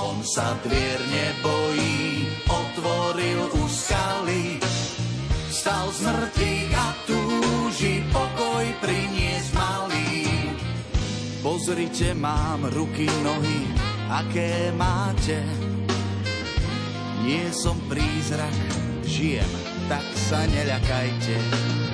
On 0.00 0.24
sa 0.24 0.56
dvier 0.64 1.00
nebojí, 1.04 2.24
otvoril 2.48 3.44
už 3.60 3.68
skaly, 3.68 4.56
stal 5.52 5.92
z 5.92 6.08
mŕtvych 6.08 6.72
a 6.80 6.88
túži 7.04 8.08
pokoj 8.08 8.64
priniesť 8.80 9.52
malý. 9.52 10.32
Pozrite, 11.44 12.16
mám 12.16 12.64
ruky, 12.72 13.04
nohy, 13.20 13.68
aké 14.08 14.72
máte. 14.72 15.44
Nie 17.20 17.52
som 17.52 17.76
prízrak, 17.92 18.56
žijem, 19.04 19.52
tak 19.92 20.08
sa 20.16 20.48
neľakajte. 20.48 21.93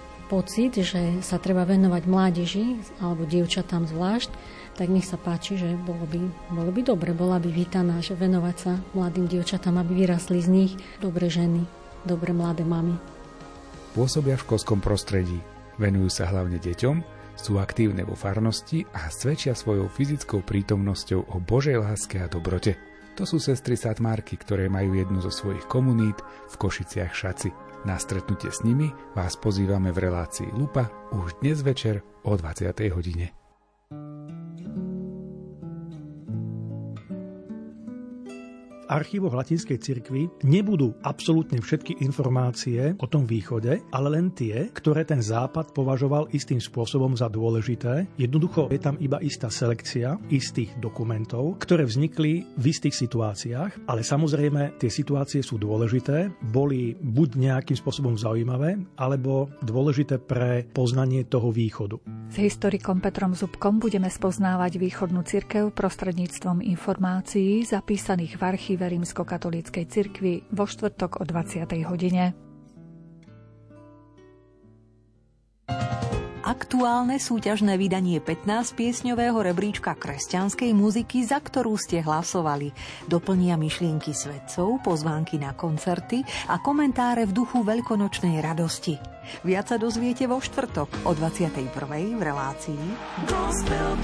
pocit, 0.31 0.79
že 0.79 1.19
sa 1.19 1.35
treba 1.35 1.67
venovať 1.67 2.07
mládeži 2.07 2.79
alebo 3.03 3.27
dievčatám 3.27 3.83
zvlášť, 3.83 4.31
tak 4.79 4.87
nech 4.87 5.03
sa 5.03 5.19
páči, 5.19 5.59
že 5.59 5.75
bolo 5.75 6.07
by, 6.07 6.23
bolo 6.55 6.71
by 6.71 6.81
dobre, 6.87 7.11
bola 7.11 7.35
by 7.35 7.51
vítaná, 7.51 7.99
že 7.99 8.15
venovať 8.15 8.55
sa 8.55 8.79
mladým 8.95 9.27
dievčatám, 9.27 9.75
aby 9.83 10.07
vyrastli 10.07 10.39
z 10.39 10.47
nich 10.47 10.71
dobre 11.03 11.27
ženy, 11.27 11.67
dobre 12.07 12.31
mladé 12.31 12.63
mamy. 12.63 12.95
Pôsobia 13.91 14.39
v 14.39 14.47
školskom 14.47 14.79
prostredí, 14.79 15.35
venujú 15.75 16.07
sa 16.07 16.31
hlavne 16.31 16.55
deťom, 16.63 17.19
sú 17.35 17.59
aktívne 17.59 18.07
vo 18.07 18.15
farnosti 18.15 18.87
a 18.95 19.11
svedčia 19.11 19.51
svojou 19.51 19.91
fyzickou 19.91 20.47
prítomnosťou 20.47 21.27
o 21.27 21.37
Božej 21.43 21.75
láske 21.75 22.23
a 22.23 22.31
dobrote. 22.31 22.79
To 23.19 23.27
sú 23.27 23.43
sestry 23.43 23.75
Satmárky, 23.75 24.39
ktoré 24.39 24.71
majú 24.71 24.95
jednu 24.95 25.19
zo 25.19 25.27
svojich 25.27 25.67
komunít 25.67 26.15
v 26.23 26.55
Košiciach 26.55 27.11
Šaci. 27.11 27.70
Na 27.81 27.97
stretnutie 27.97 28.53
s 28.53 28.61
nimi 28.61 28.93
vás 29.17 29.33
pozývame 29.33 29.89
v 29.89 30.05
relácii 30.05 30.53
Lupa 30.53 30.85
už 31.17 31.41
dnes 31.41 31.65
večer 31.65 32.05
o 32.21 32.37
20. 32.37 32.77
hodine. 32.93 33.40
Archívoch 38.91 39.31
Latinskej 39.31 39.79
cirkvi 39.79 40.27
nebudú 40.43 40.91
absolútne 41.07 41.63
všetky 41.63 42.03
informácie 42.03 42.99
o 42.99 43.07
tom 43.07 43.23
východe, 43.23 43.79
ale 43.95 44.07
len 44.11 44.35
tie, 44.35 44.67
ktoré 44.67 45.07
ten 45.07 45.23
západ 45.23 45.71
považoval 45.71 46.27
istým 46.35 46.59
spôsobom 46.59 47.15
za 47.15 47.31
dôležité. 47.31 48.11
Jednoducho 48.19 48.67
je 48.67 48.83
tam 48.83 48.99
iba 48.99 49.23
istá 49.23 49.47
selekcia 49.47 50.19
istých 50.27 50.75
dokumentov, 50.83 51.55
ktoré 51.63 51.87
vznikli 51.87 52.43
v 52.59 52.65
istých 52.67 52.93
situáciách, 52.99 53.87
ale 53.87 54.03
samozrejme 54.03 54.75
tie 54.75 54.91
situácie 54.91 55.39
sú 55.39 55.55
dôležité, 55.55 56.27
boli 56.51 56.99
buď 56.99 57.29
nejakým 57.39 57.79
spôsobom 57.79 58.19
zaujímavé, 58.19 58.75
alebo 58.99 59.47
dôležité 59.63 60.19
pre 60.19 60.67
poznanie 60.75 61.23
toho 61.23 61.53
východu. 61.53 61.95
S 62.31 62.35
historikom 62.39 62.99
Petrom 62.99 63.31
Zubkom 63.31 63.79
budeme 63.79 64.11
spoznávať 64.11 64.79
východnú 64.79 65.23
cirkev 65.23 65.71
prostredníctvom 65.71 66.63
informácií 66.63 67.63
zapísaných 67.63 68.35
v 68.35 68.43
archíve 68.43 68.80
archíve 68.81 68.97
rímskokatolíckej 68.97 69.85
cirkvi 69.85 70.33
vo 70.49 70.65
štvrtok 70.65 71.21
o 71.21 71.23
20. 71.29 71.69
hodine. 71.85 72.33
aktuálne 76.41 77.15
súťažné 77.15 77.79
vydanie 77.79 78.19
15-piesňového 78.19 79.39
rebríčka 79.39 79.95
kresťanskej 79.95 80.73
muziky, 80.75 81.23
za 81.23 81.39
ktorú 81.39 81.79
ste 81.79 82.03
hlasovali. 82.03 82.75
Doplnia 83.07 83.55
myšlienky 83.55 84.11
svedcov, 84.11 84.83
pozvánky 84.83 85.39
na 85.39 85.55
koncerty 85.55 86.25
a 86.51 86.59
komentáre 86.59 87.23
v 87.29 87.31
duchu 87.31 87.63
veľkonočnej 87.63 88.43
radosti. 88.43 88.99
Viac 89.47 89.71
sa 89.71 89.77
dozviete 89.79 90.27
vo 90.27 90.43
štvrtok 90.43 91.07
o 91.07 91.11
21. 91.15 91.71
v 92.17 92.21
relácii 92.25 92.83
Gospel 93.29 93.95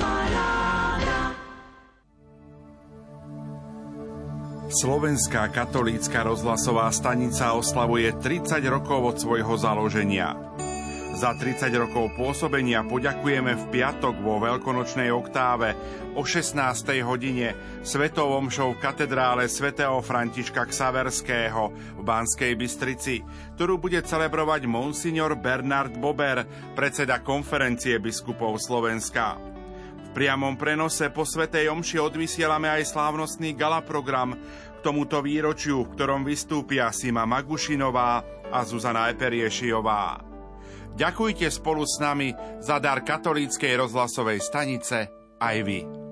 Slovenská 4.67 5.47
katolícka 5.47 6.27
rozhlasová 6.27 6.91
stanica 6.91 7.55
oslavuje 7.55 8.11
30 8.19 8.59
rokov 8.67 8.99
od 8.99 9.15
svojho 9.15 9.55
založenia. 9.55 10.35
Za 11.15 11.39
30 11.39 11.71
rokov 11.79 12.11
pôsobenia 12.19 12.83
poďakujeme 12.83 13.55
v 13.55 13.63
piatok 13.71 14.19
vo 14.19 14.43
veľkonočnej 14.43 15.07
oktáve 15.07 15.71
o 16.19 16.21
16. 16.27 16.59
hodine 16.99 17.55
svetovom 17.79 18.51
show 18.51 18.75
v 18.75 18.83
katedrále 18.83 19.47
svätého 19.47 20.03
Františka 20.03 20.67
Ksaverského 20.67 21.71
v 21.95 22.01
Banskej 22.03 22.59
Bystrici, 22.59 23.23
ktorú 23.55 23.79
bude 23.79 24.03
celebrovať 24.03 24.67
monsignor 24.67 25.39
Bernard 25.39 25.95
Bober, 25.95 26.43
predseda 26.75 27.23
konferencie 27.23 28.03
biskupov 28.03 28.59
Slovenska 28.59 29.56
priamom 30.17 30.57
prenose 30.57 31.13
po 31.13 31.21
Svetej 31.21 31.69
Omši 31.69 32.01
odvysielame 32.01 32.65
aj 32.65 32.89
slávnostný 32.89 33.53
gala 33.53 33.85
program 33.85 34.33
k 34.33 34.77
tomuto 34.81 35.21
výročiu, 35.21 35.85
v 35.85 35.93
ktorom 35.93 36.25
vystúpia 36.25 36.89
Sima 36.89 37.29
Magušinová 37.29 38.25
a 38.49 38.59
Zuzana 38.65 39.13
Eperiešiová. 39.13 40.17
Ďakujte 40.97 41.45
spolu 41.53 41.85
s 41.85 42.01
nami 42.01 42.33
za 42.57 42.81
dar 42.81 43.05
katolíckej 43.05 43.77
rozhlasovej 43.77 44.41
stanice 44.41 45.05
aj 45.37 45.57
vy. 45.61 46.06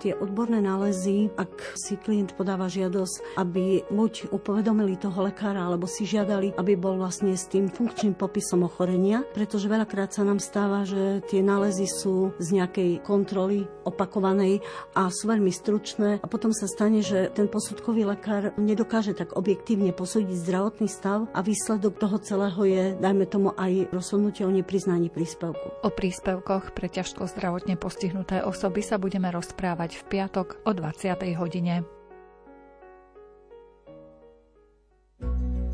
Tie 0.00 0.16
odborné 0.16 0.64
nálezy, 0.64 1.28
ak 1.36 1.76
si 1.76 2.00
klient 2.00 2.32
podáva 2.32 2.72
žiadosť, 2.72 3.36
aby 3.36 3.84
buď 3.92 4.32
upovedomili 4.32 4.96
toho 4.96 5.28
lekára, 5.28 5.68
alebo 5.68 5.84
si 5.84 6.08
žiadali, 6.08 6.56
aby 6.56 6.72
bol 6.80 6.96
vlastne 6.96 7.36
s 7.36 7.44
tým 7.52 7.68
funkčným 7.68 8.16
popisom 8.16 8.64
ochorenia, 8.64 9.20
pretože 9.36 9.68
veľakrát 9.68 10.16
sa 10.16 10.24
nám 10.24 10.40
stáva, 10.40 10.88
že 10.88 11.20
tie 11.28 11.44
nálezy 11.44 11.84
sú 11.84 12.32
z 12.40 12.56
nejakej 12.56 13.04
kontroly 13.04 13.68
opakovanej 13.84 14.64
a 14.96 15.12
sú 15.12 15.28
veľmi 15.28 15.52
stručné 15.52 16.24
a 16.24 16.26
potom 16.26 16.56
sa 16.56 16.64
stane, 16.64 17.04
že 17.04 17.28
ten 17.36 17.50
posudkový 17.50 18.08
lekár 18.08 18.56
nedokáže 18.56 19.12
tak 19.12 19.36
objektívne 19.36 19.92
posúdiť 19.92 20.36
zdravotný 20.40 20.88
stav 20.88 21.28
a 21.34 21.40
výsledok 21.44 21.98
toho 21.98 22.16
celého 22.22 22.62
je, 22.64 22.84
dajme 22.96 23.26
tomu, 23.26 23.52
aj 23.58 23.90
rozhodnutie 23.90 24.46
o 24.46 24.52
nepriznaní 24.54 25.10
príspevku. 25.10 25.82
O 25.82 25.90
príspevkoch 25.90 26.72
pre 26.72 26.86
ťažko 26.86 27.26
zdravotne 27.26 27.74
postihnuté 27.74 28.40
osoby 28.46 28.80
sa 28.80 28.96
budeme 28.96 29.28
rozprávať 29.28 29.89
v 29.96 30.02
piatok 30.06 30.62
o 30.66 30.70
20. 30.70 31.16
hodine. 31.40 31.82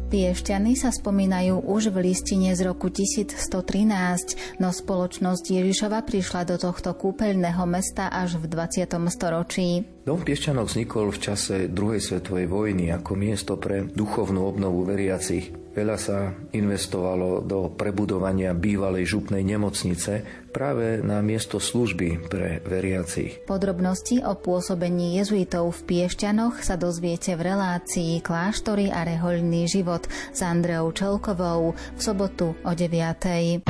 Piešťany 0.07 0.79
sa 0.79 0.95
spomínajú 0.95 1.67
už 1.67 1.91
v 1.91 2.15
listine 2.15 2.55
z 2.55 2.71
roku 2.71 2.87
1113, 2.95 4.63
no 4.63 4.71
spoločnosť 4.71 5.45
Ježišova 5.51 6.07
prišla 6.07 6.47
do 6.47 6.63
tohto 6.63 6.95
kúpeľného 6.95 7.67
mesta 7.67 8.07
až 8.07 8.39
v 8.39 8.47
20. 8.47 8.87
storočí. 9.11 9.83
Dom 10.07 10.23
v 10.23 10.31
Piešťanoch 10.31 10.71
vznikol 10.71 11.11
v 11.11 11.19
čase 11.19 11.67
druhej 11.67 11.99
svetovej 11.99 12.47
vojny 12.47 12.95
ako 12.95 13.19
miesto 13.19 13.59
pre 13.59 13.83
duchovnú 13.83 14.47
obnovu 14.47 14.87
veriacich. 14.87 15.66
Veľa 15.77 16.01
sa 16.01 16.33
investovalo 16.57 17.45
do 17.45 17.69
prebudovania 17.69 18.57
bývalej 18.57 19.13
župnej 19.13 19.45
nemocnice 19.45 20.25
práve 20.49 21.05
na 21.05 21.21
miesto 21.21 21.61
služby 21.61 22.33
pre 22.33 22.65
veriacich. 22.65 23.45
Podrobnosti 23.45 24.25
o 24.25 24.33
pôsobení 24.41 25.21
jezuitov 25.21 25.77
v 25.77 25.81
Piešťanoch 25.85 26.65
sa 26.65 26.81
dozviete 26.81 27.37
v 27.37 27.53
relácii 27.53 28.25
Kláštory 28.25 28.89
a 28.89 29.05
rehoľný 29.05 29.69
život 29.69 30.09
s 30.09 30.41
Andreou 30.41 30.97
Čelkovou 30.97 31.77
v 31.77 32.01
sobotu 32.01 32.57
o 32.65 32.73
9. 32.73 33.69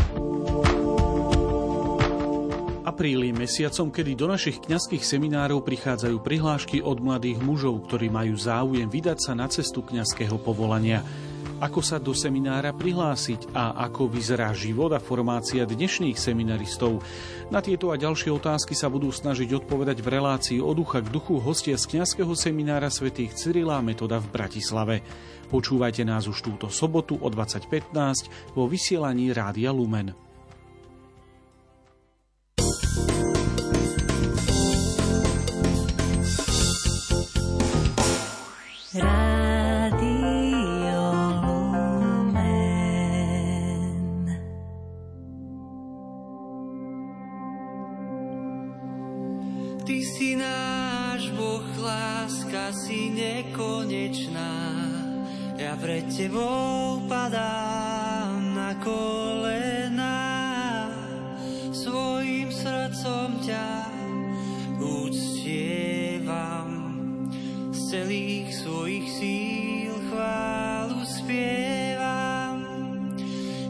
A 2.87 2.95
Apríl 2.97 3.27
je 3.27 3.35
mesiacom, 3.35 3.91
kedy 3.91 4.15
do 4.15 4.31
našich 4.31 4.63
kňazských 4.63 5.03
seminárov 5.03 5.67
prichádzajú 5.67 6.23
prihlášky 6.23 6.79
od 6.87 7.03
mladých 7.03 7.43
mužov, 7.43 7.91
ktorí 7.91 8.15
majú 8.15 8.39
záujem 8.39 8.87
vydať 8.87 9.19
sa 9.27 9.35
na 9.35 9.51
cestu 9.51 9.83
kňazského 9.83 10.39
povolania. 10.39 11.03
Ako 11.57 11.81
sa 11.81 11.97
do 11.97 12.13
seminára 12.13 12.77
prihlásiť 12.77 13.57
a 13.57 13.73
ako 13.89 14.13
vyzerá 14.13 14.53
život 14.53 14.93
a 14.93 15.01
formácia 15.01 15.65
dnešných 15.65 16.21
seminaristov? 16.21 17.01
Na 17.49 17.65
tieto 17.65 17.89
a 17.89 17.97
ďalšie 17.97 18.29
otázky 18.29 18.77
sa 18.77 18.93
budú 18.93 19.09
snažiť 19.09 19.65
odpovedať 19.65 20.05
v 20.05 20.09
relácii 20.21 20.59
od 20.61 20.77
ducha 20.77 21.01
k 21.01 21.09
duchu 21.09 21.41
hostia 21.41 21.81
z 21.81 21.97
kňazského 21.97 22.37
seminára 22.37 22.93
svätých 22.93 23.33
Cyrila 23.33 23.81
Metoda 23.81 24.21
v 24.21 24.29
Bratislave. 24.37 25.01
Počúvajte 25.49 26.05
nás 26.05 26.29
už 26.29 26.45
túto 26.45 26.69
sobotu 26.69 27.17
o 27.17 27.29
2015 27.33 28.53
vo 28.53 28.69
vysielaní 28.69 29.33
Rádia 29.33 29.73
Lumen. 29.73 30.13
Pred 55.87 56.11
tebou 56.11 56.99
padám 57.07 58.59
na 58.59 58.75
kolena, 58.83 60.19
svojim 61.71 62.51
srdcom 62.51 63.39
ťa 63.47 63.71
uctievam, 64.83 66.71
z 67.71 67.79
celých 67.87 68.51
svojich 68.51 69.07
síl 69.15 69.95
chválu 70.11 71.01
spievam. 71.07 72.67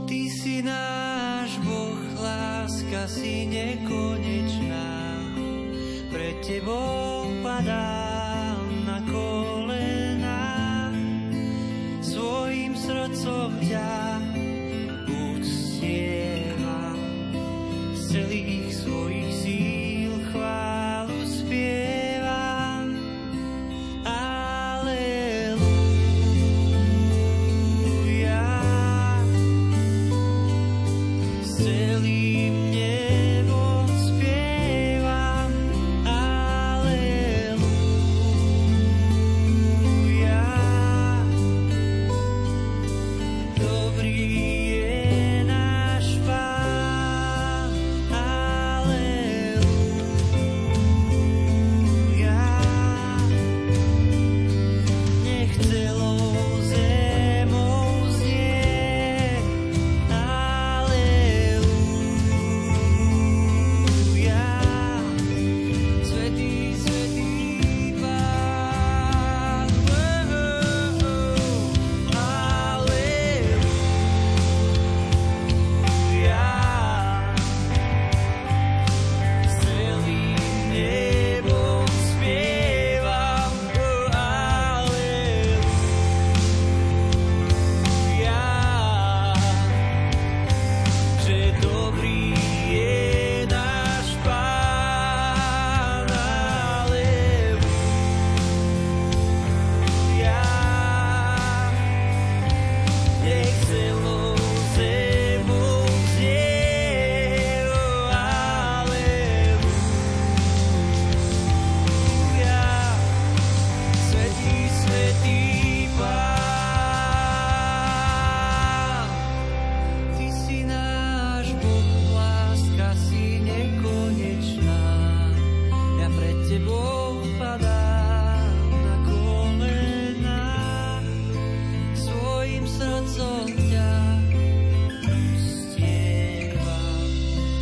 Ty 0.09 0.21
si 0.41 0.65
náš 0.65 1.61
Boh, 1.63 2.01
láska 2.17 3.05
si 3.13 3.45
nekonečná, 3.45 4.89
pred 6.09 6.41
tebou 6.41 7.06